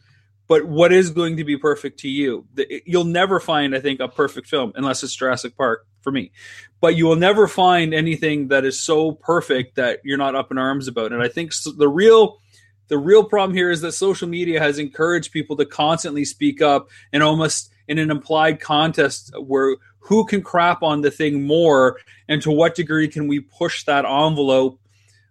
But 0.47 0.65
what 0.65 0.91
is 0.91 1.11
going 1.11 1.37
to 1.37 1.45
be 1.45 1.57
perfect 1.57 1.99
to 1.99 2.09
you? 2.09 2.45
You'll 2.85 3.05
never 3.05 3.39
find, 3.39 3.73
I 3.73 3.79
think, 3.79 4.01
a 4.01 4.09
perfect 4.09 4.47
film 4.47 4.73
unless 4.75 5.01
it's 5.03 5.15
Jurassic 5.15 5.55
Park 5.55 5.87
for 6.01 6.11
me. 6.11 6.31
But 6.79 6.95
you 6.95 7.05
will 7.05 7.15
never 7.15 7.47
find 7.47 7.93
anything 7.93 8.49
that 8.49 8.65
is 8.65 8.79
so 8.79 9.13
perfect 9.13 9.75
that 9.75 9.99
you're 10.03 10.17
not 10.17 10.35
up 10.35 10.51
in 10.51 10.57
arms 10.57 10.87
about. 10.87 11.11
And 11.11 11.21
I 11.21 11.27
think 11.27 11.53
the 11.77 11.89
real 11.89 12.39
the 12.87 12.97
real 12.97 13.23
problem 13.23 13.55
here 13.55 13.71
is 13.71 13.79
that 13.81 13.93
social 13.93 14.27
media 14.27 14.59
has 14.59 14.77
encouraged 14.77 15.31
people 15.31 15.55
to 15.55 15.65
constantly 15.65 16.25
speak 16.25 16.61
up 16.61 16.89
and 17.13 17.23
almost 17.23 17.71
in 17.87 17.97
an 17.99 18.11
implied 18.11 18.59
contest 18.59 19.31
where 19.39 19.77
who 19.99 20.25
can 20.25 20.41
crap 20.41 20.83
on 20.83 20.99
the 21.01 21.11
thing 21.11 21.43
more 21.43 21.99
and 22.27 22.41
to 22.41 22.51
what 22.51 22.75
degree 22.75 23.07
can 23.07 23.27
we 23.27 23.39
push 23.39 23.85
that 23.85 24.03
envelope 24.03 24.77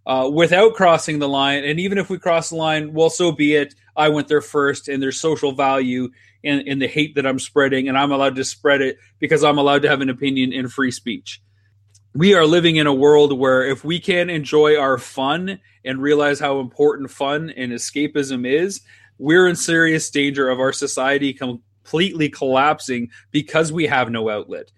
uh, 0.07 0.29
without 0.33 0.75
crossing 0.75 1.19
the 1.19 1.29
line. 1.29 1.65
And 1.65 1.79
even 1.79 1.99
if 1.99 2.09
we 2.09 2.19
cross 2.19 2.51
the 2.51 2.57
line, 2.57 2.93
well, 2.93 3.11
so 3.11 3.33
be 3.33 3.55
it. 3.55 3.75
I 3.97 4.09
went 4.09 4.29
there 4.29 4.41
first, 4.41 4.89
and 4.89 5.03
there's 5.03 5.21
social 5.21 5.53
value 5.53 6.09
in, 6.43 6.61
in 6.61 6.79
the 6.79 6.87
hate 6.87 7.15
that 7.15 7.27
I'm 7.27 7.39
spreading, 7.39 7.89
and 7.89 7.99
I'm 7.99 8.13
allowed 8.13 8.37
to 8.37 8.45
spread 8.45 8.81
it 8.81 8.99
because 9.19 9.45
I'm 9.45 9.59
allowed 9.59 9.83
to 9.83 9.89
have 9.89 10.01
an 10.01 10.11
opinion 10.11 10.53
in 10.53 10.69
free 10.69 10.91
speech. 10.91 11.43
We 12.15 12.35
are 12.35 12.47
living 12.47 12.77
in 12.77 12.87
a 12.87 12.95
world 12.95 13.39
where 13.39 13.63
if 13.63 13.85
we 13.85 14.01
can 14.01 14.31
enjoy 14.31 14.77
our 14.77 14.99
fun 14.99 15.61
and 15.85 16.03
realize 16.03 16.41
how 16.41 16.59
important 16.61 17.11
fun 17.11 17.51
and 17.51 17.73
escapism 17.73 18.47
is, 18.47 18.81
we're 19.19 19.47
in 19.47 19.55
serious 19.55 20.11
danger 20.11 20.49
of 20.49 20.59
our 20.59 20.73
society 20.73 21.33
completely 21.33 22.29
collapsing 22.29 23.11
because 23.31 23.73
we 23.73 23.87
have 23.87 24.11
no 24.11 24.29
outlet 24.29 24.73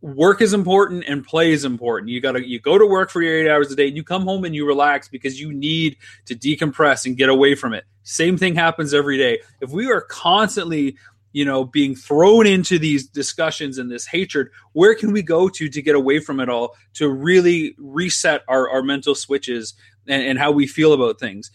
work 0.00 0.40
is 0.40 0.52
important 0.52 1.04
and 1.08 1.24
play 1.24 1.52
is 1.52 1.64
important. 1.64 2.10
You 2.10 2.20
gotta 2.20 2.46
you 2.46 2.60
go 2.60 2.78
to 2.78 2.86
work 2.86 3.10
for 3.10 3.22
your 3.22 3.34
eight 3.34 3.50
hours 3.50 3.70
a 3.72 3.76
day 3.76 3.88
and 3.88 3.96
you 3.96 4.04
come 4.04 4.22
home 4.22 4.44
and 4.44 4.54
you 4.54 4.66
relax 4.66 5.08
because 5.08 5.40
you 5.40 5.52
need 5.52 5.96
to 6.26 6.34
decompress 6.34 7.06
and 7.06 7.16
get 7.16 7.28
away 7.28 7.54
from 7.54 7.74
it. 7.74 7.84
Same 8.08 8.38
thing 8.38 8.54
happens 8.54 8.94
every 8.94 9.18
day. 9.18 9.40
If 9.60 9.70
we 9.70 9.90
are 9.90 10.00
constantly 10.00 10.96
you 11.32 11.44
know 11.44 11.64
being 11.64 11.94
thrown 11.94 12.46
into 12.46 12.78
these 12.78 13.06
discussions 13.06 13.76
and 13.76 13.90
this 13.90 14.06
hatred 14.06 14.48
where 14.72 14.94
can 14.94 15.12
we 15.12 15.20
go 15.20 15.50
to 15.50 15.68
to 15.68 15.82
get 15.82 15.94
away 15.94 16.20
from 16.20 16.40
it 16.40 16.48
all 16.48 16.74
to 16.94 17.06
really 17.10 17.74
reset 17.76 18.42
our, 18.48 18.66
our 18.70 18.82
mental 18.82 19.14
switches 19.14 19.74
and, 20.06 20.22
and 20.22 20.38
how 20.38 20.50
we 20.50 20.66
feel 20.66 20.94
about 20.94 21.20
things 21.20 21.50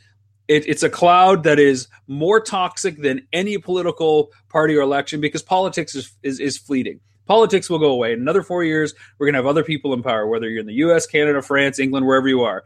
it, 0.48 0.70
it's 0.70 0.84
a 0.84 0.90
cloud 0.92 1.44
that 1.46 1.58
is 1.58 1.88
more 2.06 2.40
toxic 2.40 3.02
than 3.02 3.28
any 3.34 3.58
political 3.58 4.30
party 4.48 4.76
or 4.76 4.82
election 4.82 5.20
because 5.20 5.42
politics 5.42 5.96
is, 5.96 6.16
is, 6.22 6.40
is 6.40 6.56
fleeting 6.56 7.00
Politics 7.26 7.70
will 7.70 7.80
go 7.80 7.92
away. 7.92 8.12
In 8.12 8.20
another 8.20 8.44
four 8.44 8.64
years, 8.64 8.94
we're 9.18 9.28
going 9.28 9.34
to 9.34 9.40
have 9.40 9.46
other 9.46 9.64
people 9.64 9.94
in 9.94 10.04
power, 10.04 10.28
whether 10.28 10.50
you're 10.50 10.60
in 10.60 10.68
the 10.68 10.74
US, 10.86 11.08
Canada, 11.08 11.42
France, 11.42 11.80
England, 11.80 12.06
wherever 12.06 12.28
you 12.28 12.42
are. 12.42 12.64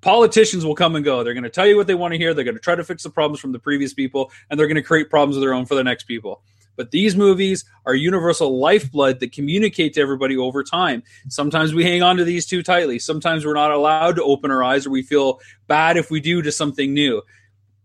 Politicians 0.00 0.64
will 0.64 0.74
come 0.74 0.96
and 0.96 1.04
go. 1.04 1.22
They're 1.22 1.34
going 1.34 1.44
to 1.44 1.50
tell 1.50 1.66
you 1.66 1.76
what 1.76 1.86
they 1.86 1.94
want 1.94 2.12
to 2.12 2.18
hear. 2.18 2.32
They're 2.32 2.44
going 2.44 2.56
to 2.56 2.60
try 2.60 2.74
to 2.74 2.84
fix 2.84 3.02
the 3.02 3.10
problems 3.10 3.40
from 3.40 3.52
the 3.52 3.58
previous 3.58 3.92
people, 3.92 4.30
and 4.48 4.58
they're 4.58 4.66
going 4.66 4.76
to 4.76 4.82
create 4.82 5.10
problems 5.10 5.36
of 5.36 5.42
their 5.42 5.54
own 5.54 5.66
for 5.66 5.74
the 5.74 5.84
next 5.84 6.04
people. 6.04 6.42
But 6.76 6.90
these 6.90 7.16
movies 7.16 7.64
are 7.86 7.94
universal 7.94 8.58
lifeblood 8.58 9.20
that 9.20 9.32
communicate 9.32 9.94
to 9.94 10.00
everybody 10.00 10.36
over 10.36 10.62
time. 10.62 11.02
Sometimes 11.28 11.74
we 11.74 11.84
hang 11.84 12.02
on 12.02 12.16
to 12.18 12.24
these 12.24 12.46
too 12.46 12.62
tightly. 12.62 12.98
Sometimes 12.98 13.44
we're 13.44 13.54
not 13.54 13.70
allowed 13.70 14.16
to 14.16 14.22
open 14.22 14.50
our 14.50 14.62
eyes 14.62 14.86
or 14.86 14.90
we 14.90 15.02
feel 15.02 15.40
bad 15.68 15.96
if 15.96 16.10
we 16.10 16.20
do 16.20 16.42
to 16.42 16.52
something 16.52 16.92
new. 16.92 17.22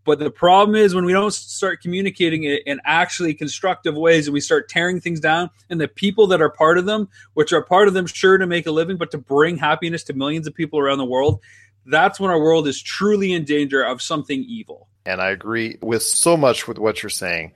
But 0.04 0.18
the 0.18 0.30
problem 0.30 0.74
is 0.74 0.94
when 0.94 1.04
we 1.04 1.12
don't 1.12 1.32
start 1.32 1.80
communicating 1.80 2.42
it 2.44 2.62
in 2.66 2.80
actually 2.84 3.34
constructive 3.34 3.94
ways 3.96 4.26
and 4.26 4.34
we 4.34 4.40
start 4.40 4.68
tearing 4.68 5.00
things 5.00 5.20
down, 5.20 5.48
and 5.70 5.80
the 5.80 5.88
people 5.88 6.26
that 6.26 6.42
are 6.42 6.50
part 6.50 6.76
of 6.76 6.86
them, 6.86 7.08
which 7.34 7.52
are 7.52 7.62
part 7.62 7.86
of 7.86 7.94
them, 7.94 8.06
sure 8.06 8.36
to 8.36 8.46
make 8.46 8.66
a 8.66 8.72
living, 8.72 8.96
but 8.96 9.12
to 9.12 9.18
bring 9.18 9.56
happiness 9.56 10.02
to 10.04 10.12
millions 10.12 10.46
of 10.46 10.54
people 10.54 10.78
around 10.78 10.98
the 10.98 11.04
world, 11.04 11.40
that's 11.86 12.20
when 12.20 12.30
our 12.30 12.40
world 12.40 12.66
is 12.68 12.80
truly 12.80 13.32
in 13.32 13.44
danger 13.44 13.82
of 13.82 14.00
something 14.02 14.44
evil. 14.44 14.88
And 15.04 15.20
I 15.20 15.30
agree 15.30 15.78
with 15.82 16.02
so 16.02 16.36
much 16.36 16.68
with 16.68 16.78
what 16.78 17.02
you're 17.02 17.10
saying. 17.10 17.52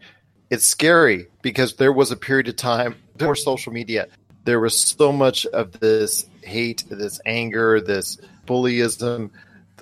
It's 0.50 0.66
scary 0.66 1.26
because 1.42 1.74
there 1.74 1.92
was 1.92 2.10
a 2.10 2.16
period 2.16 2.48
of 2.48 2.56
time 2.56 2.96
before 3.16 3.34
social 3.36 3.72
media, 3.72 4.08
there 4.44 4.60
was 4.60 4.78
so 4.78 5.12
much 5.12 5.44
of 5.46 5.72
this 5.80 6.26
hate, 6.42 6.84
this 6.88 7.20
anger, 7.26 7.80
this 7.80 8.18
bullyism. 8.46 9.30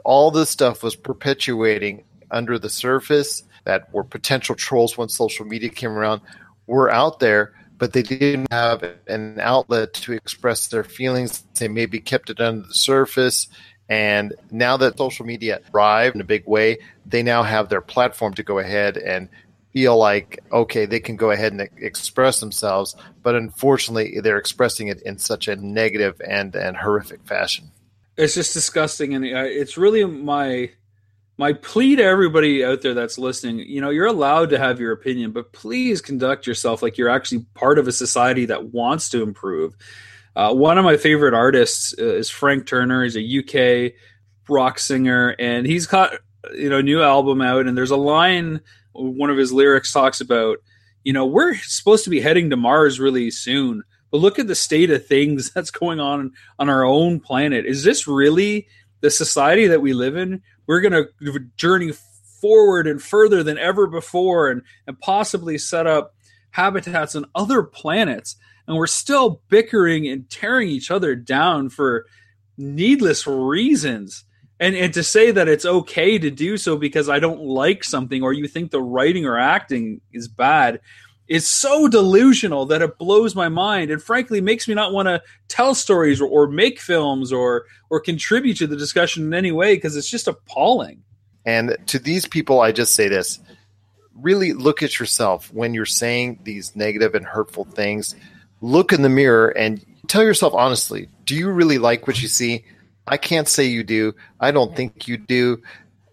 All 0.05 0.31
this 0.31 0.51
stuff 0.51 0.83
was 0.83 0.97
perpetuating 0.97 2.05
under 2.31 2.59
the 2.59 2.71
surface 2.71 3.45
that 3.65 3.93
were 3.93 4.05
potential 4.05 4.55
trolls 4.55 4.97
when 4.97 5.09
social 5.09 5.47
media 5.47 5.69
came 5.69 5.91
around 5.91 6.23
were 6.67 6.91
out 6.91 7.21
there, 7.21 7.53
but 7.77 7.93
they 7.93 8.03
didn't 8.03 8.51
have 8.51 8.83
an 9.07 9.39
outlet 9.41 9.93
to 9.95 10.13
express 10.13 10.69
their 10.69 10.85
feelings. 10.85 11.45
They 11.59 11.69
maybe 11.69 12.01
kept 12.01 12.31
it 12.31 12.41
under 12.41 12.67
the 12.67 12.75
surface. 12.75 13.49
And 13.89 14.35
now 14.51 14.77
that 14.79 14.97
social 14.97 15.27
media 15.27 15.61
arrived 15.73 16.15
in 16.15 16.21
a 16.21 16.25
big 16.25 16.47
way, 16.47 16.79
they 17.05 17.23
now 17.23 17.43
have 17.43 17.69
their 17.69 17.81
platform 17.81 18.35
to 18.35 18.43
go 18.43 18.59
ahead 18.59 18.97
and 18.97 19.29
feel 19.73 19.99
like 19.99 20.39
okay 20.53 20.87
they 20.87 21.01
can 21.01 21.17
go 21.17 21.33
ahead 21.33 21.53
and 21.53 21.69
express 21.77 22.41
themselves. 22.41 22.97
But 23.23 23.35
unfortunately 23.35 24.21
they're 24.21 24.39
expressing 24.39 24.89
it 24.89 25.03
in 25.03 25.19
such 25.19 25.49
a 25.49 25.57
negative 25.57 26.21
and 26.27 26.55
and 26.55 26.77
horrific 26.77 27.27
fashion. 27.27 27.71
It's 28.17 28.35
just 28.35 28.55
disgusting. 28.55 29.15
And 29.15 29.25
uh, 29.25 29.45
it's 29.45 29.77
really 29.77 30.05
my 30.05 30.71
my 31.37 31.53
plea 31.53 31.97
to 31.97 32.03
everybody 32.03 32.65
out 32.65 32.83
there 32.83 32.95
that's 32.95 33.19
listening 33.19 33.59
you 33.59 33.81
know 33.81 33.91
you're 33.91 34.07
allowed 34.07 34.51
to 34.51 34.59
have 34.59 34.79
your 34.79 34.93
opinion 34.93 35.33
but 35.33 35.53
please 35.53 36.01
conduct 36.01 36.47
yourself 36.47 36.83
like 36.83 36.97
you're 36.97 37.09
actually 37.09 37.45
part 37.55 37.79
of 37.79 37.89
a 37.89 37.93
society 37.93 38.47
that 38.47 38.73
wants 38.73 39.11
to 39.11 39.23
improve 39.23 39.75
uh, 40.37 40.53
one 40.53 40.79
of 40.79 40.85
my 40.85 40.97
favorite 40.97 41.35
artists 41.35 41.95
uh, 41.99 42.15
is 42.15 42.31
frank 42.31 42.67
turner 42.67 43.05
he's 43.05 43.17
a 43.17 43.39
uk 43.39 43.93
rock 44.49 44.79
singer 44.79 45.35
and 45.39 45.67
he's 45.67 45.87
got 45.87 46.15
you 46.55 46.69
know 46.69 46.81
new 46.81 47.03
album 47.03 47.41
out 47.41 47.67
and 47.67 47.77
there's 47.77 47.91
a 47.91 47.97
line 47.97 48.61
one 48.95 49.31
of 49.31 49.37
his 49.37 49.53
lyrics 49.53 49.93
talks 49.93 50.21
about, 50.21 50.59
you 51.03 51.13
know, 51.13 51.27
we're 51.27 51.57
supposed 51.57 52.05
to 52.05 52.11
be 52.11 52.21
heading 52.21 52.51
to 52.51 52.57
Mars 52.57 53.01
really 53.01 53.31
soon, 53.31 53.83
but 54.11 54.19
look 54.19 54.39
at 54.39 54.47
the 54.47 54.55
state 54.55 54.91
of 54.91 55.07
things 55.07 55.51
that's 55.55 55.71
going 55.71 56.01
on 56.01 56.33
on 56.59 56.69
our 56.69 56.85
own 56.85 57.21
planet. 57.21 57.67
Is 57.67 57.85
this 57.85 58.07
really 58.07 58.69
the 59.01 59.11
society 59.11 59.67
that 59.67 59.83
we 59.83 59.93
live 59.93 60.17
in? 60.17 60.43
We're 60.67 60.81
going 60.81 60.93
to 60.93 61.41
journey 61.57 61.93
forward 62.41 62.87
and 62.87 63.03
further 63.03 63.43
than 63.43 63.59
ever 63.59 63.87
before 63.87 64.51
and, 64.51 64.63
and 64.87 64.99
possibly 64.99 65.59
set 65.59 65.87
up 65.87 66.15
habitats 66.51 67.17
on 67.17 67.27
other 67.35 67.63
planets. 67.63 68.37
And 68.67 68.77
we're 68.77 68.87
still 68.87 69.43
bickering 69.49 70.09
and 70.09 70.29
tearing 70.31 70.69
each 70.69 70.91
other 70.91 71.15
down 71.15 71.69
for 71.69 72.07
needless 72.57 73.27
reasons 73.27 74.25
and 74.61 74.77
and 74.77 74.95
to 74.95 75.03
say 75.03 75.31
that 75.31 75.49
it's 75.49 75.65
okay 75.65 76.19
to 76.19 76.31
do 76.31 76.57
so 76.57 76.77
because 76.77 77.09
I 77.09 77.19
don't 77.19 77.41
like 77.41 77.85
something 77.85 78.23
or 78.23 78.33
you 78.33 78.47
think 78.47 78.71
the 78.71 78.83
writing 78.83 79.27
or 79.27 79.39
acting 79.39 80.01
is 80.13 80.29
bad 80.29 80.81
is 81.27 81.49
so 81.49 81.89
delusional 81.89 82.67
that 82.67 82.83
it 82.83 82.99
blows 82.99 83.35
my 83.35 83.49
mind 83.49 83.91
and 83.91 84.03
frankly 84.03 84.41
makes 84.41 84.69
me 84.69 84.75
not 84.75 84.93
want 84.93 85.07
to 85.07 85.23
tell 85.49 85.75
stories 85.75 86.21
or, 86.21 86.29
or 86.29 86.47
make 86.47 86.79
films 86.81 87.33
or 87.33 87.65
or 87.91 88.01
contribute 88.01 88.57
to 88.59 88.67
the 88.67 88.77
discussion 88.77 89.25
in 89.25 89.35
any 89.35 89.53
way 89.53 89.75
because 89.75 89.97
it's 89.97 90.11
just 90.11 90.29
appalling. 90.29 91.03
And 91.47 91.77
to 91.87 91.99
these 91.99 92.27
people, 92.27 92.61
I 92.61 92.73
just 92.73 92.95
say 92.95 93.09
this: 93.09 93.41
really 94.15 94.53
look 94.53 94.83
at 94.83 94.99
yourself 94.99 95.53
when 95.53 95.75
you're 95.75 95.87
saying 95.87 96.41
these 96.45 96.77
negative 96.77 97.15
and 97.15 97.25
hurtful 97.25 97.65
things. 97.65 98.15
Look 98.65 98.95
in 98.95 99.03
the 99.03 99.11
mirror 99.11 99.49
and 99.49 99.85
tell 100.07 100.23
yourself 100.23 100.55
honestly: 100.55 101.11
Do 101.27 101.35
you 101.35 101.51
really 101.51 101.77
like 101.77 102.07
what 102.07 102.23
you 102.23 102.29
see? 102.29 102.65
I 103.07 103.19
can't 103.19 103.47
say 103.47 103.65
you 103.67 103.85
do. 103.85 104.15
I 104.41 104.53
don't 104.53 104.75
think 104.75 105.07
you 105.07 105.19
do. 105.19 105.61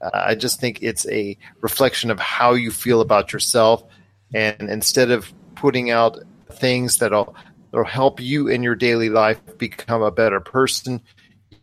Uh, 0.02 0.10
I 0.14 0.36
just 0.36 0.60
think 0.60 0.84
it's 0.84 1.08
a 1.08 1.38
reflection 1.62 2.12
of 2.12 2.20
how 2.20 2.56
you 2.56 2.70
feel 2.70 3.00
about 3.00 3.32
yourself. 3.32 3.86
And 4.34 4.70
instead 4.70 5.12
of 5.12 5.32
putting 5.56 5.92
out 5.92 6.20
things 6.52 6.98
that'll, 6.98 7.34
that'll 7.72 7.86
help 7.86 8.20
you 8.20 8.50
in 8.50 8.64
your 8.64 8.76
daily 8.76 9.08
life 9.08 9.40
become 9.58 10.02
a 10.02 10.12
better 10.12 10.42
person, 10.42 11.00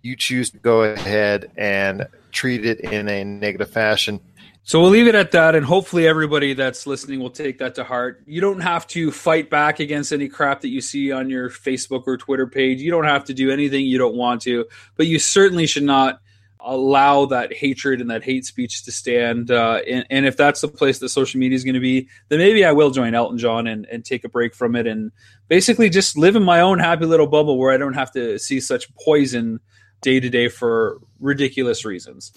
you 0.01 0.17
choose 0.17 0.49
to 0.53 0.59
go 0.59 0.85
ahead 0.85 1.51
and 1.59 2.07
treat 2.33 2.65
it 2.65 2.81
in 2.81 3.09
a 3.09 3.25
negative 3.25 3.71
fashion. 3.71 4.21
So 4.69 4.83
we'll 4.83 4.91
leave 4.91 5.07
it 5.07 5.15
at 5.15 5.31
that, 5.31 5.55
and 5.55 5.65
hopefully 5.65 6.07
everybody 6.07 6.53
that's 6.53 6.87
listening 6.87 7.21
will 7.21 7.31
take 7.31 7.57
that 7.61 7.77
to 7.77 7.85
heart. 7.85 8.23
You 8.27 8.43
don't 8.43 8.61
have 8.61 8.87
to 8.89 9.11
fight 9.11 9.49
back 9.49 9.81
against 9.81 10.13
any 10.13 10.29
crap 10.29 10.61
that 10.61 10.69
you 10.69 10.83
see 10.83 11.11
on 11.11 11.31
your 11.31 11.49
Facebook 11.49 12.03
or 12.07 12.19
Twitter 12.19 12.47
page. 12.47 12.83
You 12.83 12.91
don't 12.91 13.07
have 13.07 13.25
to 13.25 13.33
do 13.33 13.51
anything 13.51 13.87
you 13.87 13.97
don't 13.97 14.15
want 14.15 14.43
to, 14.43 14.67
but 14.99 15.07
you 15.07 15.19
certainly 15.19 15.67
should 15.67 15.85
not 15.85 16.21
allow 16.61 17.25
that 17.25 17.55
hatred 17.55 18.03
and 18.03 18.11
that 18.11 18.23
hate 18.23 18.45
speech 18.45 18.85
to 18.85 18.93
stand. 18.93 19.51
Uh, 19.51 19.81
and, 19.89 20.05
and, 20.11 20.27
if 20.27 20.37
that's 20.37 20.61
the 20.61 20.69
place 20.69 20.99
that 20.99 21.09
social 21.09 21.41
media 21.41 21.57
is 21.57 21.65
going 21.65 21.73
to 21.73 21.81
be, 21.81 22.07
then 22.29 22.39
maybe 22.39 22.63
I 22.63 22.73
will 22.73 22.91
join 22.91 23.15
Elton 23.15 23.39
John 23.39 23.67
and, 23.67 23.87
and 23.87 24.05
take 24.05 24.23
a 24.25 24.29
break 24.29 24.55
from 24.55 24.77
it 24.77 24.87
and 24.87 25.13
basically 25.49 25.89
just 25.89 26.15
live 26.15 26.37
in 26.37 26.43
my 26.43 26.61
own 26.61 26.79
happy 26.79 27.07
little 27.07 27.27
bubble 27.27 27.57
where 27.57 27.73
I 27.73 27.79
don't 27.79 27.95
have 27.95 28.13
to 28.13 28.39
see 28.39 28.61
such 28.61 28.95
poison 28.97 29.61
day 30.03 30.21
to 30.21 30.29
day 30.29 30.49
for 30.49 31.01
ridiculous 31.21 31.87
reasons. 31.87 32.33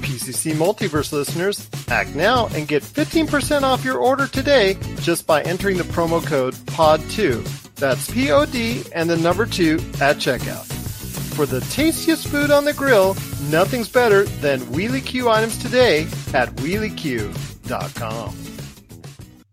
PCC 0.00 0.54
Multiverse 0.54 1.12
listeners, 1.12 1.68
act 1.88 2.14
now 2.14 2.46
and 2.54 2.66
get 2.66 2.82
15% 2.82 3.60
off 3.60 3.84
your 3.84 3.98
order 3.98 4.26
today 4.26 4.78
just 5.02 5.26
by 5.26 5.42
entering 5.42 5.76
the 5.76 5.84
promo 5.84 6.24
code 6.24 6.54
POD2. 6.54 7.74
That's 7.74 8.10
P 8.10 8.30
O 8.30 8.46
D 8.46 8.84
and 8.94 9.10
the 9.10 9.18
number 9.18 9.44
2 9.44 9.74
at 10.00 10.16
checkout. 10.16 10.81
For 11.34 11.46
the 11.46 11.60
tastiest 11.60 12.28
food 12.28 12.50
on 12.50 12.66
the 12.66 12.74
grill, 12.74 13.14
nothing's 13.50 13.88
better 13.88 14.24
than 14.24 14.60
Wheelie 14.60 15.04
Q 15.04 15.30
items 15.30 15.56
today 15.56 16.02
at 16.34 16.54
wheelieq.com. 16.56 18.36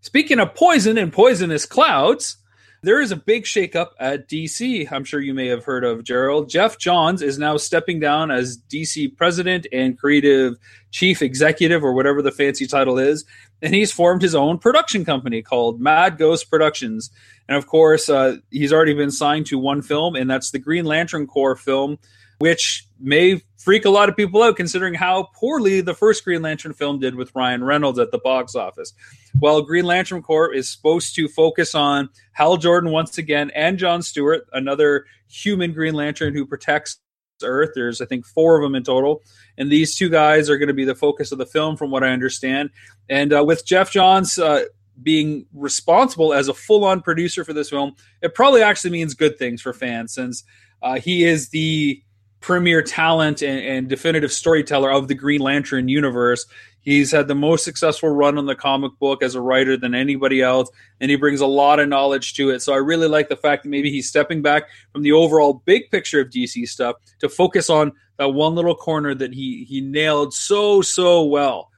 Speaking 0.02 0.40
of 0.40 0.54
poison 0.54 0.98
and 0.98 1.10
poisonous 1.10 1.64
clouds, 1.64 2.36
there 2.82 3.00
is 3.00 3.12
a 3.12 3.16
big 3.16 3.44
shakeup 3.44 3.90
at 3.98 4.28
DC. 4.28 4.90
I'm 4.90 5.04
sure 5.04 5.20
you 5.20 5.34
may 5.34 5.48
have 5.48 5.64
heard 5.64 5.84
of 5.84 6.02
Gerald. 6.02 6.48
Geoff 6.48 6.78
Johns 6.78 7.20
is 7.20 7.38
now 7.38 7.56
stepping 7.56 8.00
down 8.00 8.30
as 8.30 8.58
DC 8.70 9.16
president 9.16 9.66
and 9.72 9.98
creative 9.98 10.56
chief 10.90 11.20
executive, 11.22 11.84
or 11.84 11.92
whatever 11.92 12.22
the 12.22 12.32
fancy 12.32 12.66
title 12.66 12.98
is. 12.98 13.24
And 13.62 13.74
he's 13.74 13.92
formed 13.92 14.22
his 14.22 14.34
own 14.34 14.58
production 14.58 15.04
company 15.04 15.42
called 15.42 15.80
Mad 15.80 16.16
Ghost 16.16 16.50
Productions. 16.50 17.10
And 17.48 17.58
of 17.58 17.66
course, 17.66 18.08
uh, 18.08 18.36
he's 18.50 18.72
already 18.72 18.94
been 18.94 19.10
signed 19.10 19.46
to 19.46 19.58
one 19.58 19.82
film, 19.82 20.16
and 20.16 20.30
that's 20.30 20.50
the 20.50 20.58
Green 20.58 20.86
Lantern 20.86 21.26
Corps 21.26 21.56
film, 21.56 21.98
which 22.38 22.88
may 23.00 23.40
freak 23.56 23.84
a 23.84 23.90
lot 23.90 24.08
of 24.08 24.16
people 24.16 24.42
out 24.42 24.56
considering 24.56 24.94
how 24.94 25.28
poorly 25.34 25.80
the 25.80 25.94
first 25.94 26.24
Green 26.24 26.42
Lantern 26.42 26.72
film 26.72 26.98
did 26.98 27.14
with 27.14 27.34
Ryan 27.34 27.64
Reynolds 27.64 27.98
at 27.98 28.10
the 28.10 28.18
box 28.18 28.54
office. 28.54 28.92
While 29.38 29.62
Green 29.62 29.84
Lantern 29.84 30.22
Corps 30.22 30.52
is 30.52 30.70
supposed 30.70 31.14
to 31.16 31.28
focus 31.28 31.74
on 31.74 32.10
Hal 32.32 32.56
Jordan 32.56 32.90
once 32.90 33.18
again 33.18 33.50
and 33.54 33.78
John 33.78 34.02
Stewart, 34.02 34.46
another 34.52 35.06
human 35.28 35.72
Green 35.72 35.94
Lantern 35.94 36.34
who 36.34 36.46
protects 36.46 36.98
Earth. 37.42 37.70
There's, 37.74 38.00
I 38.00 38.06
think, 38.06 38.26
four 38.26 38.56
of 38.56 38.62
them 38.62 38.74
in 38.74 38.82
total. 38.82 39.22
And 39.56 39.70
these 39.70 39.94
two 39.94 40.08
guys 40.08 40.50
are 40.50 40.58
going 40.58 40.68
to 40.68 40.74
be 40.74 40.84
the 40.84 40.94
focus 40.94 41.32
of 41.32 41.38
the 41.38 41.46
film, 41.46 41.76
from 41.76 41.90
what 41.90 42.04
I 42.04 42.08
understand. 42.08 42.70
And 43.08 43.32
uh, 43.32 43.44
with 43.44 43.64
Geoff 43.64 43.90
Johns 43.90 44.38
uh, 44.38 44.64
being 45.02 45.46
responsible 45.54 46.34
as 46.34 46.48
a 46.48 46.54
full 46.54 46.84
on 46.84 47.00
producer 47.00 47.44
for 47.44 47.52
this 47.52 47.70
film, 47.70 47.94
it 48.22 48.34
probably 48.34 48.62
actually 48.62 48.90
means 48.90 49.14
good 49.14 49.38
things 49.38 49.62
for 49.62 49.72
fans 49.72 50.12
since 50.12 50.44
uh, 50.82 50.98
he 50.98 51.24
is 51.24 51.48
the 51.50 52.02
premier 52.40 52.82
talent 52.82 53.42
and, 53.42 53.60
and, 53.60 53.88
definitive 53.88 54.32
storyteller 54.32 54.90
of 54.90 55.08
the 55.08 55.14
Green 55.14 55.40
Lantern 55.40 55.88
universe. 55.88 56.46
He's 56.80 57.12
had 57.12 57.28
the 57.28 57.34
most 57.34 57.64
successful 57.64 58.08
run 58.08 58.38
on 58.38 58.46
the 58.46 58.54
comic 58.54 58.92
book 58.98 59.22
as 59.22 59.34
a 59.34 59.40
writer 59.40 59.76
than 59.76 59.94
anybody 59.94 60.40
else, 60.40 60.70
and 61.00 61.10
he 61.10 61.16
brings 61.16 61.42
a 61.42 61.46
lot 61.46 61.78
of 61.78 61.88
knowledge 61.88 62.34
to 62.34 62.48
it. 62.50 62.60
So 62.62 62.72
I 62.72 62.78
really 62.78 63.08
like 63.08 63.28
the 63.28 63.36
fact 63.36 63.64
that 63.64 63.68
maybe 63.68 63.90
he's 63.90 64.08
stepping 64.08 64.40
back 64.40 64.64
from 64.92 65.02
the 65.02 65.12
overall 65.12 65.62
big 65.66 65.90
picture 65.90 66.20
of 66.20 66.30
DC 66.30 66.66
stuff 66.66 66.96
to 67.18 67.28
focus 67.28 67.68
on 67.68 67.92
that 68.16 68.30
one 68.30 68.54
little 68.54 68.74
corner 68.74 69.14
that 69.14 69.34
he 69.34 69.64
he 69.64 69.82
nailed 69.82 70.32
so 70.32 70.80
so 70.80 71.22
well. 71.24 71.70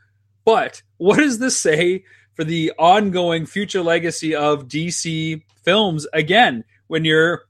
But 0.44 0.83
what 0.98 1.18
does 1.18 1.38
this 1.38 1.59
say 1.59 2.05
for 2.35 2.44
the 2.44 2.72
ongoing 2.79 3.46
future 3.46 3.83
legacy 3.83 4.35
of 4.35 4.68
DC 4.68 5.42
films 5.64 6.07
again 6.12 6.64
when 6.87 7.05
you're 7.05 7.42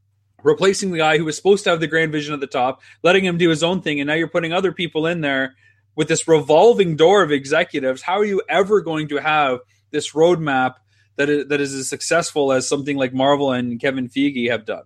replacing 0.42 0.90
the 0.90 0.98
guy 0.98 1.18
who 1.18 1.24
was 1.24 1.36
supposed 1.36 1.64
to 1.64 1.70
have 1.70 1.80
the 1.80 1.86
grand 1.86 2.12
vision 2.12 2.34
at 2.34 2.40
the 2.40 2.46
top, 2.46 2.82
letting 3.02 3.24
him 3.24 3.38
do 3.38 3.50
his 3.50 3.62
own 3.62 3.82
thing, 3.82 4.00
and 4.00 4.08
now 4.08 4.14
you're 4.14 4.28
putting 4.28 4.52
other 4.52 4.72
people 4.72 5.06
in 5.06 5.20
there 5.20 5.54
with 5.94 6.08
this 6.08 6.26
revolving 6.26 6.96
door 6.96 7.22
of 7.22 7.30
executives, 7.30 8.02
how 8.02 8.18
are 8.18 8.24
you 8.24 8.42
ever 8.48 8.80
going 8.80 9.08
to 9.08 9.16
have 9.16 9.60
this 9.90 10.12
roadmap 10.12 10.74
that 11.16 11.28
is, 11.28 11.48
that 11.48 11.60
is 11.60 11.74
as 11.74 11.88
successful 11.88 12.52
as 12.52 12.66
something 12.66 12.96
like 12.96 13.12
Marvel 13.12 13.52
and 13.52 13.80
Kevin 13.80 14.08
Feige 14.08 14.50
have 14.50 14.64
done? 14.64 14.84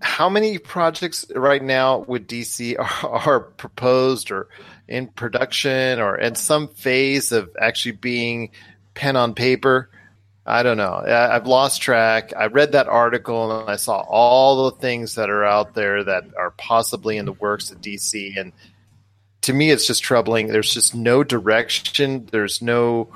How 0.00 0.28
many 0.28 0.58
projects 0.58 1.24
right 1.34 1.62
now 1.62 1.98
with 2.00 2.28
DC 2.28 2.78
are, 2.78 3.10
are 3.10 3.40
proposed 3.40 4.30
or 4.30 4.48
in 4.86 5.08
production 5.08 5.98
or 5.98 6.16
in 6.16 6.34
some 6.34 6.68
phase 6.68 7.32
of 7.32 7.50
actually 7.60 7.92
being 7.92 8.50
pen 8.94 9.16
on 9.16 9.34
paper? 9.34 9.90
I 10.46 10.62
don't 10.62 10.76
know. 10.76 11.02
I've 11.06 11.46
lost 11.46 11.80
track. 11.80 12.32
I 12.36 12.46
read 12.46 12.72
that 12.72 12.86
article 12.86 13.60
and 13.60 13.70
I 13.70 13.76
saw 13.76 14.00
all 14.00 14.64
the 14.70 14.76
things 14.76 15.14
that 15.14 15.30
are 15.30 15.44
out 15.44 15.74
there 15.74 16.04
that 16.04 16.24
are 16.36 16.50
possibly 16.50 17.16
in 17.16 17.24
the 17.24 17.32
works 17.32 17.72
at 17.72 17.80
DC 17.80 18.38
and 18.38 18.52
to 19.44 19.52
me, 19.52 19.70
it's 19.70 19.86
just 19.86 20.02
troubling. 20.02 20.46
There's 20.46 20.72
just 20.72 20.94
no 20.94 21.22
direction. 21.22 22.26
There's 22.32 22.62
no 22.62 23.08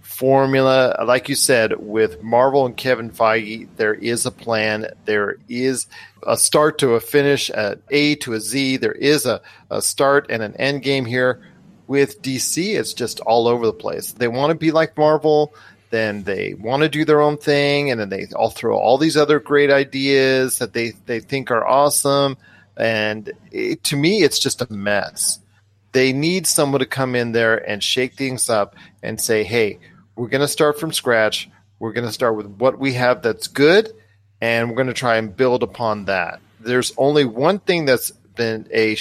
formula. 0.00 0.96
Like 1.04 1.28
you 1.28 1.34
said, 1.34 1.74
with 1.76 2.22
Marvel 2.22 2.66
and 2.66 2.76
Kevin 2.76 3.10
Feige, 3.10 3.66
there 3.76 3.94
is 3.94 4.24
a 4.24 4.30
plan. 4.30 4.86
There 5.06 5.38
is 5.48 5.88
a 6.24 6.36
start 6.36 6.78
to 6.78 6.94
a 6.94 7.00
finish, 7.00 7.50
an 7.50 7.82
A 7.90 8.14
to 8.16 8.34
a 8.34 8.40
Z. 8.40 8.76
There 8.76 8.92
is 8.92 9.26
a, 9.26 9.40
a 9.70 9.82
start 9.82 10.26
and 10.30 10.40
an 10.40 10.54
end 10.56 10.82
game 10.82 11.04
here. 11.04 11.42
With 11.88 12.22
DC, 12.22 12.78
it's 12.78 12.94
just 12.94 13.18
all 13.20 13.48
over 13.48 13.66
the 13.66 13.72
place. 13.72 14.12
They 14.12 14.28
want 14.28 14.50
to 14.50 14.54
be 14.54 14.70
like 14.70 14.96
Marvel, 14.96 15.52
then 15.92 16.24
they 16.24 16.54
want 16.54 16.82
to 16.82 16.88
do 16.88 17.04
their 17.04 17.20
own 17.20 17.36
thing, 17.36 17.92
and 17.92 18.00
then 18.00 18.08
they 18.08 18.26
all 18.34 18.50
throw 18.50 18.76
all 18.76 18.98
these 18.98 19.16
other 19.16 19.38
great 19.38 19.70
ideas 19.70 20.58
that 20.58 20.72
they, 20.72 20.94
they 21.06 21.20
think 21.20 21.52
are 21.52 21.64
awesome. 21.64 22.36
And 22.76 23.30
it, 23.52 23.84
to 23.84 23.96
me, 23.96 24.24
it's 24.24 24.40
just 24.40 24.62
a 24.62 24.72
mess 24.72 25.38
they 25.92 26.12
need 26.12 26.46
someone 26.46 26.80
to 26.80 26.86
come 26.86 27.14
in 27.14 27.32
there 27.32 27.56
and 27.56 27.82
shake 27.82 28.14
things 28.14 28.50
up 28.50 28.74
and 29.02 29.20
say, 29.20 29.44
hey, 29.44 29.78
we're 30.16 30.28
going 30.28 30.40
to 30.40 30.48
start 30.48 30.80
from 30.80 30.92
scratch. 30.92 31.48
We're 31.78 31.92
going 31.92 32.06
to 32.06 32.12
start 32.12 32.36
with 32.36 32.46
what 32.46 32.78
we 32.78 32.94
have 32.94 33.22
that's 33.22 33.46
good, 33.46 33.92
and 34.40 34.68
we're 34.68 34.76
going 34.76 34.88
to 34.88 34.94
try 34.94 35.16
and 35.16 35.36
build 35.36 35.62
upon 35.62 36.06
that. 36.06 36.40
There's 36.60 36.92
only 36.96 37.24
one 37.24 37.58
thing 37.58 37.84
that's 37.84 38.10
been 38.10 38.66
a 38.72 38.94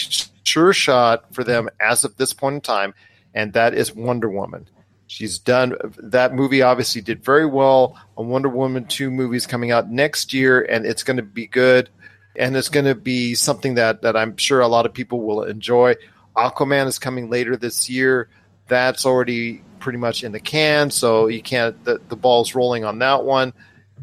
sure 0.44 0.74
shot 0.74 1.34
for 1.34 1.44
them 1.44 1.70
as 1.80 2.04
of 2.04 2.18
this 2.18 2.34
point 2.34 2.56
in 2.56 2.62
time, 2.62 2.94
and 3.34 3.54
that 3.54 3.74
is 3.74 3.96
Wonder 3.96 4.30
Woman. 4.30 4.68
She's 5.12 5.40
done 5.40 5.76
that 5.98 6.34
movie. 6.34 6.62
Obviously, 6.62 7.02
did 7.02 7.22
very 7.22 7.46
well. 7.46 8.00
A 8.16 8.24
Wonder 8.24 8.48
Woman 8.48 8.86
two 8.86 9.12
movies 9.12 9.46
coming 9.46 9.70
out 9.70 9.92
next 9.92 10.32
year, 10.32 10.62
and 10.62 10.86
it's 10.86 11.04
going 11.04 11.18
to 11.18 11.24
be 11.24 11.48
good, 11.48 11.90
and 12.34 12.56
it's 12.56 12.70
going 12.70 12.86
to 12.86 12.96
be 12.96 13.36
something 13.36 13.74
that 13.74 14.04
that 14.04 14.16
I'm 14.16 14.38
sure 14.38 14.62
a 14.62 14.70
lot 14.70 14.86
of 14.86 14.94
people 14.94 15.20
will 15.20 15.44
enjoy. 15.44 15.96
Aquaman 16.38 16.88
is 16.88 16.98
coming 16.98 17.30
later 17.30 17.58
this 17.58 17.90
year. 17.90 18.30
That's 18.70 19.06
already 19.06 19.64
pretty 19.80 19.98
much 19.98 20.24
in 20.24 20.32
the 20.32 20.40
can, 20.40 20.90
so 20.92 21.28
you 21.28 21.42
can't. 21.42 21.84
The, 21.84 22.00
the 22.08 22.16
ball's 22.16 22.56
rolling 22.56 22.86
on 22.86 23.00
that 23.00 23.26
one. 23.26 23.52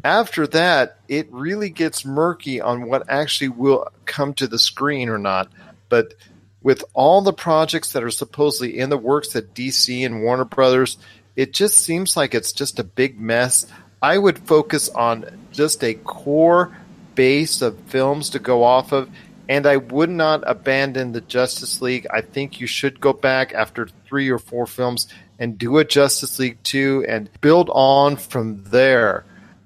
After 0.03 0.45
that, 0.45 0.99
it 1.07 1.27
really 1.31 1.71
gets 1.71 2.05
murky 2.05 2.61
on 2.61 2.87
what 2.87 3.09
actually 3.09 3.49
will 3.49 3.87
come 4.05 4.35
to 4.35 4.45
the 4.45 4.59
screen 4.59 5.09
or 5.09 5.17
not. 5.17 5.51
But 5.89 6.13
with 6.61 6.83
all 6.93 7.21
the 7.21 7.33
projects 7.33 7.93
that 7.93 8.03
are 8.03 8.11
supposedly 8.11 8.77
in 8.77 8.89
the 8.89 8.97
works 8.97 9.35
at 9.35 9.53
DC 9.53 10.05
and 10.05 10.23
Warner 10.23 10.45
Brothers, 10.45 10.97
it 11.35 11.53
just 11.53 11.77
seems 11.77 12.17
like 12.17 12.35
it's 12.35 12.51
just 12.51 12.79
a 12.79 12.83
big 12.83 13.19
mess. 13.19 13.65
I 14.01 14.17
would 14.17 14.39
focus 14.39 14.89
on 14.89 15.47
just 15.51 15.83
a 15.83 15.93
core 15.93 16.75
base 17.15 17.61
of 17.61 17.79
films 17.81 18.31
to 18.31 18.39
go 18.39 18.63
off 18.63 18.91
of 18.91 19.09
and 19.49 19.65
I 19.65 19.77
would 19.77 20.11
not 20.11 20.43
abandon 20.45 21.11
the 21.11 21.21
Justice 21.21 21.81
League. 21.81 22.05
I 22.13 22.21
think 22.21 22.61
you 22.61 22.67
should 22.67 23.01
go 23.01 23.13
back 23.13 23.51
after 23.51 23.89
three 24.05 24.29
or 24.29 24.37
four 24.37 24.67
films 24.67 25.07
and 25.39 25.57
do 25.57 25.79
a 25.79 25.83
Justice 25.85 26.37
League 26.37 26.61
2 26.61 27.05
and 27.09 27.29
build 27.41 27.71
on 27.73 28.15
from 28.15 28.63
there 28.65 29.25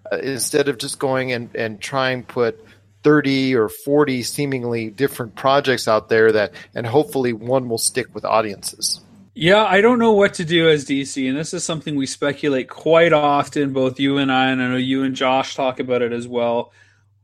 uh, 0.10 0.18
instead 0.20 0.70
of 0.70 0.78
just 0.78 1.00
going 1.00 1.34
and, 1.34 1.54
and 1.54 1.82
trying 1.82 2.24
put 2.24 2.64
30 3.04 3.56
or 3.56 3.70
40 3.70 4.24
seemingly 4.24 4.90
different 4.90 5.36
projects 5.36 5.88
out 5.88 6.10
there 6.10 6.32
that 6.32 6.54
and 6.74 6.88
hopefully 6.88 7.34
one 7.34 7.70
will 7.70 7.78
stick 7.78 8.14
with 8.14 8.26
audiences. 8.26 9.02
Yeah, 9.36 9.64
I 9.64 9.82
don't 9.82 10.00
know 10.00 10.12
what 10.12 10.36
to 10.36 10.46
do 10.46 10.70
as 10.70 10.86
DC, 10.86 11.28
and 11.28 11.36
this 11.36 11.56
is 11.56 11.64
something 11.64 11.96
we 11.96 12.06
speculate 12.06 12.70
quite 12.70 13.14
often, 13.14 13.74
both 13.74 14.00
you 14.00 14.18
and 14.18 14.32
I, 14.32 14.52
and 14.52 14.62
I 14.62 14.68
know 14.68 14.76
you 14.78 15.04
and 15.04 15.16
Josh 15.16 15.56
talk 15.56 15.80
about 15.80 16.04
it 16.04 16.14
as 16.14 16.28
well 16.28 16.72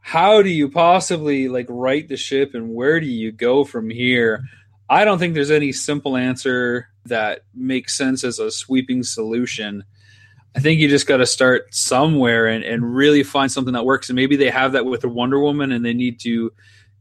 how 0.02 0.42
do 0.42 0.50
you 0.50 0.70
possibly 0.70 1.48
like 1.48 1.68
right 1.70 2.08
the 2.08 2.18
ship 2.18 2.56
and 2.56 2.74
where 2.74 3.00
do 3.00 3.06
you 3.06 3.32
go 3.32 3.63
from 3.63 3.89
here? 3.89 4.44
I 4.89 5.06
don't 5.06 5.20
think 5.20 5.34
there's 5.34 5.52
any 5.52 5.72
simple 5.72 6.18
answer 6.18 6.89
that 7.06 7.42
makes 7.54 7.96
sense 7.96 8.24
as 8.24 8.39
a 8.39 8.50
sweeping 8.50 9.04
solution. 9.04 9.84
I 10.55 10.59
think 10.59 10.79
you 10.79 10.89
just 10.89 11.07
got 11.07 11.17
to 11.17 11.25
start 11.25 11.73
somewhere 11.73 12.47
and, 12.47 12.63
and 12.63 12.95
really 12.95 13.23
find 13.23 13.51
something 13.51 13.73
that 13.73 13.85
works. 13.85 14.09
And 14.09 14.15
maybe 14.15 14.35
they 14.35 14.49
have 14.49 14.71
that 14.73 14.85
with 14.85 15.03
a 15.03 15.09
Wonder 15.09 15.39
Woman 15.39 15.71
and 15.71 15.85
they 15.85 15.93
need 15.93 16.19
to 16.21 16.51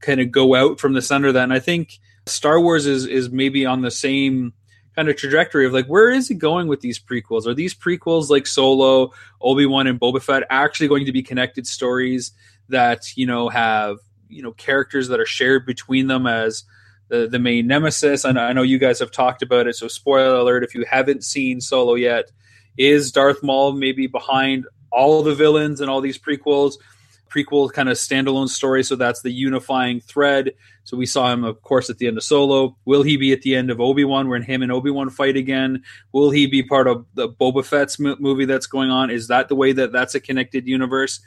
kind 0.00 0.20
of 0.20 0.30
go 0.30 0.54
out 0.54 0.78
from 0.78 0.92
the 0.92 1.02
center 1.02 1.28
of 1.28 1.34
that. 1.34 1.44
And 1.44 1.52
I 1.52 1.58
think 1.58 1.98
Star 2.26 2.60
Wars 2.60 2.86
is, 2.86 3.06
is 3.06 3.30
maybe 3.30 3.64
on 3.64 3.82
the 3.82 3.90
same 3.90 4.52
kind 4.94 5.08
of 5.08 5.16
trajectory 5.16 5.64
of 5.64 5.72
like, 5.72 5.86
where 5.86 6.10
is 6.10 6.28
it 6.28 6.34
going 6.34 6.66
with 6.66 6.80
these 6.80 6.98
prequels? 6.98 7.46
Are 7.46 7.54
these 7.54 7.74
prequels 7.74 8.30
like 8.30 8.46
Solo, 8.46 9.12
Obi 9.40 9.64
Wan, 9.64 9.86
and 9.86 9.98
Boba 9.98 10.20
Fett 10.20 10.42
actually 10.50 10.88
going 10.88 11.06
to 11.06 11.12
be 11.12 11.22
connected 11.22 11.66
stories 11.66 12.32
that 12.68 13.16
you 13.16 13.24
know 13.24 13.48
have 13.48 13.98
you 14.28 14.42
know 14.42 14.52
characters 14.52 15.08
that 15.08 15.20
are 15.20 15.26
shared 15.26 15.64
between 15.66 16.06
them 16.08 16.26
as 16.26 16.64
the 17.08 17.28
the 17.28 17.38
main 17.38 17.66
nemesis. 17.66 18.24
Know, 18.24 18.40
I 18.40 18.52
know 18.52 18.62
you 18.62 18.78
guys 18.78 18.98
have 18.98 19.10
talked 19.10 19.42
about 19.42 19.66
it, 19.66 19.76
so 19.76 19.88
spoiler 19.88 20.34
alert 20.34 20.64
if 20.64 20.74
you 20.74 20.84
haven't 20.84 21.24
seen 21.24 21.60
Solo 21.60 21.94
yet. 21.94 22.30
Is 22.78 23.12
Darth 23.12 23.42
Maul 23.42 23.72
maybe 23.72 24.06
behind 24.06 24.66
all 24.90 25.22
the 25.22 25.34
villains 25.34 25.80
and 25.80 25.90
all 25.90 26.00
these 26.00 26.18
prequels? 26.18 26.74
Prequel 27.28 27.70
kind 27.70 27.90
of 27.90 27.98
standalone 27.98 28.48
story, 28.48 28.82
so 28.82 28.96
that's 28.96 29.20
the 29.20 29.30
unifying 29.30 30.00
thread. 30.00 30.52
So 30.84 30.96
we 30.96 31.04
saw 31.04 31.30
him, 31.30 31.44
of 31.44 31.60
course, 31.60 31.90
at 31.90 31.98
the 31.98 32.06
end 32.06 32.16
of 32.16 32.24
Solo. 32.24 32.78
Will 32.86 33.02
he 33.02 33.18
be 33.18 33.32
at 33.32 33.42
the 33.42 33.54
end 33.54 33.70
of 33.70 33.80
Obi 33.80 34.04
Wan, 34.04 34.28
where 34.28 34.40
him 34.40 34.62
and 34.62 34.72
Obi 34.72 34.90
Wan 34.90 35.10
fight 35.10 35.36
again? 35.36 35.82
Will 36.12 36.30
he 36.30 36.46
be 36.46 36.62
part 36.62 36.86
of 36.86 37.04
the 37.12 37.28
Boba 37.28 37.64
Fett's 37.64 37.98
movie 37.98 38.46
that's 38.46 38.66
going 38.66 38.90
on? 38.90 39.10
Is 39.10 39.28
that 39.28 39.48
the 39.48 39.56
way 39.56 39.72
that 39.72 39.92
that's 39.92 40.14
a 40.14 40.20
connected 40.20 40.66
universe? 40.66 41.20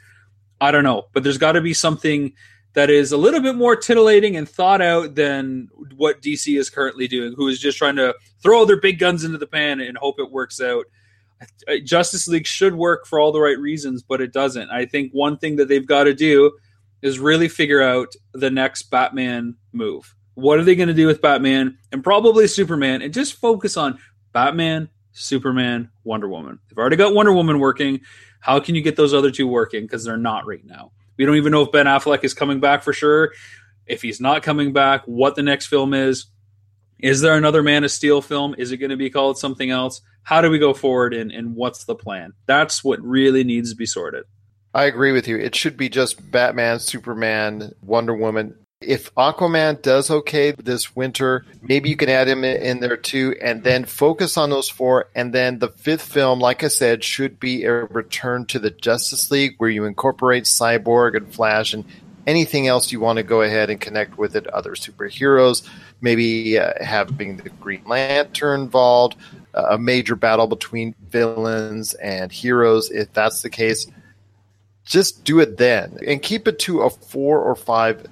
I 0.60 0.72
don't 0.72 0.84
know, 0.84 1.08
but 1.12 1.22
there's 1.22 1.38
got 1.38 1.52
to 1.52 1.60
be 1.60 1.74
something 1.74 2.32
that 2.74 2.88
is 2.88 3.12
a 3.12 3.16
little 3.16 3.40
bit 3.40 3.54
more 3.54 3.76
titillating 3.76 4.36
and 4.36 4.48
thought 4.48 4.80
out 4.80 5.14
than 5.14 5.68
what 5.94 6.22
DC 6.22 6.58
is 6.58 6.70
currently 6.70 7.06
doing, 7.06 7.34
who 7.36 7.46
is 7.48 7.60
just 7.60 7.78
trying 7.78 7.96
to 7.96 8.14
throw 8.42 8.64
their 8.64 8.80
big 8.80 8.98
guns 8.98 9.24
into 9.24 9.38
the 9.38 9.46
pan 9.46 9.80
and 9.80 9.96
hope 9.98 10.18
it 10.18 10.30
works 10.30 10.60
out. 10.60 10.86
Uh, 11.68 11.74
Justice 11.84 12.28
League 12.28 12.46
should 12.46 12.74
work 12.74 13.06
for 13.06 13.20
all 13.20 13.32
the 13.32 13.40
right 13.40 13.58
reasons, 13.58 14.02
but 14.02 14.20
it 14.20 14.32
doesn't. 14.32 14.70
I 14.70 14.86
think 14.86 15.12
one 15.12 15.38
thing 15.38 15.56
that 15.56 15.68
they've 15.68 15.86
got 15.86 16.04
to 16.04 16.14
do 16.14 16.52
is 17.02 17.18
really 17.18 17.48
figure 17.48 17.82
out 17.82 18.14
the 18.32 18.50
next 18.50 18.90
Batman 18.90 19.56
move. 19.72 20.14
What 20.34 20.58
are 20.58 20.64
they 20.64 20.74
going 20.74 20.88
to 20.88 20.94
do 20.94 21.06
with 21.06 21.20
Batman 21.20 21.78
and 21.90 22.02
probably 22.02 22.46
Superman 22.46 23.02
and 23.02 23.12
just 23.12 23.34
focus 23.34 23.76
on 23.76 23.98
Batman, 24.32 24.88
Superman, 25.12 25.90
Wonder 26.04 26.28
Woman. 26.28 26.58
They've 26.68 26.78
already 26.78 26.96
got 26.96 27.14
Wonder 27.14 27.32
Woman 27.32 27.58
working. 27.58 28.00
How 28.40 28.60
can 28.60 28.74
you 28.74 28.82
get 28.82 28.96
those 28.96 29.14
other 29.14 29.30
two 29.30 29.46
working? 29.46 29.82
Because 29.82 30.04
they're 30.04 30.16
not 30.16 30.46
right 30.46 30.64
now. 30.64 30.92
We 31.16 31.26
don't 31.26 31.36
even 31.36 31.52
know 31.52 31.62
if 31.62 31.72
Ben 31.72 31.86
Affleck 31.86 32.24
is 32.24 32.34
coming 32.34 32.60
back 32.60 32.82
for 32.82 32.92
sure. 32.92 33.32
If 33.86 34.02
he's 34.02 34.20
not 34.20 34.42
coming 34.42 34.72
back, 34.72 35.02
what 35.04 35.34
the 35.34 35.42
next 35.42 35.66
film 35.66 35.92
is. 35.92 36.26
Is 37.02 37.20
there 37.20 37.36
another 37.36 37.62
Man 37.64 37.82
of 37.82 37.90
Steel 37.90 38.22
film? 38.22 38.54
Is 38.56 38.70
it 38.70 38.76
going 38.76 38.90
to 38.90 38.96
be 38.96 39.10
called 39.10 39.36
something 39.36 39.70
else? 39.70 40.00
How 40.22 40.40
do 40.40 40.48
we 40.48 40.60
go 40.60 40.72
forward 40.72 41.12
and, 41.12 41.32
and 41.32 41.56
what's 41.56 41.84
the 41.84 41.96
plan? 41.96 42.32
That's 42.46 42.84
what 42.84 43.00
really 43.02 43.42
needs 43.42 43.70
to 43.70 43.76
be 43.76 43.86
sorted. 43.86 44.24
I 44.72 44.84
agree 44.84 45.10
with 45.10 45.26
you. 45.26 45.36
It 45.36 45.56
should 45.56 45.76
be 45.76 45.88
just 45.88 46.30
Batman, 46.30 46.78
Superman, 46.78 47.72
Wonder 47.82 48.14
Woman, 48.14 48.54
If 48.82 49.14
Aquaman 49.14 49.80
does 49.82 50.10
okay 50.10 50.52
this 50.52 50.94
winter, 50.94 51.44
maybe 51.60 51.88
you 51.88 51.96
can 51.96 52.08
add 52.08 52.28
him 52.28 52.44
in 52.44 52.80
there 52.80 52.96
too, 52.96 53.36
and 53.40 53.62
then 53.62 53.84
focus 53.84 54.36
on 54.36 54.50
those 54.50 54.68
four. 54.68 55.08
And 55.14 55.32
then 55.32 55.58
the 55.58 55.68
fifth 55.68 56.02
film, 56.02 56.40
like 56.40 56.64
I 56.64 56.68
said, 56.68 57.04
should 57.04 57.38
be 57.38 57.64
a 57.64 57.72
return 57.72 58.46
to 58.46 58.58
the 58.58 58.70
Justice 58.70 59.30
League 59.30 59.54
where 59.58 59.70
you 59.70 59.84
incorporate 59.84 60.44
Cyborg 60.44 61.16
and 61.16 61.32
Flash 61.32 61.74
and 61.74 61.84
anything 62.26 62.68
else 62.68 62.92
you 62.92 63.00
want 63.00 63.16
to 63.16 63.22
go 63.22 63.42
ahead 63.42 63.70
and 63.70 63.80
connect 63.80 64.18
with 64.18 64.36
it, 64.36 64.46
other 64.48 64.72
superheroes, 64.72 65.68
maybe 66.00 66.58
uh, 66.58 66.72
having 66.80 67.36
the 67.36 67.50
Green 67.50 67.84
Lantern 67.84 68.62
involved, 68.62 69.16
uh, 69.54 69.66
a 69.70 69.78
major 69.78 70.16
battle 70.16 70.46
between 70.46 70.94
villains 71.08 71.94
and 71.94 72.30
heroes, 72.32 72.90
if 72.90 73.12
that's 73.12 73.42
the 73.42 73.50
case. 73.50 73.86
Just 74.84 75.24
do 75.24 75.40
it 75.40 75.56
then 75.58 75.98
and 76.06 76.20
keep 76.20 76.48
it 76.48 76.58
to 76.60 76.82
a 76.82 76.90
four 76.90 77.40
or 77.40 77.54
five 77.54 78.06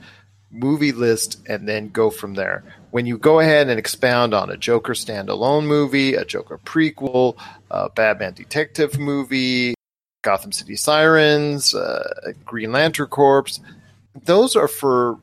movie 0.51 0.93
list 0.93 1.41
and 1.49 1.69
then 1.69 1.89
go 1.89 2.11
from 2.11 2.35
there. 2.35 2.65
When 2.91 3.07
you 3.07 3.19
go 3.19 3.41
ahead 3.41 3.69
and 3.69 3.79
expound 3.79 4.35
on 4.35 4.51
a 4.51 4.57
Joker 4.57 4.95
standalone 4.95 5.67
movie, 5.67 6.15
a 6.15 6.25
Joker 6.25 6.59
prequel, 6.59 7.37
a 7.71 7.89
Batman 7.89 8.35
detective 8.35 8.99
movie, 8.99 9.75
Gotham 10.23 10.53
City 10.53 10.77
Sirens, 10.77 11.75
uh, 11.75 12.33
Green 12.45 12.73
Lantern 12.73 13.07
Corps, 13.07 13.61
those 14.15 14.57
are 14.57 14.69
for 14.69 15.19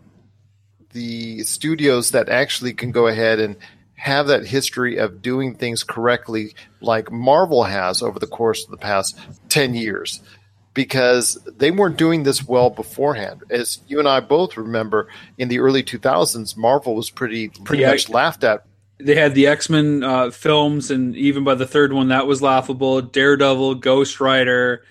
the 0.91 1.43
studios 1.43 2.11
that 2.11 2.29
actually 2.29 2.73
can 2.73 2.91
go 2.91 3.07
ahead 3.07 3.39
and 3.39 3.55
have 3.95 4.27
that 4.27 4.45
history 4.45 4.97
of 4.97 5.21
doing 5.21 5.55
things 5.55 5.83
correctly 5.83 6.53
like 6.81 7.11
Marvel 7.11 7.63
has 7.63 8.01
over 8.01 8.19
the 8.19 8.27
course 8.27 8.63
of 8.63 8.71
the 8.71 8.77
past 8.77 9.19
10 9.49 9.73
years 9.73 10.21
because 10.77 11.39
they 11.57 11.71
weren't 11.71 11.97
doing 11.97 12.21
this 12.21 12.47
well 12.47 12.69
beforehand. 12.69 13.43
As 13.49 13.79
you 13.87 13.97
and 13.97 14.07
I 14.07 14.19
both 14.19 14.55
remember, 14.55 15.07
in 15.35 15.47
the 15.47 15.59
early 15.59 15.81
2000s, 15.81 16.55
Marvel 16.55 16.95
was 16.95 17.09
pretty 17.09 17.49
pretty 17.49 17.81
yeah. 17.81 17.89
much 17.89 18.09
laughed 18.09 18.43
at. 18.43 18.63
They 18.99 19.15
had 19.15 19.33
the 19.33 19.47
X 19.47 19.71
Men 19.71 20.03
uh, 20.03 20.29
films, 20.29 20.91
and 20.91 21.15
even 21.15 21.43
by 21.43 21.55
the 21.55 21.65
third 21.65 21.93
one, 21.93 22.09
that 22.09 22.27
was 22.27 22.43
laughable. 22.43 23.01
Daredevil, 23.01 23.75
Ghost 23.75 24.19
Rider, 24.19 24.83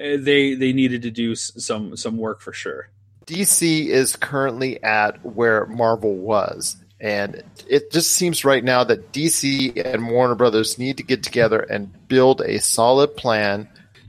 uh, 0.00 0.16
they 0.18 0.54
they 0.54 0.72
needed 0.72 1.02
to 1.02 1.12
do 1.12 1.36
some 1.36 1.96
some 1.96 2.16
work 2.16 2.40
for 2.40 2.52
sure. 2.52 2.90
DC 3.30 3.86
is 3.86 4.16
currently 4.16 4.82
at 4.82 5.24
where 5.24 5.64
Marvel 5.66 6.16
was. 6.16 6.76
And 7.00 7.44
it 7.68 7.92
just 7.92 8.10
seems 8.10 8.44
right 8.44 8.62
now 8.62 8.82
that 8.84 9.12
DC 9.12 9.80
and 9.86 10.10
Warner 10.10 10.34
Brothers 10.34 10.78
need 10.78 10.96
to 10.96 11.04
get 11.04 11.22
together 11.22 11.60
and 11.60 12.08
build 12.08 12.40
a 12.40 12.58
solid 12.58 13.16
plan. 13.16 13.68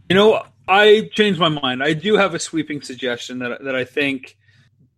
You 0.09 0.15
know, 0.15 0.43
I 0.67 1.09
changed 1.13 1.39
my 1.39 1.49
mind. 1.49 1.83
I 1.83 1.93
do 1.93 2.17
have 2.17 2.33
a 2.33 2.39
sweeping 2.39 2.81
suggestion 2.81 3.39
that 3.39 3.63
that 3.63 3.75
I 3.75 3.85
think 3.85 4.37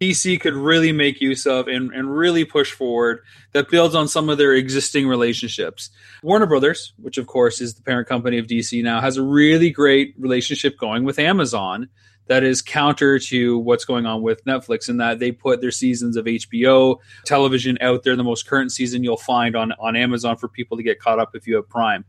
DC 0.01 0.39
could 0.39 0.53
really 0.53 0.91
make 0.91 1.21
use 1.21 1.45
of 1.45 1.67
and, 1.67 1.93
and 1.93 2.15
really 2.15 2.45
push 2.45 2.71
forward 2.71 3.19
that 3.51 3.69
builds 3.69 3.93
on 3.93 4.07
some 4.07 4.27
of 4.29 4.38
their 4.38 4.53
existing 4.53 5.07
relationships. 5.07 5.91
Warner 6.23 6.47
Brothers, 6.47 6.93
which 6.97 7.17
of 7.17 7.27
course 7.27 7.62
is 7.62 7.75
the 7.75 7.83
parent 7.83 8.07
company 8.07 8.38
of 8.38 8.47
DC 8.47 8.81
now, 8.81 9.01
has 9.01 9.17
a 9.17 9.23
really 9.23 9.69
great 9.69 10.15
relationship 10.17 10.79
going 10.79 11.03
with 11.03 11.19
Amazon 11.19 11.89
that 12.27 12.43
is 12.43 12.62
counter 12.62 13.19
to 13.19 13.57
what's 13.59 13.86
going 13.86 14.05
on 14.05 14.21
with 14.21 14.43
Netflix 14.45 14.89
in 14.89 14.97
that 14.97 15.19
they 15.19 15.31
put 15.31 15.62
their 15.62 15.71
seasons 15.71 16.15
of 16.17 16.25
HBO 16.25 16.97
television 17.25 17.77
out 17.81 18.03
there. 18.03 18.15
The 18.15 18.23
most 18.23 18.47
current 18.47 18.71
season 18.71 19.03
you'll 19.03 19.17
find 19.17 19.55
on, 19.55 19.73
on 19.73 19.95
Amazon 19.95 20.38
for 20.38 20.47
people 20.47 20.77
to 20.77 20.83
get 20.83 20.99
caught 20.99 21.19
up 21.19 21.36
if 21.36 21.47
you 21.47 21.55
have 21.55 21.67
Prime. 21.69 22.05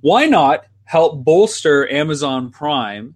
Why 0.00 0.26
not 0.26 0.64
help 0.84 1.22
bolster 1.22 1.90
Amazon 1.90 2.50
Prime 2.50 3.14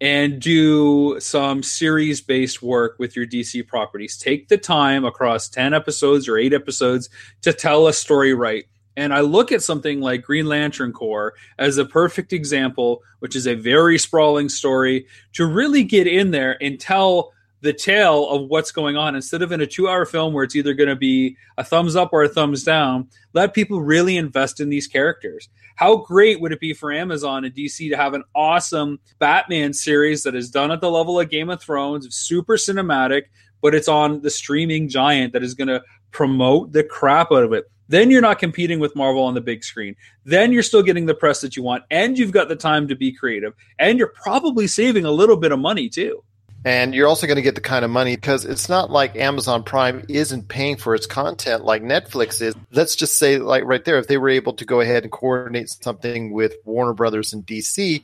and 0.00 0.40
do 0.40 1.18
some 1.20 1.62
series 1.62 2.20
based 2.20 2.62
work 2.62 2.98
with 2.98 3.16
your 3.16 3.26
DC 3.26 3.66
properties. 3.66 4.16
Take 4.16 4.48
the 4.48 4.56
time 4.56 5.04
across 5.04 5.48
10 5.48 5.74
episodes 5.74 6.28
or 6.28 6.38
8 6.38 6.52
episodes 6.52 7.10
to 7.42 7.52
tell 7.52 7.88
a 7.88 7.92
story 7.92 8.32
right. 8.32 8.64
And 8.98 9.14
I 9.14 9.20
look 9.20 9.52
at 9.52 9.62
something 9.62 10.00
like 10.00 10.22
Green 10.22 10.46
Lantern 10.46 10.92
Corps 10.92 11.34
as 11.56 11.78
a 11.78 11.84
perfect 11.84 12.32
example, 12.32 13.00
which 13.20 13.36
is 13.36 13.46
a 13.46 13.54
very 13.54 13.96
sprawling 13.96 14.48
story 14.48 15.06
to 15.34 15.46
really 15.46 15.84
get 15.84 16.08
in 16.08 16.32
there 16.32 16.60
and 16.60 16.80
tell 16.80 17.32
the 17.60 17.72
tale 17.72 18.28
of 18.28 18.48
what's 18.48 18.72
going 18.72 18.96
on 18.96 19.14
instead 19.14 19.40
of 19.40 19.52
in 19.52 19.60
a 19.60 19.66
two 19.68 19.88
hour 19.88 20.04
film 20.04 20.34
where 20.34 20.42
it's 20.42 20.56
either 20.56 20.74
going 20.74 20.88
to 20.88 20.96
be 20.96 21.36
a 21.58 21.62
thumbs 21.62 21.94
up 21.94 22.10
or 22.12 22.24
a 22.24 22.28
thumbs 22.28 22.64
down. 22.64 23.08
Let 23.34 23.54
people 23.54 23.80
really 23.80 24.16
invest 24.16 24.58
in 24.58 24.68
these 24.68 24.88
characters. 24.88 25.48
How 25.76 25.98
great 25.98 26.40
would 26.40 26.50
it 26.50 26.58
be 26.58 26.74
for 26.74 26.90
Amazon 26.90 27.44
and 27.44 27.54
DC 27.54 27.88
to 27.90 27.96
have 27.96 28.14
an 28.14 28.24
awesome 28.34 28.98
Batman 29.20 29.74
series 29.74 30.24
that 30.24 30.34
is 30.34 30.50
done 30.50 30.72
at 30.72 30.80
the 30.80 30.90
level 30.90 31.20
of 31.20 31.30
Game 31.30 31.50
of 31.50 31.62
Thrones, 31.62 32.12
super 32.12 32.56
cinematic, 32.56 33.26
but 33.62 33.76
it's 33.76 33.86
on 33.86 34.22
the 34.22 34.30
streaming 34.30 34.88
giant 34.88 35.34
that 35.34 35.44
is 35.44 35.54
going 35.54 35.68
to 35.68 35.84
promote 36.10 36.72
the 36.72 36.82
crap 36.82 37.30
out 37.30 37.44
of 37.44 37.52
it. 37.52 37.70
Then 37.88 38.10
you're 38.10 38.20
not 38.20 38.38
competing 38.38 38.80
with 38.80 38.94
Marvel 38.94 39.22
on 39.24 39.34
the 39.34 39.40
big 39.40 39.64
screen. 39.64 39.96
Then 40.24 40.52
you're 40.52 40.62
still 40.62 40.82
getting 40.82 41.06
the 41.06 41.14
press 41.14 41.40
that 41.40 41.56
you 41.56 41.62
want, 41.62 41.84
and 41.90 42.18
you've 42.18 42.32
got 42.32 42.48
the 42.48 42.56
time 42.56 42.88
to 42.88 42.94
be 42.94 43.12
creative, 43.12 43.54
and 43.78 43.98
you're 43.98 44.08
probably 44.08 44.66
saving 44.66 45.04
a 45.04 45.10
little 45.10 45.36
bit 45.36 45.52
of 45.52 45.58
money 45.58 45.88
too. 45.88 46.22
And 46.64 46.94
you're 46.94 47.06
also 47.06 47.26
going 47.26 47.36
to 47.36 47.42
get 47.42 47.54
the 47.54 47.60
kind 47.60 47.84
of 47.84 47.90
money 47.90 48.16
because 48.16 48.44
it's 48.44 48.68
not 48.68 48.90
like 48.90 49.16
Amazon 49.16 49.62
Prime 49.62 50.04
isn't 50.08 50.48
paying 50.48 50.76
for 50.76 50.94
its 50.94 51.06
content 51.06 51.64
like 51.64 51.82
Netflix 51.82 52.42
is. 52.42 52.54
Let's 52.72 52.96
just 52.96 53.16
say, 53.16 53.38
like 53.38 53.64
right 53.64 53.84
there, 53.84 53.98
if 53.98 54.08
they 54.08 54.18
were 54.18 54.28
able 54.28 54.52
to 54.54 54.64
go 54.64 54.80
ahead 54.80 55.04
and 55.04 55.12
coordinate 55.12 55.70
something 55.70 56.32
with 56.32 56.56
Warner 56.64 56.94
Brothers 56.94 57.32
and 57.32 57.46
DC, 57.46 58.02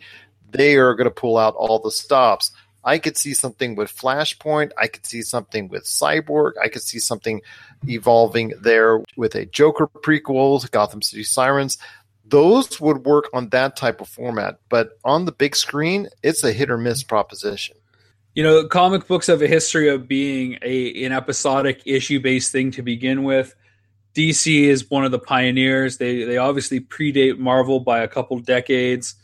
they 0.50 0.76
are 0.76 0.94
going 0.94 1.06
to 1.06 1.14
pull 1.14 1.36
out 1.36 1.54
all 1.56 1.80
the 1.80 1.90
stops. 1.90 2.52
I 2.84 2.98
could 2.98 3.16
see 3.16 3.34
something 3.34 3.74
with 3.74 3.94
Flashpoint. 3.94 4.70
I 4.78 4.86
could 4.86 5.06
see 5.06 5.22
something 5.22 5.68
with 5.68 5.84
Cyborg. 5.84 6.52
I 6.62 6.68
could 6.68 6.82
see 6.82 6.98
something 6.98 7.40
evolving 7.88 8.52
there 8.60 9.02
with 9.16 9.34
a 9.34 9.46
Joker 9.46 9.86
prequel, 9.86 10.70
Gotham 10.70 11.02
City 11.02 11.24
Sirens. 11.24 11.78
Those 12.26 12.80
would 12.80 13.04
work 13.04 13.28
on 13.32 13.50
that 13.50 13.76
type 13.76 14.00
of 14.00 14.08
format, 14.08 14.58
but 14.68 14.98
on 15.04 15.24
the 15.24 15.32
big 15.32 15.56
screen, 15.56 16.08
it's 16.22 16.42
a 16.42 16.52
hit 16.52 16.70
or 16.70 16.78
miss 16.78 17.02
proposition. 17.02 17.76
You 18.34 18.42
know, 18.42 18.66
comic 18.66 19.06
books 19.06 19.28
have 19.28 19.42
a 19.42 19.46
history 19.46 19.88
of 19.88 20.08
being 20.08 20.58
a 20.62 21.04
an 21.04 21.12
episodic 21.12 21.82
issue 21.86 22.20
based 22.20 22.50
thing 22.50 22.70
to 22.72 22.82
begin 22.82 23.22
with. 23.22 23.54
DC 24.14 24.62
is 24.62 24.90
one 24.90 25.04
of 25.04 25.10
the 25.10 25.18
pioneers. 25.18 25.98
They 25.98 26.24
they 26.24 26.36
obviously 26.36 26.80
predate 26.80 27.38
Marvel 27.38 27.80
by 27.80 28.00
a 28.00 28.08
couple 28.08 28.38
decades. 28.40 29.14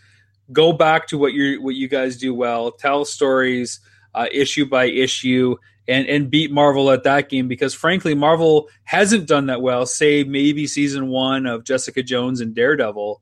Go 0.52 0.72
back 0.72 1.06
to 1.08 1.18
what 1.18 1.32
you 1.32 1.62
what 1.62 1.74
you 1.74 1.88
guys 1.88 2.16
do 2.16 2.34
well. 2.34 2.72
Tell 2.72 3.04
stories 3.04 3.80
uh, 4.14 4.26
issue 4.32 4.66
by 4.66 4.86
issue 4.86 5.56
and 5.88 6.06
and 6.06 6.30
beat 6.30 6.52
Marvel 6.52 6.90
at 6.90 7.04
that 7.04 7.28
game 7.28 7.48
because 7.48 7.74
frankly 7.74 8.14
Marvel 8.14 8.68
hasn't 8.84 9.26
done 9.26 9.46
that 9.46 9.62
well. 9.62 9.86
Say 9.86 10.24
maybe 10.24 10.66
season 10.66 11.08
one 11.08 11.46
of 11.46 11.64
Jessica 11.64 12.02
Jones 12.02 12.40
and 12.40 12.54
Daredevil 12.54 13.20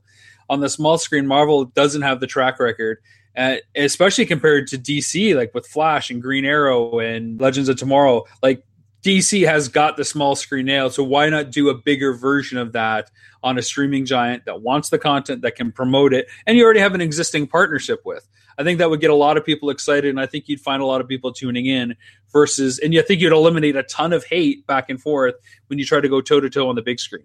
on 0.49 0.61
the 0.61 0.69
small 0.69 0.99
screen. 0.99 1.27
Marvel 1.27 1.67
doesn't 1.67 2.03
have 2.03 2.21
the 2.21 2.27
track 2.27 2.59
record 2.59 2.99
uh, 3.39 3.57
especially 3.77 4.27
compared 4.27 4.67
to 4.67 4.77
DC, 4.77 5.35
like 5.37 5.55
with 5.55 5.65
Flash 5.65 6.11
and 6.11 6.21
Green 6.21 6.45
Arrow 6.45 6.99
and 6.99 7.41
Legends 7.41 7.69
of 7.69 7.77
Tomorrow. 7.77 8.25
Like 8.43 8.65
DC 9.03 9.47
has 9.47 9.69
got 9.69 9.97
the 9.97 10.05
small 10.05 10.35
screen 10.35 10.67
nailed, 10.67 10.93
so 10.93 11.05
why 11.05 11.29
not 11.29 11.51
do 11.51 11.69
a 11.69 11.75
bigger 11.75 12.13
version 12.13 12.59
of 12.59 12.73
that 12.73 13.11
on 13.43 13.57
a 13.57 13.63
streaming 13.63 14.05
giant 14.05 14.45
that 14.45 14.63
wants 14.63 14.89
the 14.89 14.99
content 14.99 15.43
that 15.43 15.55
can 15.55 15.71
promote 15.71 16.13
it, 16.13 16.27
and 16.47 16.59
you 16.59 16.65
already 16.65 16.81
have 16.81 16.95
an 16.95 17.01
existing 17.01 17.47
partnership 17.47 18.01
with? 18.05 18.29
I 18.59 18.65
think 18.65 18.79
that 18.81 18.91
would 18.91 19.01
get 19.01 19.11
a 19.11 19.15
lot 19.15 19.37
of 19.37 19.47
people 19.47 19.71
excited, 19.71 20.11
and 20.11 20.21
I 20.21 20.27
think 20.27 20.49
you'd 20.49 20.61
find 20.61 20.83
a 20.83 20.87
lot 20.87 21.01
of 21.01 21.07
people 21.07 21.33
tuning 21.33 21.67
in. 21.67 21.95
Versus, 22.31 22.79
and 22.81 22.95
I 22.99 23.01
think 23.01 23.23
you'd 23.23 23.33
eliminate 23.33 23.75
a 23.75 23.85
ton 23.85 24.13
of 24.13 24.23
hate 24.25 24.67
back 24.67 24.91
and 24.91 25.01
forth 25.01 25.35
when 25.69 25.79
you 25.79 25.87
try 25.87 26.01
to 26.01 26.09
go 26.11 26.21
toe 26.21 26.41
to 26.41 26.51
toe 26.51 26.69
on 26.69 26.75
the 26.75 26.83
big 26.83 27.01
screen. 27.01 27.25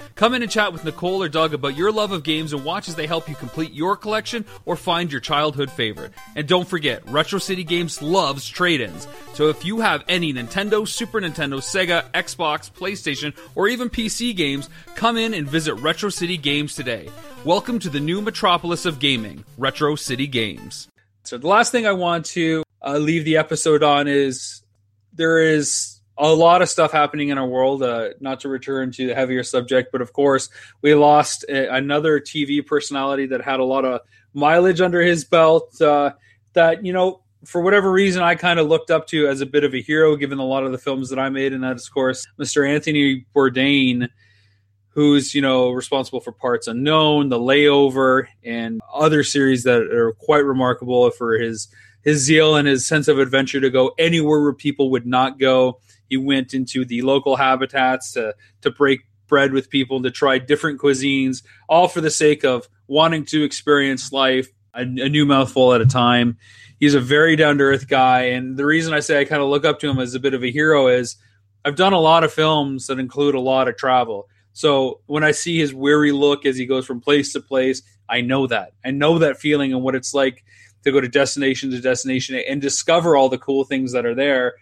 Come 0.21 0.35
in 0.35 0.43
and 0.43 0.51
chat 0.51 0.71
with 0.71 0.85
Nicole 0.85 1.23
or 1.23 1.29
Doug 1.29 1.55
about 1.55 1.75
your 1.75 1.91
love 1.91 2.11
of 2.11 2.21
games 2.21 2.53
and 2.53 2.63
watch 2.63 2.87
as 2.87 2.93
they 2.93 3.07
help 3.07 3.27
you 3.27 3.33
complete 3.33 3.73
your 3.73 3.97
collection 3.97 4.45
or 4.65 4.75
find 4.75 5.11
your 5.11 5.19
childhood 5.19 5.71
favorite. 5.71 6.13
And 6.35 6.47
don't 6.47 6.67
forget, 6.67 7.01
Retro 7.09 7.39
City 7.39 7.63
Games 7.63 8.03
loves 8.03 8.47
trade 8.47 8.81
ins. 8.81 9.07
So 9.33 9.49
if 9.49 9.65
you 9.65 9.79
have 9.79 10.03
any 10.07 10.31
Nintendo, 10.31 10.87
Super 10.87 11.21
Nintendo, 11.21 11.57
Sega, 11.57 12.03
Xbox, 12.11 12.69
PlayStation, 12.69 13.35
or 13.55 13.67
even 13.67 13.89
PC 13.89 14.35
games, 14.35 14.69
come 14.93 15.17
in 15.17 15.33
and 15.33 15.49
visit 15.49 15.73
Retro 15.73 16.09
City 16.11 16.37
Games 16.37 16.75
today. 16.75 17.09
Welcome 17.43 17.79
to 17.79 17.89
the 17.89 17.99
new 17.99 18.21
metropolis 18.21 18.85
of 18.85 18.99
gaming, 18.99 19.43
Retro 19.57 19.95
City 19.95 20.27
Games. 20.27 20.87
So 21.23 21.39
the 21.39 21.47
last 21.47 21.71
thing 21.71 21.87
I 21.87 21.93
want 21.93 22.27
to 22.27 22.61
uh, 22.85 22.99
leave 22.99 23.25
the 23.25 23.37
episode 23.37 23.81
on 23.81 24.07
is 24.07 24.61
there 25.13 25.41
is 25.41 25.90
a 26.17 26.33
lot 26.33 26.61
of 26.61 26.69
stuff 26.69 26.91
happening 26.91 27.29
in 27.29 27.37
our 27.37 27.47
world. 27.47 27.83
Uh, 27.83 28.09
not 28.19 28.41
to 28.41 28.49
return 28.49 28.91
to 28.91 29.07
the 29.07 29.15
heavier 29.15 29.43
subject, 29.43 29.91
but 29.91 30.01
of 30.01 30.13
course, 30.13 30.49
we 30.81 30.93
lost 30.93 31.45
a, 31.49 31.73
another 31.73 32.19
TV 32.19 32.65
personality 32.65 33.27
that 33.27 33.41
had 33.41 33.59
a 33.59 33.65
lot 33.65 33.85
of 33.85 34.01
mileage 34.33 34.81
under 34.81 35.01
his 35.01 35.23
belt. 35.23 35.81
Uh, 35.81 36.11
that 36.53 36.85
you 36.85 36.93
know 36.93 37.21
for 37.45 37.61
whatever 37.61 37.91
reason, 37.91 38.21
I 38.21 38.35
kind 38.35 38.59
of 38.59 38.67
looked 38.67 38.91
up 38.91 39.07
to 39.07 39.27
as 39.27 39.41
a 39.41 39.45
bit 39.45 39.63
of 39.63 39.73
a 39.73 39.81
hero, 39.81 40.15
given 40.15 40.37
a 40.37 40.45
lot 40.45 40.63
of 40.63 40.71
the 40.71 40.77
films 40.77 41.09
that 41.09 41.19
I 41.19 41.29
made, 41.29 41.53
and 41.53 41.63
that 41.63 41.77
is, 41.77 41.87
of 41.87 41.93
course, 41.93 42.27
Mr. 42.39 42.67
Anthony 42.67 43.25
Bourdain, 43.35 44.09
who's 44.89 45.33
you 45.33 45.41
know 45.41 45.71
responsible 45.71 46.19
for 46.19 46.31
Parts 46.31 46.67
Unknown, 46.67 47.29
The 47.29 47.39
Layover, 47.39 48.27
and 48.43 48.81
other 48.93 49.23
series 49.23 49.63
that 49.63 49.81
are 49.81 50.13
quite 50.13 50.45
remarkable 50.45 51.09
for 51.11 51.37
his 51.37 51.67
his 52.03 52.19
zeal 52.19 52.55
and 52.55 52.67
his 52.67 52.87
sense 52.87 53.07
of 53.07 53.19
adventure 53.19 53.61
to 53.61 53.69
go 53.69 53.93
anywhere 53.97 54.41
where 54.41 54.53
people 54.53 54.89
would 54.91 55.05
not 55.05 55.39
go. 55.39 55.79
He 56.11 56.17
went 56.17 56.53
into 56.53 56.83
the 56.83 57.03
local 57.03 57.37
habitats 57.37 58.11
to 58.11 58.35
to 58.63 58.69
break 58.69 58.99
bread 59.27 59.53
with 59.53 59.69
people, 59.69 60.03
to 60.03 60.11
try 60.11 60.39
different 60.39 60.81
cuisines, 60.81 61.41
all 61.69 61.87
for 61.87 62.01
the 62.01 62.11
sake 62.11 62.43
of 62.43 62.67
wanting 62.85 63.23
to 63.27 63.45
experience 63.45 64.11
life 64.11 64.49
a, 64.73 64.81
a 64.81 65.07
new 65.07 65.25
mouthful 65.25 65.73
at 65.73 65.79
a 65.79 65.85
time. 65.85 66.37
He's 66.81 66.95
a 66.95 66.99
very 66.99 67.37
down 67.37 67.59
to 67.59 67.63
earth 67.63 67.87
guy, 67.87 68.23
and 68.23 68.57
the 68.57 68.65
reason 68.65 68.93
I 68.93 68.99
say 68.99 69.21
I 69.21 69.23
kind 69.23 69.41
of 69.41 69.47
look 69.47 69.63
up 69.63 69.79
to 69.79 69.89
him 69.89 69.99
as 69.99 70.13
a 70.13 70.19
bit 70.19 70.33
of 70.33 70.43
a 70.43 70.51
hero 70.51 70.89
is 70.89 71.15
I've 71.63 71.77
done 71.77 71.93
a 71.93 71.99
lot 71.99 72.25
of 72.25 72.33
films 72.33 72.87
that 72.87 72.99
include 72.99 73.33
a 73.33 73.39
lot 73.39 73.69
of 73.69 73.77
travel. 73.77 74.27
So 74.51 74.99
when 75.05 75.23
I 75.23 75.31
see 75.31 75.59
his 75.59 75.73
weary 75.73 76.11
look 76.11 76.45
as 76.45 76.57
he 76.57 76.65
goes 76.65 76.85
from 76.85 76.99
place 76.99 77.31
to 77.31 77.39
place, 77.39 77.83
I 78.09 78.19
know 78.19 78.47
that. 78.47 78.73
I 78.83 78.91
know 78.91 79.19
that 79.19 79.37
feeling 79.37 79.71
and 79.71 79.81
what 79.81 79.95
it's 79.95 80.13
like 80.13 80.43
to 80.83 80.91
go 80.91 80.99
to 80.99 81.07
destination 81.07 81.71
to 81.71 81.79
destination 81.79 82.35
and 82.35 82.61
discover 82.61 83.15
all 83.15 83.29
the 83.29 83.37
cool 83.37 83.63
things 83.63 83.93
that 83.93 84.05
are 84.05 84.15
there. 84.15 84.55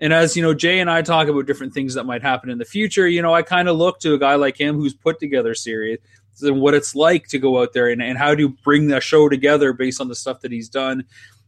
And 0.00 0.12
as 0.12 0.36
you 0.36 0.42
know, 0.42 0.54
Jay 0.54 0.78
and 0.78 0.90
I 0.90 1.02
talk 1.02 1.28
about 1.28 1.46
different 1.46 1.74
things 1.74 1.94
that 1.94 2.04
might 2.04 2.22
happen 2.22 2.50
in 2.50 2.58
the 2.58 2.64
future. 2.64 3.08
You 3.08 3.22
know, 3.22 3.34
I 3.34 3.42
kind 3.42 3.68
of 3.68 3.76
look 3.76 3.98
to 4.00 4.14
a 4.14 4.18
guy 4.18 4.36
like 4.36 4.56
him 4.56 4.76
who's 4.76 4.94
put 4.94 5.18
together 5.18 5.54
series 5.54 5.98
and 6.40 6.60
what 6.60 6.74
it's 6.74 6.94
like 6.94 7.26
to 7.28 7.38
go 7.38 7.60
out 7.60 7.72
there 7.72 7.88
and, 7.88 8.00
and 8.00 8.16
how 8.16 8.34
to 8.34 8.48
bring 8.48 8.86
the 8.86 9.00
show 9.00 9.28
together 9.28 9.72
based 9.72 10.00
on 10.00 10.08
the 10.08 10.14
stuff 10.14 10.40
that 10.40 10.52
he's 10.52 10.68
done. 10.68 11.04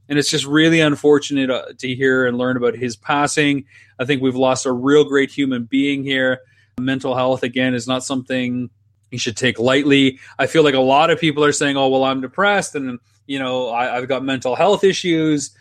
And 0.08 0.18
it's 0.18 0.30
just 0.30 0.44
really 0.44 0.80
unfortunate 0.80 1.50
uh, 1.50 1.66
to 1.78 1.94
hear 1.94 2.26
and 2.26 2.36
learn 2.36 2.56
about 2.56 2.74
his 2.74 2.96
passing. 2.96 3.66
I 4.00 4.04
think 4.04 4.20
we've 4.20 4.34
lost 4.34 4.66
a 4.66 4.72
real 4.72 5.04
great 5.04 5.30
human 5.30 5.64
being 5.64 6.02
here. 6.02 6.40
Mental 6.80 7.14
health, 7.14 7.44
again, 7.44 7.74
is 7.74 7.86
not 7.86 8.02
something 8.02 8.70
you 9.12 9.18
should 9.18 9.36
take 9.36 9.60
lightly. 9.60 10.18
I 10.38 10.48
feel 10.48 10.64
like 10.64 10.74
a 10.74 10.80
lot 10.80 11.10
of 11.10 11.20
people 11.20 11.44
are 11.44 11.52
saying, 11.52 11.76
oh, 11.76 11.88
well, 11.88 12.04
I'm 12.04 12.20
depressed 12.20 12.74
and, 12.74 12.98
you 13.26 13.38
know, 13.38 13.68
I, 13.68 13.96
I've 13.96 14.08
got 14.08 14.24
mental 14.24 14.56
health 14.56 14.82
issues. 14.82 15.52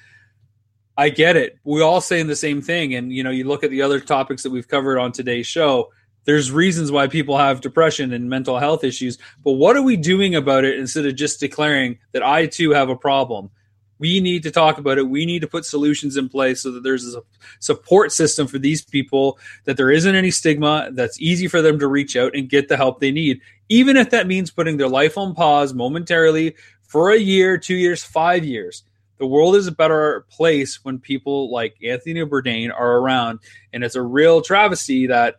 I 1.00 1.08
get 1.08 1.38
it. 1.38 1.58
We 1.64 1.82
all 1.82 2.02
saying 2.02 2.28
the 2.28 2.36
same 2.36 2.62
thing. 2.62 2.94
And, 2.94 3.14
you 3.14 3.24
know, 3.24 3.30
you 3.30 3.46
look 3.46 3.64
at 3.64 3.70
the 3.70 3.82
other 3.82 4.02
topics 4.02 4.44
that 4.44 4.50
we've 4.50 4.68
covered 4.68 5.00
on 5.00 5.14
today's 5.14 5.48
show, 5.48 5.94
there's 6.26 6.52
reasons 6.52 6.92
why 6.92 7.08
people 7.08 7.38
have 7.38 7.62
depression 7.62 8.12
and 8.12 8.30
mental 8.30 8.60
health 8.60 8.84
issues. 8.84 9.18
But 9.46 9.54
what 9.54 9.78
are 9.78 9.82
we 9.82 9.96
doing 9.96 10.36
about 10.36 10.66
it 10.66 10.78
instead 10.78 11.06
of 11.06 11.16
just 11.16 11.40
declaring 11.40 12.00
that 12.12 12.22
I 12.22 12.48
too 12.48 12.72
have 12.72 12.90
a 12.90 12.98
problem? 12.98 13.50
We 13.98 14.20
need 14.20 14.44
to 14.44 14.52
talk 14.52 14.78
about 14.78 14.98
it. 14.98 15.08
We 15.08 15.26
need 15.26 15.40
to 15.40 15.48
put 15.48 15.64
solutions 15.64 16.18
in 16.18 16.28
place 16.28 16.64
so 16.64 16.72
that 16.72 16.84
there's 16.84 17.16
a 17.16 17.22
support 17.60 18.12
system 18.12 18.46
for 18.46 18.60
these 18.60 18.82
people, 18.82 19.40
that 19.64 19.78
there 19.78 19.92
isn't 19.92 20.16
any 20.16 20.32
stigma, 20.32 20.90
that's 20.92 21.22
easy 21.22 21.48
for 21.48 21.62
them 21.62 21.80
to 21.80 21.88
reach 21.88 22.18
out 22.18 22.36
and 22.36 22.50
get 22.50 22.68
the 22.68 22.76
help 22.76 23.00
they 23.00 23.12
need, 23.12 23.40
even 23.70 23.96
if 23.96 24.10
that 24.10 24.28
means 24.28 24.52
putting 24.52 24.76
their 24.76 24.90
life 24.90 25.18
on 25.18 25.34
pause 25.34 25.74
momentarily 25.74 26.58
for 26.82 27.12
a 27.12 27.18
year, 27.18 27.58
two 27.58 27.76
years, 27.76 28.04
five 28.04 28.44
years. 28.44 28.84
The 29.20 29.28
world 29.28 29.56
is 29.56 29.68
a 29.68 29.72
better 29.72 30.26
place 30.30 30.84
when 30.84 31.00
people 31.00 31.52
like 31.52 31.76
Anthony 31.84 32.26
Bourdain 32.26 32.72
are 32.74 32.98
around. 32.98 33.40
And 33.72 33.84
it's 33.84 33.96
a 33.96 34.02
real 34.02 34.42
travesty 34.42 35.08
that 35.08 35.36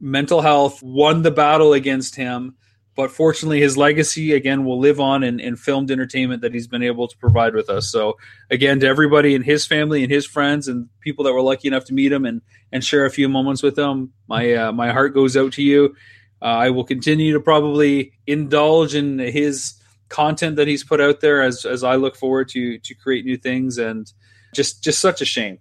mental 0.00 0.40
health 0.40 0.82
won 0.82 1.22
the 1.22 1.30
battle 1.30 1.72
against 1.72 2.16
him 2.16 2.56
but 2.96 3.10
fortunately 3.10 3.60
his 3.60 3.78
legacy 3.78 4.32
again 4.32 4.64
will 4.64 4.78
live 4.78 5.00
on 5.00 5.22
in, 5.22 5.40
in, 5.40 5.56
filmed 5.56 5.90
entertainment 5.90 6.42
that 6.42 6.52
he's 6.52 6.66
been 6.66 6.82
able 6.82 7.08
to 7.08 7.16
provide 7.16 7.54
with 7.54 7.70
us 7.70 7.90
so 7.90 8.16
again 8.50 8.80
to 8.80 8.86
everybody 8.86 9.34
in 9.34 9.42
his 9.42 9.66
family 9.66 10.02
and 10.02 10.12
his 10.12 10.26
friends 10.26 10.68
and 10.68 10.88
people 11.00 11.24
that 11.24 11.32
were 11.32 11.42
lucky 11.42 11.68
enough 11.68 11.84
to 11.84 11.94
meet 11.94 12.12
him 12.12 12.24
and 12.24 12.42
and 12.72 12.84
share 12.84 13.06
a 13.06 13.10
few 13.10 13.28
moments 13.28 13.62
with 13.62 13.78
him 13.78 14.12
my 14.28 14.52
uh, 14.52 14.72
my 14.72 14.92
heart 14.92 15.14
goes 15.14 15.36
out 15.36 15.52
to 15.52 15.62
you 15.62 15.94
uh, 16.42 16.44
i 16.44 16.70
will 16.70 16.84
continue 16.84 17.32
to 17.32 17.40
probably 17.40 18.12
indulge 18.26 18.94
in 18.94 19.18
his 19.18 19.79
content 20.10 20.56
that 20.56 20.68
he's 20.68 20.84
put 20.84 21.00
out 21.00 21.20
there 21.20 21.40
as 21.40 21.64
as 21.64 21.82
i 21.82 21.94
look 21.94 22.14
forward 22.16 22.48
to 22.48 22.78
to 22.78 22.94
create 22.94 23.24
new 23.24 23.38
things. 23.38 23.78
And 23.78 24.12
just 24.54 24.82
just 24.82 25.00
such 25.00 25.20
a 25.20 25.24
shame. 25.24 25.58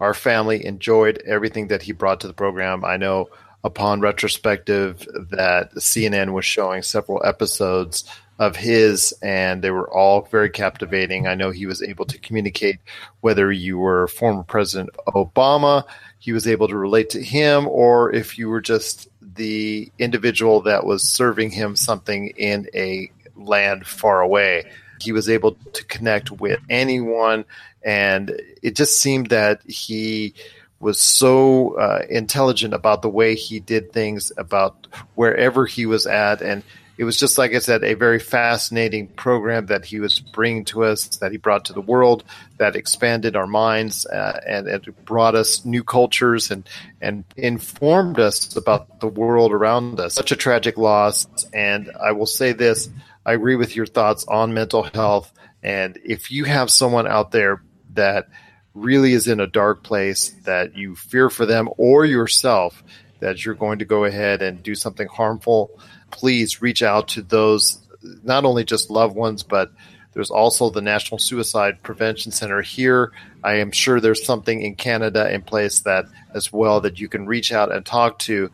Our 0.00 0.14
family 0.14 0.64
enjoyed 0.64 1.22
everything 1.26 1.68
that 1.68 1.82
he 1.82 1.92
brought 1.92 2.20
to 2.20 2.26
the 2.26 2.32
program. 2.32 2.84
I 2.84 2.96
know 2.96 3.28
upon 3.62 4.00
retrospective 4.00 5.06
that 5.30 5.74
CNN 5.74 6.32
was 6.32 6.46
showing 6.46 6.82
several 6.82 7.22
episodes 7.24 8.04
of 8.38 8.56
his, 8.56 9.12
and 9.22 9.60
they 9.60 9.70
were 9.70 9.92
all 9.92 10.22
very 10.22 10.48
captivating. 10.48 11.26
I 11.26 11.34
know 11.34 11.50
he 11.50 11.66
was 11.66 11.82
able 11.82 12.06
to 12.06 12.18
communicate 12.18 12.78
whether 13.20 13.52
you 13.52 13.78
were 13.78 14.08
former 14.08 14.42
President 14.42 14.88
Obama, 15.08 15.84
he 16.18 16.32
was 16.32 16.46
able 16.46 16.66
to 16.68 16.76
relate 16.76 17.10
to 17.10 17.22
him, 17.22 17.68
or 17.68 18.14
if 18.14 18.38
you 18.38 18.48
were 18.48 18.62
just 18.62 19.08
the 19.20 19.92
individual 19.98 20.62
that 20.62 20.86
was 20.86 21.02
serving 21.02 21.50
him 21.50 21.76
something 21.76 22.28
in 22.28 22.66
a 22.74 23.10
land 23.44 23.86
far 23.86 24.20
away. 24.20 24.70
He 25.00 25.12
was 25.12 25.28
able 25.28 25.52
to 25.72 25.84
connect 25.84 26.30
with 26.30 26.60
anyone, 26.68 27.44
and 27.82 28.30
it 28.62 28.76
just 28.76 29.00
seemed 29.00 29.30
that 29.30 29.62
he 29.66 30.34
was 30.78 30.98
so 31.00 31.76
uh, 31.78 32.02
intelligent 32.08 32.74
about 32.74 33.02
the 33.02 33.08
way 33.08 33.34
he 33.34 33.60
did 33.60 33.92
things, 33.92 34.32
about 34.36 34.86
wherever 35.14 35.66
he 35.66 35.86
was 35.86 36.06
at, 36.06 36.42
and 36.42 36.62
it 37.00 37.04
was 37.04 37.18
just 37.18 37.38
like 37.38 37.54
I 37.54 37.60
said, 37.60 37.82
a 37.82 37.94
very 37.94 38.18
fascinating 38.18 39.06
program 39.06 39.64
that 39.66 39.86
he 39.86 40.00
was 40.00 40.20
bringing 40.20 40.66
to 40.66 40.84
us, 40.84 41.06
that 41.16 41.32
he 41.32 41.38
brought 41.38 41.64
to 41.64 41.72
the 41.72 41.80
world, 41.80 42.24
that 42.58 42.76
expanded 42.76 43.36
our 43.36 43.46
minds 43.46 44.04
uh, 44.04 44.38
and 44.46 44.68
it 44.68 45.04
brought 45.06 45.34
us 45.34 45.64
new 45.64 45.82
cultures 45.82 46.50
and 46.50 46.68
and 47.00 47.24
informed 47.38 48.20
us 48.20 48.54
about 48.54 49.00
the 49.00 49.06
world 49.06 49.50
around 49.50 49.98
us. 49.98 50.12
Such 50.12 50.30
a 50.30 50.36
tragic 50.36 50.76
loss, 50.76 51.26
and 51.54 51.90
I 51.98 52.12
will 52.12 52.26
say 52.26 52.52
this: 52.52 52.90
I 53.24 53.34
agree 53.34 53.56
with 53.56 53.76
your 53.76 53.86
thoughts 53.86 54.24
on 54.26 54.54
mental 54.54 54.82
health, 54.82 55.32
and 55.62 55.98
if 56.04 56.30
you 56.30 56.44
have 56.44 56.70
someone 56.70 57.06
out 57.06 57.30
there 57.32 57.62
that 57.94 58.28
really 58.74 59.12
is 59.12 59.28
in 59.28 59.40
a 59.40 59.46
dark 59.46 59.82
place, 59.82 60.30
that 60.44 60.76
you 60.76 60.94
fear 60.94 61.28
for 61.28 61.44
them 61.44 61.68
or 61.76 62.04
yourself, 62.04 62.82
that 63.20 63.44
you're 63.44 63.54
going 63.54 63.80
to 63.80 63.84
go 63.84 64.04
ahead 64.04 64.42
and 64.42 64.62
do 64.62 64.74
something 64.74 65.08
harmful, 65.08 65.70
please 66.10 66.62
reach 66.62 66.82
out 66.82 67.08
to 67.08 67.22
those, 67.22 67.78
not 68.22 68.44
only 68.44 68.64
just 68.64 68.90
loved 68.90 69.14
ones, 69.14 69.42
but 69.42 69.70
there's 70.12 70.30
also 70.30 70.70
the 70.70 70.80
National 70.80 71.18
Suicide 71.18 71.82
Prevention 71.82 72.32
Center 72.32 72.62
here. 72.62 73.12
I 73.44 73.54
am 73.54 73.70
sure 73.70 74.00
there's 74.00 74.24
something 74.24 74.60
in 74.60 74.74
Canada 74.74 75.32
in 75.32 75.42
place 75.42 75.80
that 75.80 76.06
as 76.34 76.52
well 76.52 76.80
that 76.80 76.98
you 76.98 77.08
can 77.08 77.26
reach 77.26 77.52
out 77.52 77.72
and 77.72 77.84
talk 77.84 78.18
to 78.20 78.50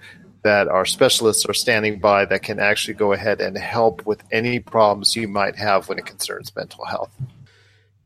that 0.47 0.69
our 0.69 0.85
specialists 0.85 1.45
are 1.47 1.55
standing 1.55 1.99
by 1.99 2.25
that 2.25 2.43
can 2.43 2.61
actually 2.61 2.95
go 2.95 3.13
ahead 3.13 3.41
and 3.41 3.59
help 3.59 4.07
with 4.07 4.23
any 4.31 4.61
problems 4.61 5.17
you 5.17 5.27
might 5.27 5.57
have 5.57 5.89
when 5.89 5.99
it 5.99 6.07
concerns 6.07 6.55
mental 6.55 6.85
health. 6.85 7.11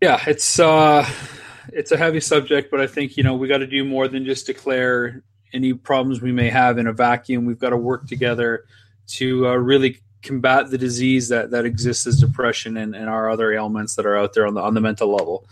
Yeah, 0.00 0.22
it's 0.26 0.58
uh 0.58 1.06
it's 1.72 1.92
a 1.92 1.98
heavy 1.98 2.20
subject, 2.20 2.70
but 2.70 2.80
I 2.80 2.86
think 2.86 3.18
you 3.18 3.22
know 3.22 3.34
we 3.34 3.46
got 3.46 3.58
to 3.58 3.66
do 3.66 3.84
more 3.84 4.08
than 4.08 4.24
just 4.24 4.46
declare 4.46 5.22
any 5.52 5.74
problems 5.74 6.22
we 6.22 6.32
may 6.32 6.48
have 6.48 6.78
in 6.78 6.86
a 6.86 6.92
vacuum. 6.92 7.44
We've 7.44 7.58
got 7.58 7.70
to 7.70 7.76
work 7.76 8.06
together 8.06 8.64
to 9.08 9.48
uh, 9.48 9.56
really 9.56 10.00
combat 10.22 10.70
the 10.70 10.78
disease 10.78 11.28
that 11.28 11.50
that 11.50 11.66
exists 11.66 12.06
as 12.06 12.18
depression 12.18 12.78
and, 12.78 12.94
and 12.94 13.08
our 13.10 13.28
other 13.28 13.52
ailments 13.52 13.96
that 13.96 14.06
are 14.06 14.16
out 14.16 14.32
there 14.32 14.46
on 14.46 14.54
the 14.54 14.62
on 14.62 14.72
the 14.72 14.80
mental 14.80 15.14
level. 15.14 15.44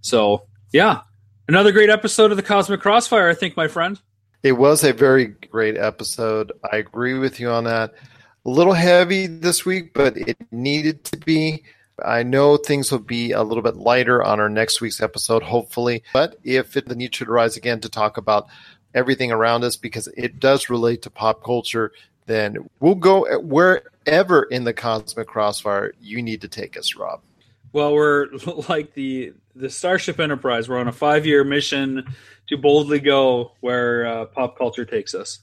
So 0.00 0.44
yeah, 0.72 1.00
another 1.48 1.72
great 1.72 1.90
episode 1.90 2.30
of 2.30 2.36
the 2.36 2.44
Cosmic 2.44 2.80
Crossfire. 2.80 3.28
I 3.28 3.34
think, 3.34 3.56
my 3.56 3.66
friend. 3.66 4.00
It 4.42 4.52
was 4.52 4.84
a 4.84 4.94
very 4.94 5.26
great 5.26 5.76
episode. 5.76 6.52
I 6.72 6.78
agree 6.78 7.18
with 7.18 7.38
you 7.40 7.50
on 7.50 7.64
that. 7.64 7.92
A 8.46 8.50
little 8.50 8.72
heavy 8.72 9.26
this 9.26 9.66
week, 9.66 9.92
but 9.92 10.16
it 10.16 10.38
needed 10.50 11.04
to 11.04 11.18
be. 11.18 11.62
I 12.02 12.22
know 12.22 12.56
things 12.56 12.90
will 12.90 13.00
be 13.00 13.32
a 13.32 13.42
little 13.42 13.62
bit 13.62 13.76
lighter 13.76 14.24
on 14.24 14.40
our 14.40 14.48
next 14.48 14.80
week's 14.80 15.02
episode, 15.02 15.42
hopefully. 15.42 16.02
But 16.14 16.38
if 16.42 16.74
it, 16.74 16.88
the 16.88 16.96
need 16.96 17.14
should 17.14 17.28
arise 17.28 17.58
again 17.58 17.80
to 17.80 17.90
talk 17.90 18.16
about 18.16 18.46
everything 18.94 19.30
around 19.30 19.62
us, 19.62 19.76
because 19.76 20.08
it 20.16 20.40
does 20.40 20.70
relate 20.70 21.02
to 21.02 21.10
pop 21.10 21.44
culture, 21.44 21.92
then 22.24 22.70
we'll 22.80 22.94
go 22.94 23.26
wherever 23.40 24.44
in 24.44 24.64
the 24.64 24.72
cosmic 24.72 25.26
crossfire 25.26 25.92
you 26.00 26.22
need 26.22 26.40
to 26.40 26.48
take 26.48 26.78
us, 26.78 26.96
Rob. 26.96 27.20
Well, 27.72 27.94
we're 27.94 28.28
like 28.68 28.94
the 28.94 29.34
the 29.54 29.70
Starship 29.70 30.20
Enterprise. 30.20 30.68
We're 30.68 30.78
on 30.78 30.88
a 30.88 30.92
five 30.92 31.26
year 31.26 31.44
mission 31.44 32.14
to 32.48 32.56
boldly 32.56 33.00
go 33.00 33.52
where 33.60 34.06
uh, 34.06 34.24
pop 34.26 34.58
culture 34.58 34.84
takes 34.84 35.14
us. 35.14 35.40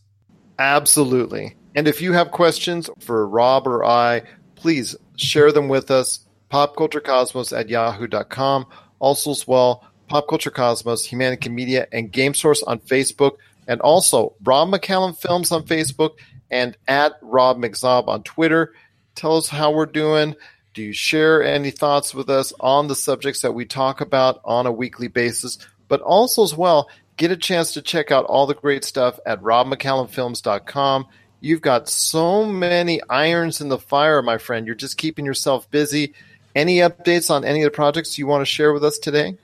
Absolutely. 0.60 1.56
And 1.76 1.88
if 1.88 2.02
you 2.02 2.14
have 2.14 2.32
questions 2.32 2.90
for 3.00 3.28
Rob 3.28 3.68
or 3.68 3.86
I, 3.86 4.24
please 4.56 4.96
share 5.16 5.52
them 5.52 5.68
with 5.68 5.92
us 5.92 6.20
popculturecosmos 6.52 7.58
at 7.58 7.70
yahoo.com. 7.70 8.66
Also, 9.00 9.32
as 9.32 9.48
well, 9.48 9.86
Pop 10.08 10.28
Culture 10.28 10.50
Cosmos, 10.50 11.06
Humanity 11.06 11.50
Media, 11.50 11.88
and 11.92 12.12
Game 12.12 12.34
Source 12.34 12.64
on 12.64 12.80
Facebook, 12.80 13.38
and 13.68 13.82
also 13.82 14.34
Rob 14.44 14.70
McCallum 14.70 15.16
Films 15.16 15.52
on 15.52 15.64
Facebook 15.64 16.16
and 16.50 16.78
at 16.88 17.14
Rob 17.22 17.58
McZob 17.58 18.08
on 18.08 18.24
Twitter. 18.24 18.74
Tell 19.16 19.38
us 19.38 19.50
how 19.50 19.72
we're 19.72 19.86
doing. 19.86 20.36
Do 20.78 20.84
you 20.84 20.94
share 20.94 21.42
any 21.42 21.72
thoughts 21.72 22.14
with 22.14 22.30
us 22.30 22.54
on 22.60 22.88
the 22.88 22.94
subjects 22.94 23.42
that 23.42 23.54
we 23.54 23.66
talk 23.66 24.00
about 24.00 24.42
on 24.46 24.68
a 24.68 24.72
weekly 24.72 25.08
basis? 25.08 25.58
But 25.88 26.02
also, 26.02 26.44
as 26.44 26.56
well, 26.56 26.88
get 27.16 27.32
a 27.32 27.36
chance 27.36 27.74
to 27.74 27.82
check 27.82 28.12
out 28.12 28.26
all 28.26 28.46
the 28.46 28.54
great 28.54 28.84
stuff 28.84 29.20
at 29.26 29.42
robmccallumfilms.com. 29.42 31.08
You've 31.42 31.64
got 31.64 31.90
so 31.90 32.46
many 32.46 33.02
irons 33.10 33.60
in 33.60 33.70
the 33.70 33.80
fire, 33.80 34.22
my 34.22 34.38
friend. 34.38 34.68
You're 34.68 34.76
just 34.76 35.00
keeping 35.00 35.26
yourself 35.26 35.68
busy. 35.72 36.14
Any 36.54 36.78
updates 36.78 37.32
on 37.32 37.44
any 37.44 37.64
of 37.64 37.72
the 37.72 37.76
projects 37.76 38.20
you 38.20 38.28
want 38.28 38.42
to 38.42 38.46
share 38.46 38.72
with 38.72 38.86
us 38.86 39.00
today? 39.00 39.36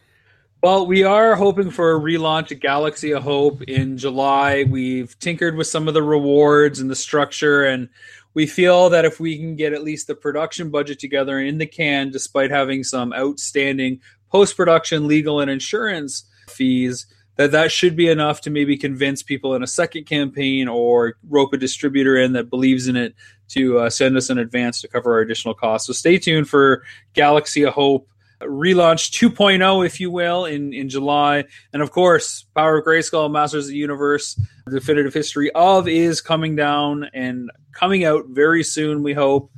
Well, 0.61 0.85
we 0.85 1.03
are 1.03 1.35
hoping 1.35 1.71
for 1.71 1.95
a 1.95 1.99
relaunch 1.99 2.51
of 2.51 2.59
Galaxy 2.59 3.11
of 3.11 3.23
Hope 3.23 3.63
in 3.63 3.97
July. 3.97 4.65
We've 4.69 5.17
tinkered 5.17 5.57
with 5.57 5.65
some 5.65 5.87
of 5.87 5.95
the 5.95 6.03
rewards 6.03 6.79
and 6.79 6.91
the 6.91 6.95
structure, 6.95 7.65
and 7.65 7.89
we 8.33 8.47
feel 8.47 8.89
that 8.89 9.05
if 9.05 9.19
we 9.19 9.37
can 9.37 9.55
get 9.55 9.73
at 9.73 9.83
least 9.83 10.07
the 10.07 10.15
production 10.15 10.69
budget 10.69 10.99
together 10.99 11.39
in 11.39 11.57
the 11.57 11.65
can, 11.65 12.09
despite 12.09 12.51
having 12.51 12.83
some 12.83 13.13
outstanding 13.13 13.99
post 14.31 14.57
production, 14.57 15.07
legal, 15.07 15.39
and 15.39 15.51
insurance 15.51 16.25
fees, 16.47 17.05
that 17.35 17.51
that 17.51 17.71
should 17.71 17.95
be 17.95 18.09
enough 18.09 18.41
to 18.41 18.49
maybe 18.49 18.77
convince 18.77 19.23
people 19.23 19.55
in 19.55 19.63
a 19.63 19.67
second 19.67 20.05
campaign 20.05 20.67
or 20.67 21.15
rope 21.29 21.53
a 21.53 21.57
distributor 21.57 22.15
in 22.17 22.33
that 22.33 22.49
believes 22.49 22.87
in 22.87 22.95
it 22.95 23.15
to 23.49 23.79
uh, 23.79 23.89
send 23.89 24.17
us 24.17 24.29
an 24.29 24.37
advance 24.37 24.81
to 24.81 24.87
cover 24.87 25.13
our 25.13 25.19
additional 25.19 25.53
costs. 25.53 25.87
So 25.87 25.93
stay 25.93 26.17
tuned 26.17 26.47
for 26.47 26.83
Galaxy 27.13 27.63
of 27.63 27.73
Hope 27.73 28.07
relaunch 28.41 29.11
2.0, 29.11 29.85
if 29.85 29.99
you 29.99 30.11
will, 30.11 30.45
in, 30.45 30.73
in 30.73 30.89
July. 30.89 31.45
And 31.71 31.81
of 31.81 31.91
course, 31.91 32.45
Power 32.55 32.77
of 32.77 32.85
Grayskull, 32.85 33.31
Masters 33.31 33.65
of 33.65 33.71
the 33.71 33.77
Universe, 33.77 34.39
Definitive 34.69 35.13
History 35.13 35.51
of 35.51 35.87
is 35.87 36.21
coming 36.21 36.55
down 36.55 37.09
and 37.13 37.51
coming 37.73 38.05
out 38.05 38.27
very 38.29 38.63
soon, 38.63 39.03
we 39.03 39.13
hope. 39.13 39.51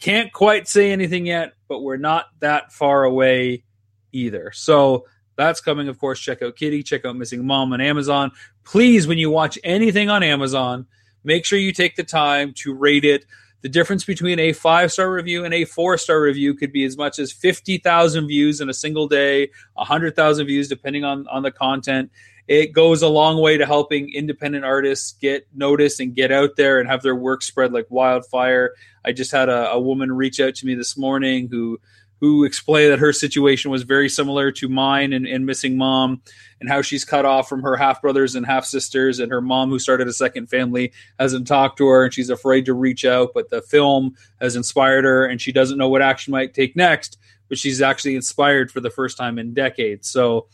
Can't 0.00 0.32
quite 0.32 0.66
say 0.66 0.92
anything 0.92 1.26
yet, 1.26 1.52
but 1.68 1.80
we're 1.80 1.96
not 1.96 2.26
that 2.40 2.72
far 2.72 3.04
away 3.04 3.64
either. 4.12 4.50
So 4.52 5.06
that's 5.36 5.60
coming, 5.60 5.88
of 5.88 5.98
course. 5.98 6.20
Check 6.20 6.42
out 6.42 6.56
Kittie, 6.56 6.82
check 6.82 7.04
out 7.04 7.16
Missing 7.16 7.46
Mom 7.46 7.72
on 7.72 7.80
Amazon. 7.80 8.32
Please, 8.64 9.06
when 9.06 9.18
you 9.18 9.30
watch 9.30 9.58
anything 9.64 10.10
on 10.10 10.22
Amazon, 10.22 10.86
make 11.24 11.44
sure 11.44 11.58
you 11.58 11.72
take 11.72 11.96
the 11.96 12.04
time 12.04 12.52
to 12.58 12.74
rate 12.74 13.04
it. 13.04 13.24
The 13.62 13.68
difference 13.68 14.04
between 14.04 14.38
a 14.38 14.52
five 14.52 14.90
star 14.90 15.10
review 15.10 15.44
and 15.44 15.52
a 15.52 15.64
four 15.64 15.98
star 15.98 16.20
review 16.20 16.54
could 16.54 16.72
be 16.72 16.84
as 16.84 16.96
much 16.96 17.18
as 17.18 17.32
50,000 17.32 18.26
views 18.26 18.60
in 18.60 18.70
a 18.70 18.74
single 18.74 19.06
day, 19.06 19.50
100,000 19.74 20.46
views, 20.46 20.68
depending 20.68 21.04
on, 21.04 21.26
on 21.28 21.42
the 21.42 21.50
content. 21.50 22.10
It 22.48 22.72
goes 22.72 23.02
a 23.02 23.08
long 23.08 23.40
way 23.40 23.58
to 23.58 23.66
helping 23.66 24.12
independent 24.12 24.64
artists 24.64 25.12
get 25.12 25.46
noticed 25.54 26.00
and 26.00 26.14
get 26.14 26.32
out 26.32 26.56
there 26.56 26.80
and 26.80 26.88
have 26.88 27.02
their 27.02 27.14
work 27.14 27.42
spread 27.42 27.72
like 27.72 27.86
wildfire. 27.90 28.74
I 29.04 29.12
just 29.12 29.30
had 29.30 29.48
a, 29.48 29.70
a 29.70 29.80
woman 29.80 30.10
reach 30.10 30.40
out 30.40 30.56
to 30.56 30.66
me 30.66 30.74
this 30.74 30.96
morning 30.96 31.48
who 31.48 31.78
who 32.20 32.44
explained 32.44 32.92
that 32.92 32.98
her 32.98 33.12
situation 33.12 33.70
was 33.70 33.82
very 33.82 34.08
similar 34.08 34.52
to 34.52 34.68
mine 34.68 35.12
and, 35.12 35.26
and 35.26 35.46
missing 35.46 35.76
mom 35.76 36.20
and 36.60 36.68
how 36.68 36.82
she's 36.82 37.04
cut 37.04 37.24
off 37.24 37.48
from 37.48 37.62
her 37.62 37.76
half 37.76 38.02
brothers 38.02 38.34
and 38.34 38.44
half 38.44 38.64
sisters 38.64 39.18
and 39.18 39.32
her 39.32 39.40
mom 39.40 39.70
who 39.70 39.78
started 39.78 40.06
a 40.06 40.12
second 40.12 40.46
family 40.48 40.92
hasn't 41.18 41.46
talked 41.46 41.78
to 41.78 41.86
her 41.86 42.04
and 42.04 42.14
she's 42.14 42.30
afraid 42.30 42.66
to 42.66 42.74
reach 42.74 43.04
out 43.04 43.30
but 43.34 43.48
the 43.48 43.62
film 43.62 44.14
has 44.40 44.54
inspired 44.54 45.04
her 45.04 45.24
and 45.26 45.40
she 45.40 45.50
doesn't 45.50 45.78
know 45.78 45.88
what 45.88 46.02
action 46.02 46.30
might 46.30 46.54
take 46.54 46.76
next 46.76 47.18
but 47.48 47.58
she's 47.58 47.82
actually 47.82 48.14
inspired 48.14 48.70
for 48.70 48.80
the 48.80 48.90
first 48.90 49.16
time 49.16 49.38
in 49.38 49.54
decades 49.54 50.08
so 50.08 50.46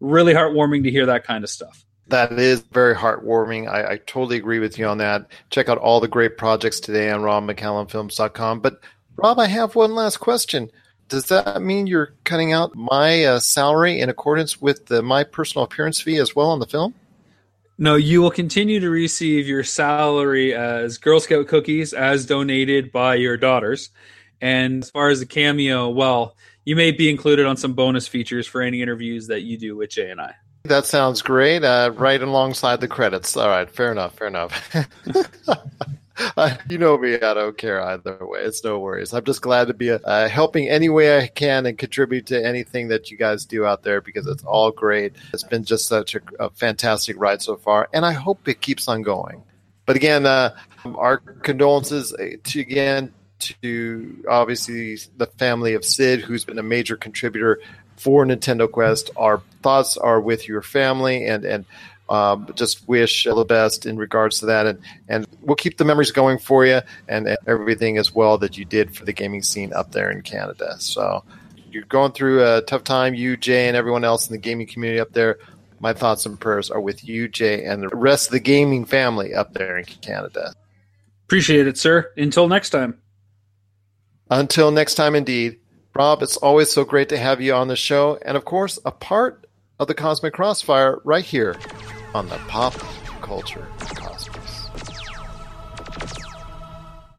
really 0.00 0.34
heartwarming 0.34 0.84
to 0.84 0.90
hear 0.90 1.06
that 1.06 1.24
kind 1.24 1.42
of 1.42 1.50
stuff 1.50 1.84
that 2.08 2.30
is 2.38 2.60
very 2.60 2.94
heartwarming. 2.94 3.68
I, 3.68 3.94
I, 3.94 3.96
totally 3.96 4.36
agree 4.36 4.60
with 4.60 4.78
you 4.78 4.86
on 4.86 4.98
that. 4.98 5.26
Check 5.50 5.68
out 5.68 5.78
all 5.78 5.98
the 5.98 6.06
great 6.06 6.38
projects 6.38 6.78
today 6.78 7.10
on 7.10 7.22
robmccallumfilms.com. 7.22 8.60
But 8.60 8.78
Rob, 9.16 9.40
I 9.40 9.48
have 9.48 9.74
one 9.74 9.92
last 9.96 10.18
question 10.18 10.70
does 11.08 11.26
that 11.26 11.62
mean 11.62 11.86
you're 11.86 12.14
cutting 12.24 12.52
out 12.52 12.74
my 12.74 13.24
uh, 13.24 13.38
salary 13.38 14.00
in 14.00 14.08
accordance 14.08 14.60
with 14.60 14.86
the, 14.86 15.02
my 15.02 15.24
personal 15.24 15.64
appearance 15.64 16.00
fee 16.00 16.18
as 16.18 16.34
well 16.34 16.48
on 16.50 16.58
the 16.58 16.66
film? 16.66 16.94
No, 17.78 17.94
you 17.94 18.22
will 18.22 18.30
continue 18.30 18.80
to 18.80 18.88
receive 18.88 19.46
your 19.46 19.62
salary 19.62 20.54
as 20.54 20.96
Girl 20.96 21.20
Scout 21.20 21.46
cookies 21.46 21.92
as 21.92 22.24
donated 22.24 22.90
by 22.90 23.16
your 23.16 23.36
daughters. 23.36 23.90
And 24.40 24.82
as 24.82 24.90
far 24.90 25.10
as 25.10 25.20
the 25.20 25.26
cameo, 25.26 25.90
well, 25.90 26.36
you 26.64 26.74
may 26.74 26.90
be 26.90 27.10
included 27.10 27.46
on 27.46 27.56
some 27.56 27.74
bonus 27.74 28.08
features 28.08 28.46
for 28.46 28.62
any 28.62 28.80
interviews 28.80 29.26
that 29.26 29.42
you 29.42 29.58
do 29.58 29.76
with 29.76 29.90
Jay 29.90 30.10
and 30.10 30.20
I. 30.20 30.34
That 30.64 30.86
sounds 30.86 31.22
great. 31.22 31.64
Uh, 31.64 31.92
right 31.94 32.20
alongside 32.20 32.80
the 32.80 32.88
credits. 32.88 33.36
All 33.36 33.48
right, 33.48 33.70
fair 33.70 33.92
enough. 33.92 34.16
Fair 34.16 34.28
enough. 34.28 34.74
you 36.70 36.78
know 36.78 36.96
me, 36.96 37.14
I 37.14 37.34
don't 37.34 37.56
care 37.56 37.80
either 37.80 38.18
way. 38.20 38.40
It's 38.40 38.64
no 38.64 38.78
worries. 38.78 39.12
I'm 39.12 39.24
just 39.24 39.42
glad 39.42 39.68
to 39.68 39.74
be 39.74 39.90
uh, 39.90 40.28
helping 40.28 40.68
any 40.68 40.88
way 40.88 41.18
I 41.18 41.26
can 41.26 41.66
and 41.66 41.76
contribute 41.76 42.26
to 42.26 42.44
anything 42.44 42.88
that 42.88 43.10
you 43.10 43.16
guys 43.16 43.44
do 43.44 43.64
out 43.66 43.82
there 43.82 44.00
because 44.00 44.26
it's 44.26 44.44
all 44.44 44.70
great. 44.70 45.14
It's 45.32 45.42
been 45.42 45.64
just 45.64 45.88
such 45.88 46.14
a, 46.14 46.20
a 46.40 46.50
fantastic 46.50 47.16
ride 47.18 47.42
so 47.42 47.56
far, 47.56 47.88
and 47.92 48.04
I 48.04 48.12
hope 48.12 48.48
it 48.48 48.60
keeps 48.60 48.88
on 48.88 49.02
going. 49.02 49.42
But 49.84 49.96
again, 49.96 50.26
uh, 50.26 50.56
our 50.94 51.18
condolences 51.18 52.12
uh, 52.12 52.36
to 52.44 52.60
again 52.60 53.12
to 53.38 54.24
obviously 54.28 54.96
the 55.16 55.26
family 55.26 55.74
of 55.74 55.84
Sid, 55.84 56.20
who's 56.20 56.44
been 56.44 56.58
a 56.58 56.62
major 56.62 56.96
contributor 56.96 57.60
for 57.96 58.24
Nintendo 58.24 58.70
Quest. 58.70 59.10
Our 59.16 59.42
thoughts 59.62 59.96
are 59.96 60.20
with 60.20 60.48
your 60.48 60.62
family 60.62 61.26
and 61.26 61.44
and 61.44 61.64
um, 62.08 62.48
just 62.54 62.86
wish 62.88 63.26
all 63.26 63.36
the 63.36 63.44
best 63.44 63.86
in 63.86 63.96
regards 63.96 64.40
to 64.40 64.46
that, 64.46 64.66
and 64.66 64.78
and 65.08 65.26
we'll 65.40 65.56
keep 65.56 65.76
the 65.76 65.84
memories 65.84 66.12
going 66.12 66.38
for 66.38 66.64
you 66.64 66.80
and, 67.08 67.26
and 67.26 67.38
everything 67.46 67.98
as 67.98 68.14
well 68.14 68.38
that 68.38 68.56
you 68.56 68.64
did 68.64 68.94
for 68.94 69.04
the 69.04 69.12
gaming 69.12 69.42
scene 69.42 69.72
up 69.72 69.92
there 69.92 70.10
in 70.10 70.22
Canada. 70.22 70.76
So 70.78 71.24
you're 71.70 71.84
going 71.84 72.12
through 72.12 72.46
a 72.46 72.62
tough 72.62 72.84
time, 72.84 73.14
you 73.14 73.36
Jay, 73.36 73.68
and 73.68 73.76
everyone 73.76 74.04
else 74.04 74.28
in 74.28 74.32
the 74.32 74.38
gaming 74.38 74.66
community 74.66 75.00
up 75.00 75.12
there. 75.12 75.38
My 75.80 75.92
thoughts 75.92 76.24
and 76.24 76.40
prayers 76.40 76.70
are 76.70 76.80
with 76.80 77.04
you, 77.04 77.28
Jay, 77.28 77.64
and 77.64 77.82
the 77.82 77.88
rest 77.88 78.28
of 78.28 78.32
the 78.32 78.40
gaming 78.40 78.84
family 78.84 79.34
up 79.34 79.52
there 79.52 79.76
in 79.76 79.84
Canada. 79.84 80.54
Appreciate 81.26 81.66
it, 81.66 81.76
sir. 81.76 82.12
Until 82.16 82.48
next 82.48 82.70
time. 82.70 82.98
Until 84.30 84.70
next 84.70 84.94
time, 84.94 85.14
indeed. 85.14 85.58
Rob, 85.94 86.22
it's 86.22 86.36
always 86.36 86.70
so 86.70 86.84
great 86.84 87.08
to 87.08 87.18
have 87.18 87.40
you 87.40 87.54
on 87.54 87.68
the 87.68 87.76
show, 87.76 88.18
and 88.22 88.36
of 88.36 88.44
course, 88.44 88.78
a 88.84 88.90
part 88.90 89.46
of 89.78 89.88
the 89.88 89.94
Cosmic 89.94 90.34
Crossfire 90.34 91.00
right 91.04 91.24
here 91.24 91.56
on 92.16 92.26
the 92.30 92.38
Pop 92.48 92.72
Culture 93.20 93.68